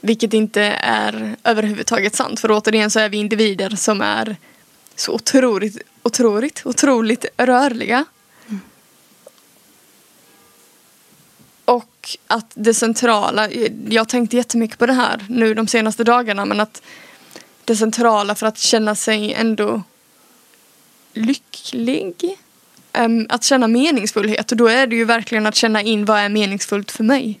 Vilket 0.00 0.34
inte 0.34 0.62
är 0.82 1.36
överhuvudtaget 1.44 2.14
sant. 2.14 2.40
För 2.40 2.50
återigen 2.50 2.90
så 2.90 3.00
är 3.00 3.08
vi 3.08 3.16
individer 3.16 3.70
som 3.70 4.00
är 4.00 4.36
så 4.96 5.12
otroligt, 5.12 5.78
otroligt, 6.02 6.62
otroligt 6.64 7.24
rörliga. 7.36 8.04
Och 11.64 12.18
att 12.26 12.52
det 12.54 12.74
centrala, 12.74 13.50
jag 13.88 14.00
har 14.00 14.06
tänkt 14.06 14.32
jättemycket 14.32 14.78
på 14.78 14.86
det 14.86 14.92
här 14.92 15.26
nu 15.28 15.54
de 15.54 15.66
senaste 15.66 16.04
dagarna, 16.04 16.44
men 16.44 16.60
att 16.60 16.82
det 17.64 17.76
centrala 17.76 18.34
för 18.34 18.46
att 18.46 18.58
känna 18.58 18.94
sig 18.94 19.34
ändå 19.34 19.82
lycklig, 21.12 22.38
att 23.28 23.44
känna 23.44 23.68
meningsfullhet. 23.68 24.50
Och 24.50 24.56
då 24.56 24.66
är 24.66 24.86
det 24.86 24.96
ju 24.96 25.04
verkligen 25.04 25.46
att 25.46 25.54
känna 25.54 25.82
in 25.82 26.04
vad 26.04 26.18
är 26.18 26.28
meningsfullt 26.28 26.90
för 26.90 27.04
mig. 27.04 27.40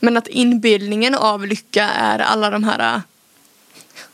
Men 0.00 0.16
att 0.16 0.26
inbildningen 0.26 1.14
av 1.14 1.46
lycka 1.46 1.84
är 1.84 2.18
alla 2.18 2.50
de 2.50 2.64
här, 2.64 3.02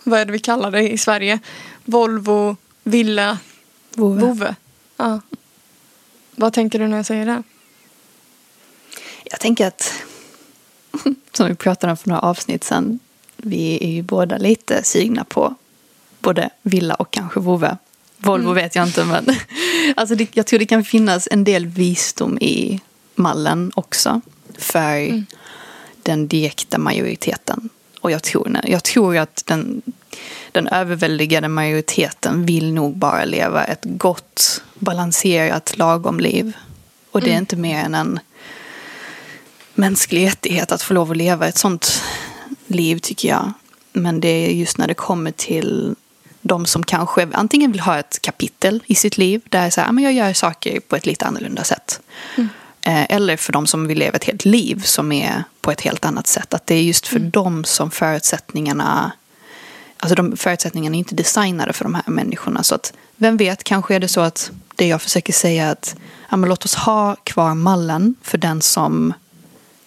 vad 0.03 0.21
är 0.21 0.25
det 0.25 0.33
vi 0.33 0.39
kallar 0.39 0.71
det 0.71 0.91
i 0.91 0.99
Sverige? 0.99 1.39
Volvo, 1.85 2.57
villa. 2.83 3.39
Vove. 3.95 4.55
Ja. 4.97 5.21
Vad 6.37 6.53
tänker 6.53 6.79
du 6.79 6.89
när 6.89 6.97
jag 6.97 7.07
säger 7.07 7.27
det? 7.27 7.43
Jag 9.35 9.41
tänker 9.41 9.67
att, 9.67 9.93
som 11.33 11.49
vi 11.49 11.55
pratade 11.55 11.91
om 11.91 11.97
för 11.97 12.09
några 12.09 12.21
avsnitt 12.21 12.65
sedan, 12.65 12.99
vi 13.37 13.79
är 13.85 13.91
ju 13.91 14.03
båda 14.03 14.39
lite 14.39 14.85
sugna 14.85 15.25
på 15.25 15.55
både 16.21 16.51
villa 16.63 16.95
och 16.95 17.11
kanske 17.11 17.41
vovve. 17.41 17.77
Volvo 18.17 18.51
mm. 18.51 18.55
vet 18.55 18.75
jag 18.75 18.87
inte 18.87 19.05
men 19.05 19.27
alltså 19.97 20.15
det, 20.15 20.37
jag 20.37 20.47
tror 20.47 20.59
det 20.59 20.67
kan 20.67 20.85
finnas 20.85 21.29
en 21.31 21.45
del 21.45 21.67
visdom 21.67 22.39
i 22.39 22.81
mallen 23.15 23.73
också. 23.75 24.21
För 24.59 24.97
mm 24.97 25.27
den 26.05 26.29
direkta 26.29 26.79
majoriteten. 26.79 27.69
Och 28.01 28.11
jag 28.11 28.23
tror, 28.23 28.61
jag 28.65 28.85
tror 28.85 29.17
att 29.17 29.43
den, 29.47 29.83
den 30.53 30.69
överväldigande 30.69 31.49
majoriteten 31.49 32.47
vill 32.47 32.73
nog 32.73 32.97
bara 32.97 33.25
leva 33.25 33.65
ett 33.65 33.83
gott, 33.83 34.63
balanserat, 34.75 35.79
lagom 35.79 36.21
liv. 36.21 36.53
Och 37.11 37.21
det 37.21 37.27
är 37.27 37.31
mm. 37.31 37.43
inte 37.43 37.57
mer 37.57 37.85
än 37.85 37.95
en 37.95 38.21
mänsklig 39.75 40.27
rättighet 40.27 40.73
att 40.73 40.83
få 40.83 40.95
lov 40.95 41.11
att 41.11 41.17
leva 41.17 41.49
ett 41.49 41.59
sånt 41.59 42.03
liv 42.67 42.99
tycker 42.99 43.29
jag. 43.29 43.53
Men 43.93 44.21
det 44.21 44.29
är 44.29 44.51
just 44.51 44.79
när 44.79 44.87
det 44.87 44.95
kommer 44.95 45.31
till 45.31 45.95
de 46.41 46.67
som 46.67 46.83
kanske 46.83 47.29
antingen 47.33 47.73
vill 47.73 47.81
ha 47.81 47.99
ett 47.99 48.23
kapitel 48.23 48.83
i 48.87 48.95
sitt 48.95 49.19
liv 49.19 49.41
där 49.49 49.71
så 49.71 49.81
här, 49.81 49.93
men 49.93 50.05
jag 50.05 50.13
gör 50.13 50.33
saker 50.33 50.81
på 50.81 50.97
ett 50.97 51.07
lite 51.07 51.27
annorlunda 51.27 51.65
sätt. 51.65 52.01
Mm. 52.37 52.49
Eh, 52.83 53.17
eller 53.17 53.37
för 53.37 53.53
de 53.53 53.67
som 53.67 53.87
vill 53.87 53.99
leva 53.99 54.17
ett 54.17 54.25
helt 54.25 54.45
liv 54.45 54.83
som 54.85 55.13
är 55.13 55.45
på 55.61 55.71
ett 55.71 55.81
helt 55.81 56.05
annat 56.05 56.27
sätt. 56.27 56.55
Att 56.55 56.67
det 56.67 56.75
är 56.75 56.83
just 56.83 57.07
för 57.07 57.17
mm. 57.17 57.31
dem 57.31 57.65
som 57.65 57.91
förutsättningarna 57.91 59.13
Alltså 59.99 60.15
de 60.15 60.37
förutsättningarna 60.37 60.97
är 60.97 60.99
inte 60.99 61.15
designade 61.15 61.73
för 61.73 61.85
de 61.85 61.95
här 61.95 62.03
människorna. 62.07 62.63
Så 62.63 62.75
att 62.75 62.93
vem 63.17 63.37
vet, 63.37 63.65
kanske 63.65 63.95
är 63.95 64.01
det 64.01 64.09
så 64.09 64.21
att 64.21 64.51
det 64.77 64.87
jag 64.87 65.03
försöker 65.03 65.33
säga 65.33 65.67
är 65.67 65.73
att 65.73 65.97
ja, 66.31 66.37
låt 66.37 66.65
oss 66.65 66.75
ha 66.75 67.17
kvar 67.25 67.55
mallen 67.55 68.15
för 68.23 68.39
den 68.39 68.63
som 68.63 69.13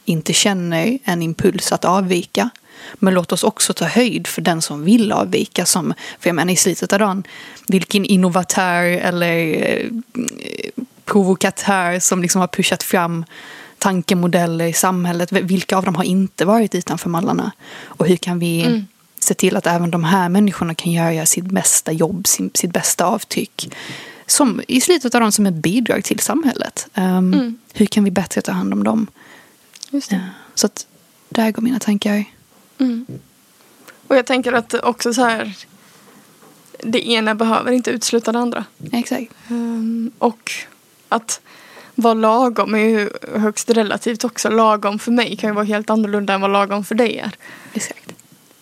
inte 0.07 0.33
känner 0.33 0.99
en 1.03 1.21
impuls 1.21 1.71
att 1.71 1.85
avvika. 1.85 2.49
Men 2.93 3.13
låt 3.13 3.31
oss 3.31 3.43
också 3.43 3.73
ta 3.73 3.85
höjd 3.85 4.27
för 4.27 4.41
den 4.41 4.61
som 4.61 4.83
vill 4.83 5.11
avvika. 5.11 5.65
Som, 5.65 5.93
för 6.19 6.29
jag 6.29 6.35
menar 6.35 6.53
i 6.53 6.55
slutet 6.55 6.93
av 6.93 6.99
dagen, 6.99 7.23
vilken 7.67 8.05
innovatör 8.05 8.83
eller 8.83 9.63
eh, 9.69 9.89
provokatör 11.05 11.99
som 11.99 12.21
liksom 12.21 12.41
har 12.41 12.47
pushat 12.47 12.83
fram 12.83 13.25
tankemodeller 13.77 14.65
i 14.65 14.73
samhället. 14.73 15.31
Vilka 15.31 15.77
av 15.77 15.83
dem 15.83 15.95
har 15.95 16.03
inte 16.03 16.45
varit 16.45 16.75
utanför 16.75 17.09
mallarna? 17.09 17.51
Och 17.85 18.07
hur 18.07 18.17
kan 18.17 18.39
vi 18.39 18.61
mm. 18.61 18.87
se 19.19 19.33
till 19.33 19.57
att 19.57 19.67
även 19.67 19.91
de 19.91 20.03
här 20.03 20.29
människorna 20.29 20.75
kan 20.75 20.91
göra 20.91 21.25
sitt 21.25 21.45
bästa 21.45 21.91
jobb, 21.91 22.27
sin, 22.27 22.51
sitt 22.53 22.73
bästa 22.73 23.05
avtryck? 23.05 23.75
Som 24.25 24.61
i 24.67 24.81
slutet 24.81 25.15
av 25.15 25.21
dem 25.21 25.31
som 25.31 25.45
ett 25.45 25.53
bidrag 25.53 26.03
till 26.03 26.19
samhället. 26.19 26.87
Um, 26.93 27.03
mm. 27.03 27.57
Hur 27.73 27.85
kan 27.85 28.03
vi 28.03 28.11
bättre 28.11 28.41
ta 28.41 28.51
hand 28.51 28.73
om 28.73 28.83
dem? 28.83 29.07
Just 29.89 30.13
uh, 30.13 30.19
så 30.55 30.65
att 30.65 30.87
där 31.29 31.51
går 31.51 31.61
mina 31.61 31.79
tankar. 31.79 32.25
Mm. 32.77 33.05
Och 34.07 34.15
jag 34.15 34.25
tänker 34.25 34.53
att 34.53 34.73
också 34.73 35.13
så 35.13 35.23
här 35.23 35.55
det 36.79 37.09
ena 37.09 37.35
behöver 37.35 37.71
inte 37.71 37.91
utesluta 37.91 38.31
det 38.31 38.39
andra. 38.39 38.65
Exakt. 38.91 39.33
Um, 39.49 40.11
och 40.19 40.51
att 41.09 41.41
vara 41.95 42.13
lagom 42.13 42.75
är 42.75 42.79
ju 42.79 43.09
högst 43.35 43.69
relativt 43.69 44.23
också. 44.23 44.49
Lagom 44.49 44.99
för 44.99 45.11
mig 45.11 45.35
kan 45.35 45.49
ju 45.49 45.53
vara 45.53 45.65
helt 45.65 45.89
annorlunda 45.89 46.33
än 46.33 46.41
vad 46.41 46.51
lagom 46.51 46.85
för 46.85 46.95
dig 46.95 47.17
är. 47.17 47.31
Exakt. 47.73 48.13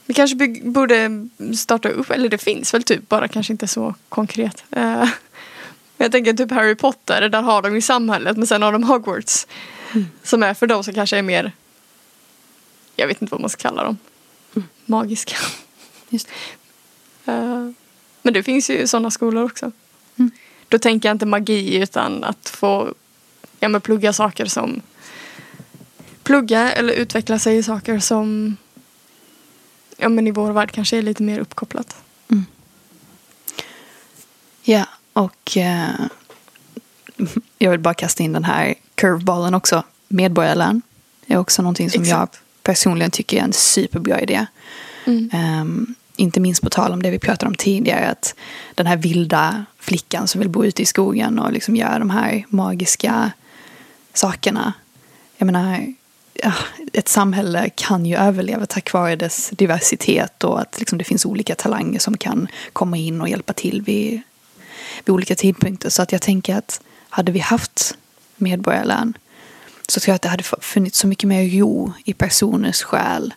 Vi 0.05 0.13
kanske 0.13 0.35
borde 0.63 1.27
starta 1.57 1.89
upp, 1.89 2.11
eller 2.11 2.29
det 2.29 2.37
finns 2.37 2.73
väl 2.73 2.83
typ, 2.83 3.09
bara 3.09 3.27
kanske 3.27 3.53
inte 3.53 3.67
så 3.67 3.95
konkret. 4.09 4.63
Uh, 4.77 5.09
jag 5.97 6.11
tänker 6.11 6.33
typ 6.33 6.51
Harry 6.51 6.75
Potter, 6.75 7.29
där 7.29 7.41
har 7.41 7.61
de 7.61 7.75
ju 7.75 7.81
samhället 7.81 8.37
men 8.37 8.47
sen 8.47 8.61
har 8.61 8.71
de 8.71 8.83
Hogwarts. 8.83 9.47
Som 10.23 10.43
är 10.43 10.53
för 10.53 10.67
de 10.67 10.83
som 10.83 10.93
kanske 10.93 11.17
är 11.17 11.21
mer, 11.21 11.51
jag 12.95 13.07
vet 13.07 13.21
inte 13.21 13.31
vad 13.31 13.41
man 13.41 13.49
ska 13.49 13.61
kalla 13.61 13.83
dem, 13.83 13.97
magiska. 14.85 15.35
Just. 16.09 16.27
Uh, 17.27 17.71
men 18.21 18.33
det 18.33 18.43
finns 18.43 18.69
ju 18.69 18.87
sådana 18.87 19.11
skolor 19.11 19.43
också. 19.43 19.71
Mm. 20.15 20.31
Då 20.67 20.79
tänker 20.79 21.09
jag 21.09 21.15
inte 21.15 21.25
magi 21.25 21.77
utan 21.77 22.23
att 22.23 22.49
få 22.49 22.93
ja, 23.59 23.69
men 23.69 23.81
plugga 23.81 24.13
saker 24.13 24.45
som 24.45 24.81
plugga 26.23 26.71
eller 26.71 26.93
utveckla 26.93 27.39
sig 27.39 27.57
i 27.57 27.63
saker 27.63 27.99
som 27.99 28.57
ja, 29.97 30.09
men 30.09 30.27
i 30.27 30.31
vår 30.31 30.51
värld 30.51 30.71
kanske 30.71 30.97
är 30.97 31.01
lite 31.01 31.23
mer 31.23 31.39
uppkopplat. 31.39 31.95
Mm. 32.31 32.45
Ja, 34.63 34.85
och 35.13 35.57
eh, 35.57 35.89
jag 37.57 37.71
vill 37.71 37.79
bara 37.79 37.93
kasta 37.93 38.23
in 38.23 38.33
den 38.33 38.43
här 38.43 38.75
curveballen 38.95 39.53
också. 39.53 39.83
Medborgarlön 40.07 40.81
är 41.27 41.37
också 41.37 41.61
någonting 41.61 41.89
som 41.89 42.01
Exakt. 42.01 42.33
jag 42.33 42.41
personligen 42.63 43.11
tycker 43.11 43.37
är 43.37 43.41
en 43.41 43.53
superbra 43.53 44.21
idé. 44.21 44.45
Mm. 45.05 45.29
Um, 45.61 45.95
inte 46.15 46.39
minst 46.39 46.61
på 46.61 46.69
tal 46.69 46.91
om 46.91 47.03
det 47.03 47.11
vi 47.11 47.19
pratade 47.19 47.49
om 47.49 47.55
tidigare, 47.55 48.09
att 48.09 48.35
den 48.75 48.87
här 48.87 48.97
vilda 48.97 49.65
flickan 49.79 50.27
som 50.27 50.39
vill 50.39 50.49
bo 50.49 50.65
ute 50.65 50.81
i 50.81 50.85
skogen 50.85 51.39
och 51.39 51.51
liksom 51.51 51.75
göra 51.75 51.99
de 51.99 52.09
här 52.09 52.45
magiska 52.49 53.31
sakerna. 54.13 54.73
Jag 55.37 55.45
menar, 55.45 55.93
ett 56.93 57.07
samhälle 57.07 57.69
kan 57.75 58.05
ju 58.05 58.15
överleva 58.15 58.65
tack 58.65 58.93
vare 58.93 59.15
dess 59.15 59.49
diversitet 59.49 60.43
och 60.43 60.61
att 60.61 60.79
liksom 60.79 60.97
det 60.97 61.03
finns 61.03 61.25
olika 61.25 61.55
talanger 61.55 61.99
som 61.99 62.17
kan 62.17 62.47
komma 62.73 62.97
in 62.97 63.21
och 63.21 63.29
hjälpa 63.29 63.53
till 63.53 63.81
vid, 63.81 64.21
vid 65.05 65.13
olika 65.13 65.35
tidpunkter. 65.35 65.89
Så 65.89 66.01
att 66.01 66.11
jag 66.11 66.21
tänker 66.21 66.55
att 66.55 66.81
hade 67.09 67.31
vi 67.31 67.39
haft 67.39 67.97
medborgarlön 68.35 69.17
så 69.87 69.99
tror 69.99 70.11
jag 70.11 70.15
att 70.15 70.21
det 70.21 70.29
hade 70.29 70.43
funnits 70.43 70.99
så 70.99 71.07
mycket 71.07 71.27
mer 71.27 71.59
ro 71.59 71.93
i 72.05 72.13
personers 72.13 72.81
själ. 72.83 73.33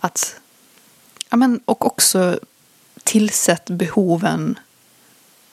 Att, 0.00 0.36
ja 1.30 1.36
men, 1.36 1.60
och 1.64 1.86
också 1.86 2.38
tillsett 3.04 3.70
behoven 3.70 4.58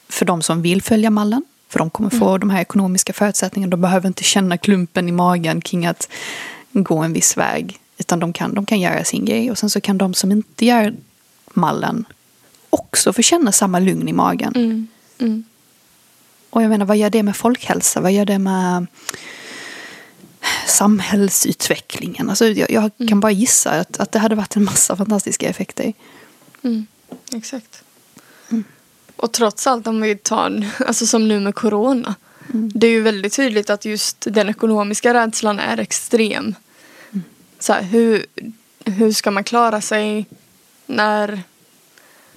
för 0.09 0.25
de 0.25 0.41
som 0.41 0.61
vill 0.61 0.81
följa 0.81 1.09
mallen. 1.09 1.43
För 1.69 1.79
de 1.79 1.89
kommer 1.89 2.09
få 2.09 2.29
mm. 2.29 2.39
de 2.39 2.49
här 2.49 2.61
ekonomiska 2.61 3.13
förutsättningarna. 3.13 3.71
De 3.71 3.81
behöver 3.81 4.07
inte 4.07 4.23
känna 4.23 4.57
klumpen 4.57 5.09
i 5.09 5.11
magen 5.11 5.61
kring 5.61 5.85
att 5.85 6.09
gå 6.71 6.97
en 6.97 7.13
viss 7.13 7.37
väg. 7.37 7.79
Utan 7.97 8.19
de 8.19 8.33
kan, 8.33 8.53
de 8.53 8.65
kan 8.65 8.79
göra 8.79 9.03
sin 9.03 9.25
grej. 9.25 9.51
Och 9.51 9.57
sen 9.57 9.69
så 9.69 9.81
kan 9.81 9.97
de 9.97 10.13
som 10.13 10.31
inte 10.31 10.65
gör 10.65 10.95
mallen 11.53 12.05
också 12.69 13.13
få 13.13 13.21
känna 13.21 13.51
samma 13.51 13.79
lugn 13.79 14.07
i 14.07 14.13
magen. 14.13 14.53
Mm. 14.55 14.87
Mm. 15.19 15.43
Och 16.51 16.63
jag 16.63 16.69
menar, 16.69 16.85
vad 16.85 16.97
gör 16.97 17.09
det 17.09 17.23
med 17.23 17.35
folkhälsa? 17.35 18.01
Vad 18.01 18.11
gör 18.11 18.25
det 18.25 18.39
med 18.39 18.87
samhällsutvecklingen? 20.67 22.29
Alltså, 22.29 22.47
jag, 22.47 22.71
jag 22.71 22.91
kan 22.97 23.07
mm. 23.07 23.19
bara 23.19 23.31
gissa 23.31 23.71
att, 23.71 23.99
att 23.99 24.11
det 24.11 24.19
hade 24.19 24.35
varit 24.35 24.55
en 24.55 24.63
massa 24.63 24.95
fantastiska 24.95 25.49
effekter. 25.49 25.93
Mm. 26.61 26.87
Exakt. 27.35 27.83
Mm. 28.49 28.63
Och 29.15 29.31
trots 29.31 29.67
allt 29.67 29.87
om 29.87 30.01
vi 30.01 30.15
tar, 30.15 30.67
alltså 30.87 31.07
som 31.07 31.27
nu 31.27 31.39
med 31.39 31.55
corona. 31.55 32.15
Mm. 32.53 32.71
Det 32.75 32.87
är 32.87 32.91
ju 32.91 33.01
väldigt 33.01 33.33
tydligt 33.33 33.69
att 33.69 33.85
just 33.85 34.17
den 34.29 34.49
ekonomiska 34.49 35.13
rädslan 35.13 35.59
är 35.59 35.79
extrem. 35.79 36.55
Mm. 37.11 37.23
Så 37.59 37.73
här, 37.73 37.81
hur, 37.81 38.25
hur 38.85 39.11
ska 39.11 39.31
man 39.31 39.43
klara 39.43 39.81
sig 39.81 40.25
när 40.85 41.43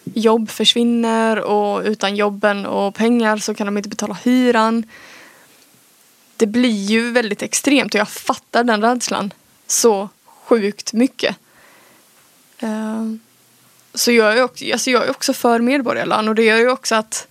jobb 0.05 0.51
försvinner 0.51 1.41
och 1.41 1.83
utan 1.85 2.17
jobben 2.17 2.67
och 2.67 2.95
pengar 2.95 3.37
så 3.37 3.55
kan 3.55 3.67
de 3.67 3.77
inte 3.77 3.89
betala 3.89 4.17
hyran. 4.25 4.85
Det 6.37 6.47
blir 6.47 6.85
ju 6.85 7.11
väldigt 7.11 7.43
extremt 7.43 7.95
och 7.95 8.01
jag 8.01 8.09
fattar 8.09 8.65
den 8.65 8.83
rädslan 8.83 9.33
så 9.67 10.09
sjukt 10.27 10.93
mycket. 10.93 11.37
Eh, 12.59 13.05
så 13.95 14.13
jag 14.13 14.39
är, 14.39 14.43
också, 14.43 14.65
alltså 14.73 14.91
jag 14.91 15.05
är 15.05 15.11
också 15.11 15.33
för 15.33 15.61
medborgarlön 15.61 16.29
och 16.29 16.35
det 16.35 16.43
gör 16.43 16.59
ju 16.59 16.71
också 16.71 16.95
att 16.95 17.27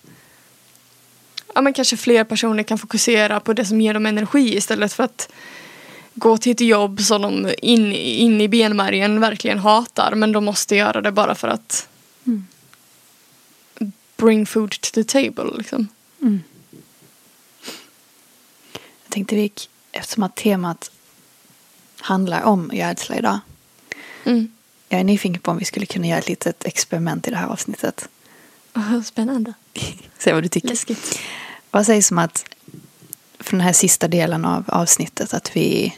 ja, 1.54 1.60
men 1.60 1.72
kanske 1.72 1.96
fler 1.96 2.24
personer 2.24 2.62
kan 2.62 2.78
fokusera 2.78 3.40
på 3.40 3.52
det 3.52 3.64
som 3.64 3.80
ger 3.80 3.94
dem 3.94 4.06
energi 4.06 4.56
istället 4.56 4.92
för 4.92 5.04
att 5.04 5.28
gå 6.14 6.38
till 6.38 6.52
ett 6.52 6.60
jobb 6.60 7.00
som 7.00 7.22
de 7.22 7.54
in, 7.62 7.92
in 7.92 8.40
i 8.40 8.48
benmärgen 8.48 9.20
verkligen 9.20 9.58
hatar 9.58 10.14
men 10.14 10.32
de 10.32 10.44
måste 10.44 10.76
göra 10.76 11.00
det 11.00 11.12
bara 11.12 11.34
för 11.34 11.48
att 11.48 11.88
mm 12.26 12.46
bring 14.16 14.46
food 14.46 14.70
to 14.70 14.90
the 14.92 15.04
table. 15.04 15.56
Liksom. 15.58 15.88
Mm. 16.22 16.42
Jag 19.04 19.10
tänkte 19.10 19.34
vi, 19.34 19.52
eftersom 19.92 20.22
att 20.22 20.36
temat 20.36 20.90
handlar 22.00 22.42
om 22.42 22.70
rädsla 22.70 23.16
idag. 23.16 23.38
Mm. 24.24 24.52
Jag 24.88 25.00
är 25.00 25.04
nyfiken 25.04 25.40
på 25.40 25.50
om 25.50 25.58
vi 25.58 25.64
skulle 25.64 25.86
kunna 25.86 26.06
göra 26.06 26.18
ett 26.18 26.28
litet 26.28 26.64
experiment 26.64 27.28
i 27.28 27.30
det 27.30 27.36
här 27.36 27.48
avsnittet. 27.48 28.08
Spännande. 29.04 29.54
Se 30.18 30.32
vad 30.32 30.42
du 30.42 30.48
tycker. 30.48 30.68
Läskigt. 30.68 31.18
Vad 31.70 31.86
sägs 31.86 32.10
om 32.10 32.18
att 32.18 32.44
från 33.38 33.58
den 33.58 33.66
här 33.66 33.72
sista 33.72 34.08
delen 34.08 34.44
av 34.44 34.64
avsnittet 34.68 35.34
att 35.34 35.56
vi 35.56 35.96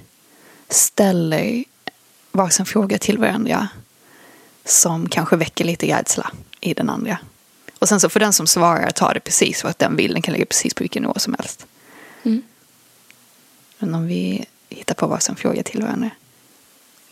ställer 0.68 1.64
varsin 2.32 2.66
fråga 2.66 2.98
till 2.98 3.18
varandra 3.18 3.68
som 4.64 5.08
kanske 5.08 5.36
väcker 5.36 5.64
lite 5.64 5.86
rädsla 5.86 6.32
i 6.60 6.74
den 6.74 6.90
andra. 6.90 7.18
Och 7.78 7.88
sen 7.88 8.00
så 8.00 8.08
får 8.08 8.20
den 8.20 8.32
som 8.32 8.46
svarar 8.46 8.90
ta 8.90 9.12
det 9.12 9.20
precis 9.20 9.64
att 9.64 9.78
den 9.78 9.96
vill. 9.96 10.12
Den 10.12 10.22
kan 10.22 10.32
lägga 10.32 10.46
precis 10.46 10.74
på 10.74 10.84
vilken 10.84 11.02
nivå 11.02 11.14
som 11.16 11.34
helst. 11.38 11.66
Mm. 12.22 12.42
Men 13.78 13.94
om 13.94 14.06
vi 14.06 14.44
hittar 14.68 14.94
på 14.94 15.06
varsin 15.06 15.36
fråga 15.36 15.62
till 15.62 15.82
varandra. 15.82 16.10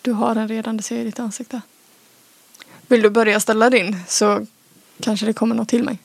Du 0.02 0.12
har 0.12 0.34
den 0.34 0.48
redan, 0.48 0.76
det 0.76 0.82
ser 0.82 0.94
jag 0.94 1.02
i 1.02 1.06
ditt 1.06 1.20
ansikte. 1.20 1.60
Vill 2.86 3.02
du 3.02 3.10
börja 3.10 3.40
ställa 3.40 3.70
din 3.70 4.00
så 4.08 4.46
kanske 5.00 5.26
det 5.26 5.32
kommer 5.32 5.54
något 5.54 5.68
till 5.68 5.84
mig. 5.84 5.98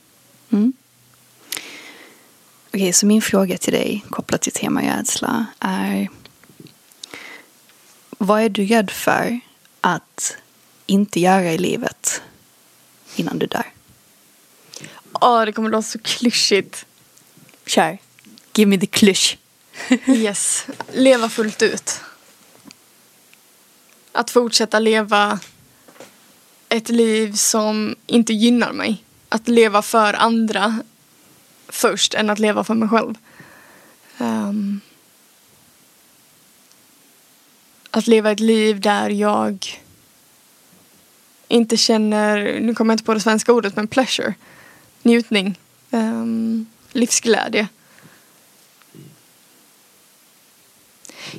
Mm. 0.50 0.74
Okej, 2.74 2.94
så 2.94 3.06
min 3.06 3.22
fråga 3.22 3.58
till 3.58 3.74
dig 3.74 4.06
kopplat 4.10 4.42
till 4.42 4.52
tema 4.52 4.82
rädsla 4.82 5.46
är 5.60 6.10
vad 8.18 8.42
är 8.42 8.50
du 8.50 8.66
rädd 8.66 8.92
för 8.92 9.40
att 9.82 10.38
inte 10.86 11.20
göra 11.20 11.54
i 11.54 11.58
livet 11.58 12.22
innan 13.16 13.40
du 13.40 13.46
dör? 13.46 13.66
Åh, 15.22 15.46
det 15.46 15.52
kommer 15.52 15.70
låta 15.70 15.82
så 15.82 16.00
klyschigt. 16.00 16.86
Kör. 17.66 17.98
Give 18.54 18.70
me 18.70 18.78
the 18.78 18.86
klysch. 18.86 19.38
yes. 20.08 20.66
Leva 20.94 21.30
fullt 21.30 21.62
ut. 21.62 22.00
Att 24.12 24.32
fortsätta 24.32 24.80
leva 24.80 25.40
ett 26.70 26.90
liv 26.90 27.34
som 27.34 27.96
inte 28.08 28.34
gynnar 28.34 28.74
mig. 28.74 29.04
Att 29.30 29.48
leva 29.48 29.82
för 29.82 30.14
andra 30.14 30.80
först 31.68 32.14
än 32.14 32.30
att 32.30 32.40
leva 32.40 32.64
för 32.64 32.74
mig 32.74 32.90
själv. 32.90 33.16
Um, 34.18 34.82
att 37.92 38.08
leva 38.08 38.32
ett 38.32 38.40
liv 38.40 38.80
där 38.80 39.10
jag 39.10 39.82
inte 41.48 41.78
känner, 41.78 42.60
nu 42.60 42.76
kommer 42.76 42.92
jag 42.92 42.96
inte 42.96 43.04
på 43.04 43.14
det 43.14 43.20
svenska 43.20 43.54
ordet, 43.54 43.76
men 43.76 43.88
pleasure. 43.88 44.34
Njutning. 45.04 45.60
Um, 45.92 46.66
livsglädje. 46.92 47.68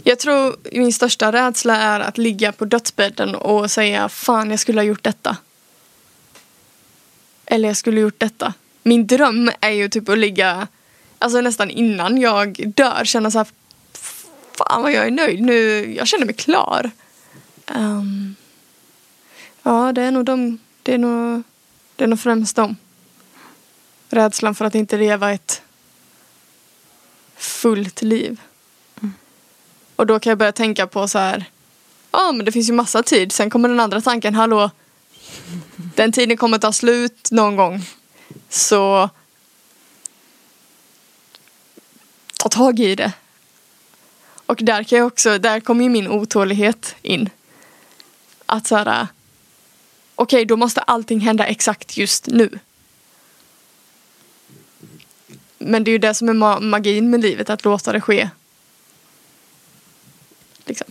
Jag 0.04 0.18
tror 0.18 0.56
min 0.72 0.92
största 0.92 1.32
rädsla 1.32 1.76
är 1.76 2.00
att 2.00 2.18
ligga 2.18 2.52
på 2.52 2.64
dödsbädden 2.64 3.34
och 3.34 3.70
säga 3.70 4.08
fan 4.08 4.50
jag 4.50 4.60
skulle 4.60 4.80
ha 4.80 4.84
gjort 4.84 5.02
detta. 5.02 5.36
Eller 7.46 7.68
jag 7.68 7.76
skulle 7.76 8.00
ha 8.00 8.02
gjort 8.02 8.20
detta. 8.20 8.54
Min 8.82 9.06
dröm 9.06 9.50
är 9.60 9.70
ju 9.70 9.88
typ 9.88 10.08
att 10.08 10.18
ligga, 10.18 10.68
alltså 11.18 11.40
nästan 11.40 11.70
innan 11.70 12.18
jag 12.18 12.72
dör, 12.76 13.04
känna 13.04 13.30
så 13.30 13.38
här 13.38 13.46
fan 14.52 14.82
vad 14.82 14.92
jag 14.92 15.06
är 15.06 15.10
nöjd 15.10 15.42
nu, 15.42 15.92
jag 15.94 16.08
känner 16.08 16.26
mig 16.26 16.34
klar. 16.34 16.90
Um, 17.74 18.36
ja, 19.62 19.92
det 19.92 20.02
är 20.02 20.10
nog 20.10 20.24
de, 20.24 20.58
det 20.82 20.94
är 20.94 20.98
nog, 20.98 21.42
det 21.96 22.04
är 22.04 22.08
nog 22.08 22.20
främst 22.20 22.56
de. 22.56 22.76
Rädslan 24.10 24.54
för 24.54 24.64
att 24.64 24.74
inte 24.74 24.96
leva 24.96 25.32
ett 25.32 25.62
fullt 27.36 28.02
liv. 28.02 28.40
Och 29.96 30.06
då 30.06 30.20
kan 30.20 30.30
jag 30.30 30.38
börja 30.38 30.52
tänka 30.52 30.86
på 30.86 31.08
så 31.08 31.18
här. 31.18 31.44
Ja 32.10 32.28
ah, 32.28 32.32
men 32.32 32.44
det 32.46 32.52
finns 32.52 32.68
ju 32.68 32.72
massa 32.72 33.02
tid. 33.02 33.32
Sen 33.32 33.50
kommer 33.50 33.68
den 33.68 33.80
andra 33.80 34.00
tanken. 34.00 34.34
Hallå. 34.34 34.70
Den 35.76 36.12
tiden 36.12 36.36
kommer 36.36 36.58
ta 36.58 36.72
slut 36.72 37.28
någon 37.30 37.56
gång. 37.56 37.82
Så. 38.48 39.10
Ta 42.38 42.48
tag 42.48 42.80
i 42.80 42.94
det. 42.94 43.12
Och 44.46 44.56
där 44.62 44.84
kan 44.84 44.98
jag 44.98 45.06
också. 45.06 45.38
Där 45.38 45.60
kommer 45.60 45.84
ju 45.84 45.90
min 45.90 46.08
otålighet 46.08 46.96
in. 47.02 47.30
Att 48.46 48.66
så 48.66 48.76
här. 48.76 49.06
Okej 50.14 50.36
okay, 50.36 50.44
då 50.44 50.56
måste 50.56 50.80
allting 50.80 51.20
hända 51.20 51.46
exakt 51.46 51.96
just 51.96 52.26
nu. 52.26 52.58
Men 55.60 55.84
det 55.84 55.90
är 55.90 55.92
ju 55.92 55.98
det 55.98 56.14
som 56.14 56.28
är 56.28 56.60
magin 56.60 57.10
med 57.10 57.20
livet. 57.20 57.50
Att 57.50 57.64
låta 57.64 57.92
det 57.92 58.00
ske 58.00 58.30
Liksom. 60.66 60.86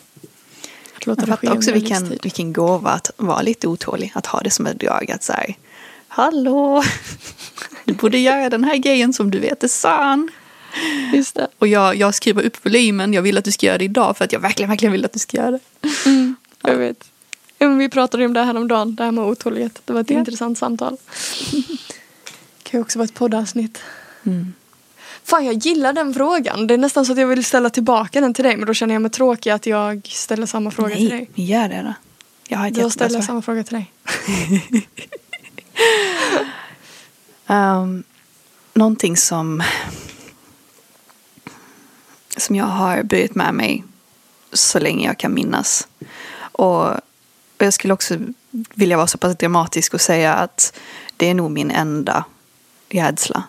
Att 0.96 1.06
låta 1.06 1.22
jag 1.22 1.30
fattar 1.30 1.56
också 1.56 1.72
vilken, 1.72 2.18
vilken 2.24 2.54
gåva 2.54 2.90
att 2.90 3.12
vara 3.18 3.42
lite 3.42 3.68
otålig. 3.68 4.12
Att 4.16 4.26
ha 4.26 4.42
det 4.42 4.50
som 4.50 4.66
ett 4.68 4.80
drag. 4.80 5.12
Att 5.12 5.24
säga 5.24 5.54
Hallå! 6.08 6.84
Du 7.86 7.94
borde 7.94 8.18
göra 8.18 8.50
den 8.50 8.64
här 8.64 8.78
grejen 8.78 9.14
som 9.14 9.32
du 9.32 9.40
vet 9.40 9.64
är 9.64 9.68
sann. 9.68 10.32
Just 11.14 11.36
det. 11.36 11.48
Och 11.58 11.68
jag, 11.68 11.96
jag 11.96 12.16
skriver 12.16 12.44
upp 12.44 12.66
volymen. 12.66 13.14
Jag 13.14 13.22
vill 13.22 13.38
att 13.38 13.44
du 13.44 13.52
ska 13.52 13.66
göra 13.66 13.78
det 13.78 13.86
idag 13.86 14.18
för 14.18 14.26
att 14.26 14.32
jag 14.32 14.40
verkligen, 14.40 14.70
verkligen 14.70 14.92
vill 14.92 15.06
att 15.06 15.14
du 15.14 15.20
ska 15.20 15.38
göra 15.38 15.52
det. 15.52 15.60
Mm, 16.06 16.36
jag 16.62 16.76
vet. 16.76 17.10
Vi 17.58 17.90
pratade 17.90 18.26
om 18.26 18.34
det 18.34 18.44
här 18.44 18.58
om 18.58 18.68
dagen, 18.68 18.96
det 18.96 19.04
här 19.04 19.12
med 19.12 19.24
otålighet. 19.24 19.82
Det 19.86 19.94
var 19.94 20.02
ett 20.02 20.10
ja. 20.10 20.20
intressant 20.20 20.58
samtal. 20.58 20.98
Det 21.52 21.64
kan 22.64 22.78
ju 22.78 22.82
också 22.82 23.00
vara 23.00 23.06
ett 23.06 23.14
poddavsnitt. 23.14 23.82
Mm. 24.24 24.54
Fan 25.24 25.46
jag 25.46 25.56
gillar 25.56 25.94
den 25.94 26.14
frågan. 26.14 26.68
Det 26.68 26.74
är 26.74 26.78
nästan 26.78 27.06
så 27.06 27.12
att 27.12 27.18
jag 27.18 27.28
vill 27.28 27.46
ställa 27.46 27.70
tillbaka 27.70 28.22
den 28.22 28.34
till 28.34 28.44
dig 28.44 28.58
men 28.58 28.68
då 28.68 28.74
känner 28.74 28.96
jag 28.96 29.02
mig 29.02 29.12
tråkig 29.12 29.50
att 29.50 29.66
jag 29.66 30.08
ställer 30.08 30.46
samma 30.46 30.72
fråga 30.72 30.90
Nej, 30.90 30.98
till 30.98 31.10
dig. 31.10 31.30
Nej, 31.36 31.46
gör 31.46 31.70
det 31.70 31.82
då. 31.82 31.94
Jag 32.48 32.58
har 32.58 32.68
ett 32.68 32.74
Då 32.74 32.90
ställer 32.90 33.16
jag 33.16 33.24
samma 33.24 33.42
fråga 33.42 33.64
till 33.64 33.74
dig. 33.74 33.92
um, 37.48 38.04
någonting 38.74 39.18
som 39.18 39.64
som 42.38 42.56
jag 42.56 42.66
har 42.66 43.04
burit 43.04 43.36
med 43.36 43.54
mig 43.54 43.84
så 44.54 44.80
länge 44.80 45.08
jag 45.08 45.18
kan 45.18 45.34
minnas. 45.34 45.88
Och 46.40 46.90
jag 47.58 47.74
skulle 47.74 47.94
också 47.94 48.18
vilja 48.52 48.98
vara 48.98 49.08
så 49.08 49.18
pass 49.18 49.38
dramatisk 49.38 49.94
och 49.94 50.02
säga 50.02 50.34
att 50.34 50.80
det 51.18 51.30
är 51.30 51.34
nog 51.34 51.52
min 51.52 51.72
enda 51.72 52.26
rädsla. 52.90 53.44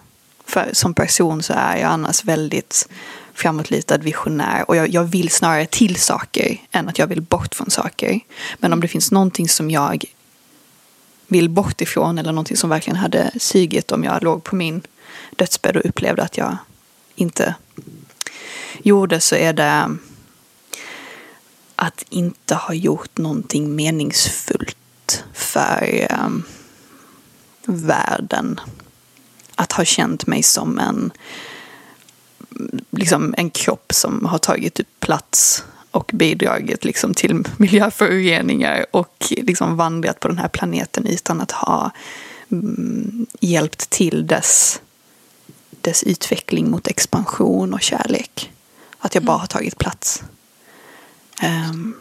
För 0.51 0.71
som 0.73 0.95
person 0.95 1.43
så 1.43 1.53
är 1.53 1.77
jag 1.77 1.91
annars 1.91 2.25
väldigt 2.25 2.89
framåtlitad, 3.35 3.99
visionär 3.99 4.65
och 4.69 4.77
jag, 4.77 4.89
jag, 4.89 5.05
vill 5.05 5.31
snarare 5.31 5.67
till 5.67 5.97
saker 5.97 6.57
än 6.71 6.89
att 6.89 6.99
jag 6.99 7.07
vill 7.07 7.23
bort 7.23 7.55
från 7.55 7.71
saker. 7.71 8.21
Men 8.59 8.73
om 8.73 8.81
det 8.81 8.89
finns 8.89 9.11
någonting 9.11 9.49
som 9.49 9.71
jag 9.71 10.05
vill 11.27 11.49
bort 11.49 11.81
ifrån 11.81 12.19
eller 12.19 12.33
någonting 12.33 12.57
som 12.57 12.71
verkligen 12.71 12.97
hade 12.97 13.31
sugit 13.39 13.93
om 13.93 14.05
jag 14.05 14.23
låg 14.23 14.45
på 14.45 14.57
min 14.57 14.83
dödsbädd 15.37 15.77
och 15.77 15.85
upplevde 15.85 16.23
att 16.23 16.37
jag 16.37 16.57
inte 17.15 17.55
gjorde 18.83 19.21
så 19.21 19.35
är 19.35 19.53
det 19.53 19.97
att 21.77 22.05
inte 22.09 22.55
ha 22.55 22.75
gjort 22.75 23.19
någonting 23.19 23.77
meningsfullt 23.77 25.25
för 25.33 26.07
um, 26.25 26.43
världen. 27.67 28.61
Att 29.61 29.73
ha 29.73 29.85
känt 29.85 30.27
mig 30.27 30.43
som 30.43 30.79
en, 30.79 31.11
liksom 32.91 33.35
en 33.39 33.51
kropp 33.51 33.93
som 33.93 34.25
har 34.25 34.39
tagit 34.39 34.81
plats 35.01 35.65
och 35.91 36.11
bidragit 36.15 36.85
liksom 36.85 37.15
till 37.15 37.45
miljöföroreningar 37.57 38.87
och 38.91 39.27
liksom 39.31 39.77
vandrat 39.77 40.21
på 40.21 40.29
den 40.29 40.39
här 40.39 40.49
planeten 40.49 41.07
utan 41.07 41.41
att 41.41 41.53
ha 41.53 41.91
mm, 42.51 43.27
hjälpt 43.41 43.91
till 43.91 44.27
dess, 44.27 44.81
dess 45.81 46.03
utveckling 46.03 46.71
mot 46.71 46.87
expansion 46.87 47.75
och 47.75 47.83
kärlek. 47.83 48.53
Att 48.99 49.15
jag 49.15 49.25
bara 49.25 49.39
har 49.39 49.47
tagit 49.47 49.79
plats. 49.79 50.23
Um, 51.43 51.95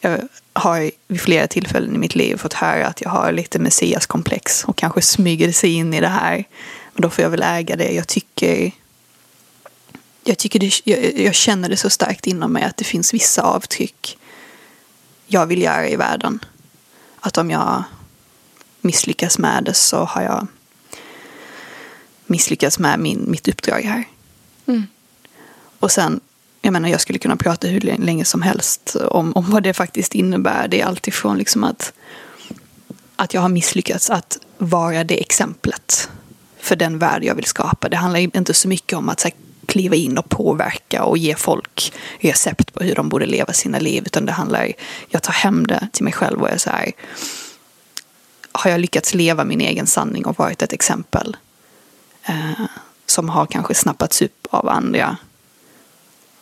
jag 0.00 0.20
har 0.58 0.90
vid 1.08 1.20
flera 1.20 1.46
tillfällen 1.46 1.94
i 1.94 1.98
mitt 1.98 2.14
liv 2.14 2.36
fått 2.36 2.52
höra 2.52 2.86
att 2.86 3.00
jag 3.00 3.10
har 3.10 3.32
lite 3.32 3.58
messiaskomplex 3.58 4.64
och 4.64 4.76
kanske 4.76 5.02
smyger 5.02 5.52
sig 5.52 5.72
in 5.72 5.94
i 5.94 6.00
det 6.00 6.08
här. 6.08 6.44
Men 6.92 7.02
då 7.02 7.10
får 7.10 7.22
jag 7.22 7.30
väl 7.30 7.42
äga 7.42 7.76
det. 7.76 7.90
Jag 7.90 8.08
tycker 8.08 8.72
jag, 10.24 10.38
tycker 10.38 10.58
det, 10.58 10.80
jag, 10.84 11.18
jag, 11.20 11.34
känner 11.34 11.68
det 11.68 11.76
så 11.76 11.90
starkt 11.90 12.26
inom 12.26 12.52
mig 12.52 12.62
att 12.62 12.76
det 12.76 12.84
finns 12.84 13.14
vissa 13.14 13.42
avtryck 13.42 14.18
jag 15.26 15.46
vill 15.46 15.62
göra 15.62 15.88
i 15.88 15.96
världen. 15.96 16.44
Att 17.20 17.38
om 17.38 17.50
jag 17.50 17.84
misslyckas 18.80 19.38
med 19.38 19.64
det 19.64 19.74
så 19.74 20.04
har 20.04 20.22
jag 20.22 20.46
misslyckats 22.26 22.78
med 22.78 23.00
min, 23.00 23.30
mitt 23.30 23.48
uppdrag 23.48 23.80
här. 23.80 24.04
Mm. 24.66 24.86
Och 25.78 25.90
sen, 25.90 26.20
jag 26.68 26.72
menar 26.72 26.88
jag 26.88 27.00
skulle 27.00 27.18
kunna 27.18 27.36
prata 27.36 27.66
hur 27.66 27.80
länge 27.80 28.24
som 28.24 28.42
helst 28.42 28.96
om, 29.10 29.32
om 29.32 29.50
vad 29.50 29.62
det 29.62 29.74
faktiskt 29.74 30.14
innebär. 30.14 30.68
Det 30.68 30.80
är 30.80 30.86
alltifrån 30.86 31.38
liksom 31.38 31.64
att, 31.64 31.92
att 33.16 33.34
jag 33.34 33.40
har 33.40 33.48
misslyckats 33.48 34.10
att 34.10 34.38
vara 34.58 35.04
det 35.04 35.20
exemplet 35.20 36.10
för 36.60 36.76
den 36.76 36.98
värld 36.98 37.24
jag 37.24 37.34
vill 37.34 37.44
skapa. 37.44 37.88
Det 37.88 37.96
handlar 37.96 38.20
inte 38.20 38.54
så 38.54 38.68
mycket 38.68 38.98
om 38.98 39.08
att 39.08 39.22
här, 39.22 39.32
kliva 39.66 39.96
in 39.96 40.18
och 40.18 40.28
påverka 40.28 41.04
och 41.04 41.18
ge 41.18 41.34
folk 41.34 41.92
recept 42.20 42.74
på 42.74 42.84
hur 42.84 42.94
de 42.94 43.08
borde 43.08 43.26
leva 43.26 43.52
sina 43.52 43.78
liv. 43.78 44.02
Utan 44.06 44.26
det 44.26 44.32
handlar, 44.32 44.72
jag 45.08 45.22
tar 45.22 45.32
hem 45.32 45.66
det 45.66 45.88
till 45.92 46.04
mig 46.04 46.12
själv 46.12 46.42
och 46.42 46.50
är 46.50 46.58
så 46.58 46.70
här. 46.70 46.92
Har 48.52 48.70
jag 48.70 48.80
lyckats 48.80 49.14
leva 49.14 49.44
min 49.44 49.60
egen 49.60 49.86
sanning 49.86 50.26
och 50.26 50.38
varit 50.38 50.62
ett 50.62 50.72
exempel 50.72 51.36
eh, 52.24 52.66
som 53.06 53.28
har 53.28 53.46
kanske 53.46 53.74
snappats 53.74 54.22
upp 54.22 54.46
av 54.50 54.68
andra 54.68 55.16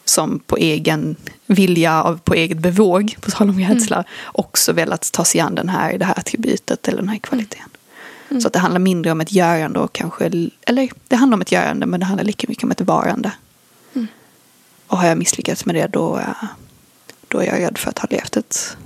som 0.08 0.38
på 0.38 0.56
egen 0.56 1.16
vilja, 1.46 2.18
på 2.24 2.34
eget 2.34 2.58
bevåg, 2.58 3.16
på 3.20 3.30
tal 3.30 3.48
om 3.50 3.60
rädsla, 3.60 3.96
mm. 3.96 4.06
också 4.24 4.72
velat 4.72 5.12
ta 5.12 5.24
sig 5.24 5.40
an 5.40 5.54
den 5.54 5.68
här, 5.68 5.98
det 5.98 6.04
här 6.04 6.18
attributet 6.18 6.88
eller 6.88 6.98
den 6.98 7.08
här 7.08 7.18
kvaliteten. 7.18 7.68
Mm. 8.28 8.40
Så 8.40 8.46
att 8.46 8.52
det 8.52 8.58
handlar 8.58 8.78
mindre 8.78 9.12
om 9.12 9.20
ett 9.20 9.32
görande 9.32 9.78
och 9.78 9.92
kanske, 9.92 10.24
eller 10.66 10.90
det 11.08 11.16
handlar 11.16 11.36
om 11.36 11.40
ett 11.40 11.52
görande 11.52 11.86
men 11.86 12.00
det 12.00 12.06
handlar 12.06 12.24
lika 12.24 12.46
mycket 12.48 12.64
om 12.64 12.70
ett 12.70 12.80
varande. 12.80 13.32
Mm. 13.94 14.06
Och 14.86 14.98
har 14.98 15.08
jag 15.08 15.18
misslyckats 15.18 15.66
med 15.66 15.74
det 15.74 15.86
då, 15.86 16.20
då 17.28 17.38
är 17.38 17.46
jag 17.46 17.60
rädd 17.60 17.78
för 17.78 17.90
att 17.90 17.98
ha 17.98 18.08
levt 18.10 18.36
ett, 18.36 18.76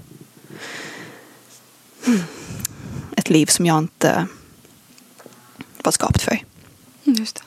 ett 3.17 3.31
liv 3.31 3.47
som 3.47 3.67
jag 3.67 3.79
inte 3.79 4.27
var 5.83 5.93
skapt 5.93 6.23
för. 6.23 6.43
Mm, 7.05 7.19
just 7.19 7.37
det. 7.37 7.43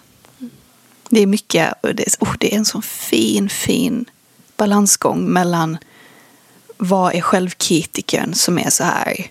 Det 1.13 1.19
är 1.19 1.27
mycket, 1.27 1.73
och 1.81 1.95
det, 1.95 2.15
oh, 2.19 2.35
det 2.39 2.53
är 2.53 2.57
en 2.57 2.65
sån 2.65 2.81
fin, 2.81 3.49
fin 3.49 4.05
balansgång 4.57 5.25
mellan 5.25 5.77
vad 6.77 7.15
är 7.15 7.21
självkritiken 7.21 8.33
som 8.33 8.59
är 8.59 8.69
så 8.69 8.83
här 8.83 9.27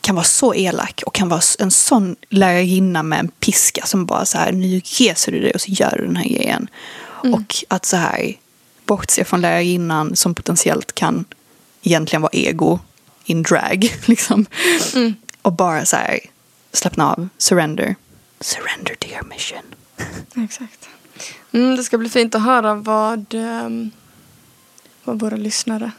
kan 0.00 0.14
vara 0.14 0.24
så 0.24 0.54
elak 0.54 1.02
och 1.06 1.14
kan 1.14 1.28
vara 1.28 1.40
en 1.58 1.70
sån 1.70 2.16
lärarinna 2.28 3.02
med 3.02 3.18
en 3.18 3.28
piska 3.28 3.86
som 3.86 4.06
bara 4.06 4.24
så 4.24 4.38
här, 4.38 4.52
nu 4.52 4.80
reser 4.98 5.32
du 5.32 5.40
dig 5.40 5.52
och 5.54 5.60
så 5.60 5.70
gör 5.70 5.96
du 5.98 6.06
den 6.06 6.16
här 6.16 6.28
grejen. 6.28 6.68
Mm. 7.24 7.34
Och 7.34 7.64
att 7.68 7.84
så 7.84 7.96
här 7.96 8.34
bortse 8.86 9.24
från 9.24 9.40
lärarinnan 9.40 10.16
som 10.16 10.34
potentiellt 10.34 10.94
kan 10.94 11.24
egentligen 11.82 12.22
vara 12.22 12.32
ego 12.32 12.78
in 13.24 13.42
drag. 13.42 13.94
Liksom. 14.04 14.46
Mm. 14.94 15.14
Och 15.42 15.52
bara 15.52 15.84
så 15.84 15.96
här 15.96 16.20
slappna 16.72 17.12
av, 17.12 17.28
surrender. 17.38 17.94
Surrender 18.40 18.94
to 18.94 19.08
your 19.08 19.24
mission. 19.24 19.62
Exakt. 20.36 20.88
Mm, 21.52 21.76
det 21.76 21.82
ska 21.82 21.98
bli 21.98 22.08
fint 22.08 22.34
att 22.34 22.42
höra 22.42 22.74
vad, 22.74 23.34
um, 23.34 23.90
vad 25.04 25.20
våra 25.20 25.36
lyssnare 25.36 25.90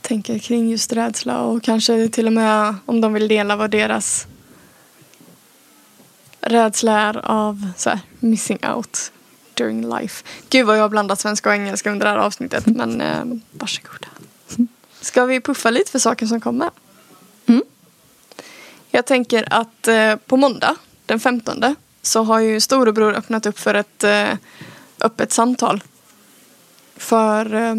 tänker 0.00 0.38
kring 0.38 0.70
just 0.70 0.92
rädsla 0.92 1.40
och 1.40 1.62
kanske 1.62 2.08
till 2.08 2.26
och 2.26 2.32
med 2.32 2.74
om 2.86 3.00
de 3.00 3.12
vill 3.12 3.28
dela 3.28 3.56
vad 3.56 3.70
deras 3.70 4.26
rädsla 6.40 7.00
är 7.00 7.26
av 7.26 7.68
så 7.76 7.90
här, 7.90 8.00
missing 8.20 8.58
out 8.74 9.12
during 9.54 9.98
life. 9.98 10.24
Gud 10.50 10.66
vad 10.66 10.76
jag 10.76 10.82
har 10.82 10.88
blandat 10.88 11.20
svenska 11.20 11.48
och 11.48 11.54
engelska 11.54 11.90
under 11.90 12.06
det 12.06 12.10
här 12.10 12.18
avsnittet 12.18 12.66
men 12.66 13.00
eh, 13.00 13.24
varsågoda. 13.50 14.08
Ska 15.00 15.24
vi 15.24 15.40
puffa 15.40 15.70
lite 15.70 15.90
för 15.90 15.98
saker 15.98 16.26
som 16.26 16.40
kommer? 16.40 16.70
Mm. 17.46 17.62
Jag 18.90 19.06
tänker 19.06 19.46
att 19.50 19.88
eh, 19.88 20.16
på 20.16 20.36
måndag 20.36 20.76
den 21.06 21.20
15 21.20 21.60
så 22.06 22.22
har 22.22 22.38
ju 22.38 22.60
storebror 22.60 23.14
öppnat 23.14 23.46
upp 23.46 23.58
för 23.58 23.74
ett 23.74 24.04
eh, 24.04 24.28
öppet 25.00 25.32
samtal 25.32 25.82
för 26.96 27.54
eh, 27.54 27.74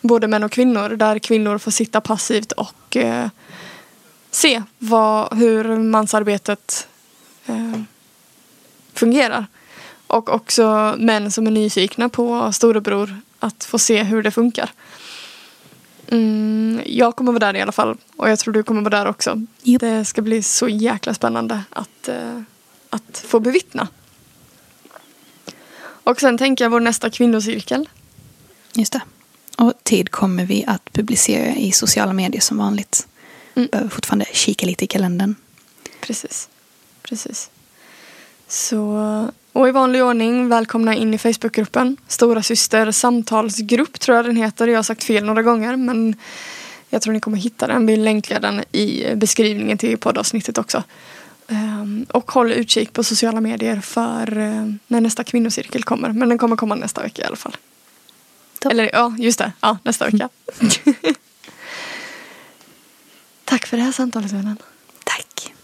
både 0.00 0.28
män 0.28 0.44
och 0.44 0.52
kvinnor 0.52 0.88
där 0.88 1.18
kvinnor 1.18 1.58
får 1.58 1.70
sitta 1.70 2.00
passivt 2.00 2.52
och 2.52 2.96
eh, 2.96 3.28
se 4.30 4.62
vad, 4.78 5.38
hur 5.38 5.78
mansarbetet 5.78 6.88
fungerar. 8.94 9.46
Och 10.06 10.34
också 10.34 10.94
män 10.98 11.30
som 11.30 11.46
är 11.46 11.50
nyfikna 11.50 12.08
på 12.08 12.52
storebror 12.52 13.20
att 13.38 13.64
få 13.64 13.78
se 13.78 14.02
hur 14.02 14.22
det 14.22 14.30
funkar. 14.30 14.70
Mm, 16.08 16.80
jag 16.86 17.16
kommer 17.16 17.32
vara 17.32 17.46
där 17.46 17.56
i 17.56 17.62
alla 17.62 17.72
fall 17.72 17.96
och 18.16 18.30
jag 18.30 18.38
tror 18.38 18.54
du 18.54 18.62
kommer 18.62 18.82
vara 18.82 18.98
där 18.98 19.06
också. 19.06 19.42
Yep. 19.64 19.80
Det 19.80 20.04
ska 20.04 20.22
bli 20.22 20.42
så 20.42 20.68
jäkla 20.68 21.14
spännande 21.14 21.62
att, 21.70 22.08
eh, 22.08 22.40
att 22.90 23.24
få 23.26 23.40
bevittna. 23.40 23.88
Och 25.78 26.20
sen 26.20 26.38
tänker 26.38 26.64
jag 26.64 26.70
vår 26.70 26.80
nästa 26.80 27.10
kvinnocirkel. 27.10 27.88
Just 28.74 28.92
det. 28.92 29.00
Och 29.56 29.72
tid 29.82 30.10
kommer 30.10 30.44
vi 30.44 30.64
att 30.66 30.92
publicera 30.92 31.56
i 31.56 31.72
sociala 31.72 32.12
medier 32.12 32.40
som 32.40 32.58
vanligt. 32.58 33.06
Mm. 33.54 33.68
Behöver 33.72 33.90
fortfarande 33.90 34.26
kika 34.32 34.66
lite 34.66 34.84
i 34.84 34.86
kalendern. 34.86 35.34
Precis. 36.00 36.48
Precis. 37.02 37.50
Så, 38.48 38.96
och 39.52 39.68
i 39.68 39.70
vanlig 39.70 40.04
ordning, 40.04 40.48
välkomna 40.48 40.94
in 40.94 41.14
i 41.14 41.18
Facebookgruppen. 41.18 41.96
Stora 42.08 42.42
syster 42.42 42.90
samtalsgrupp 42.90 44.00
tror 44.00 44.16
jag 44.16 44.24
den 44.24 44.36
heter. 44.36 44.66
Jag 44.66 44.78
har 44.78 44.82
sagt 44.82 45.04
fel 45.04 45.24
några 45.24 45.42
gånger 45.42 45.76
men 45.76 46.16
jag 46.88 47.02
tror 47.02 47.12
ni 47.12 47.20
kommer 47.20 47.38
hitta 47.38 47.66
den. 47.66 47.86
Vi 47.86 47.96
länkar 47.96 48.40
den 48.40 48.64
i 48.72 49.14
beskrivningen 49.14 49.78
till 49.78 49.98
poddavsnittet 49.98 50.58
också. 50.58 50.82
Ehm, 51.48 52.06
och 52.12 52.30
håll 52.30 52.52
utkik 52.52 52.92
på 52.92 53.04
sociala 53.04 53.40
medier 53.40 53.80
för 53.80 54.38
eh, 54.38 54.72
när 54.86 55.00
nästa 55.00 55.24
kvinnocirkel 55.24 55.82
kommer. 55.82 56.12
Men 56.12 56.28
den 56.28 56.38
kommer 56.38 56.56
komma 56.56 56.74
nästa 56.74 57.02
vecka 57.02 57.22
i 57.22 57.24
alla 57.24 57.36
fall. 57.36 57.56
Top. 58.58 58.72
Eller 58.72 58.90
ja, 58.92 59.14
just 59.18 59.38
det. 59.38 59.52
Ja, 59.60 59.78
nästa 59.82 60.04
vecka. 60.04 60.28
Mm. 60.60 60.94
Tack 63.44 63.66
för 63.66 63.76
det 63.76 63.82
här 63.82 63.92
samtalet 63.92 64.32
vännen. 64.32 64.56
Tack. 65.04 65.54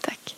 Tack. 0.00 0.36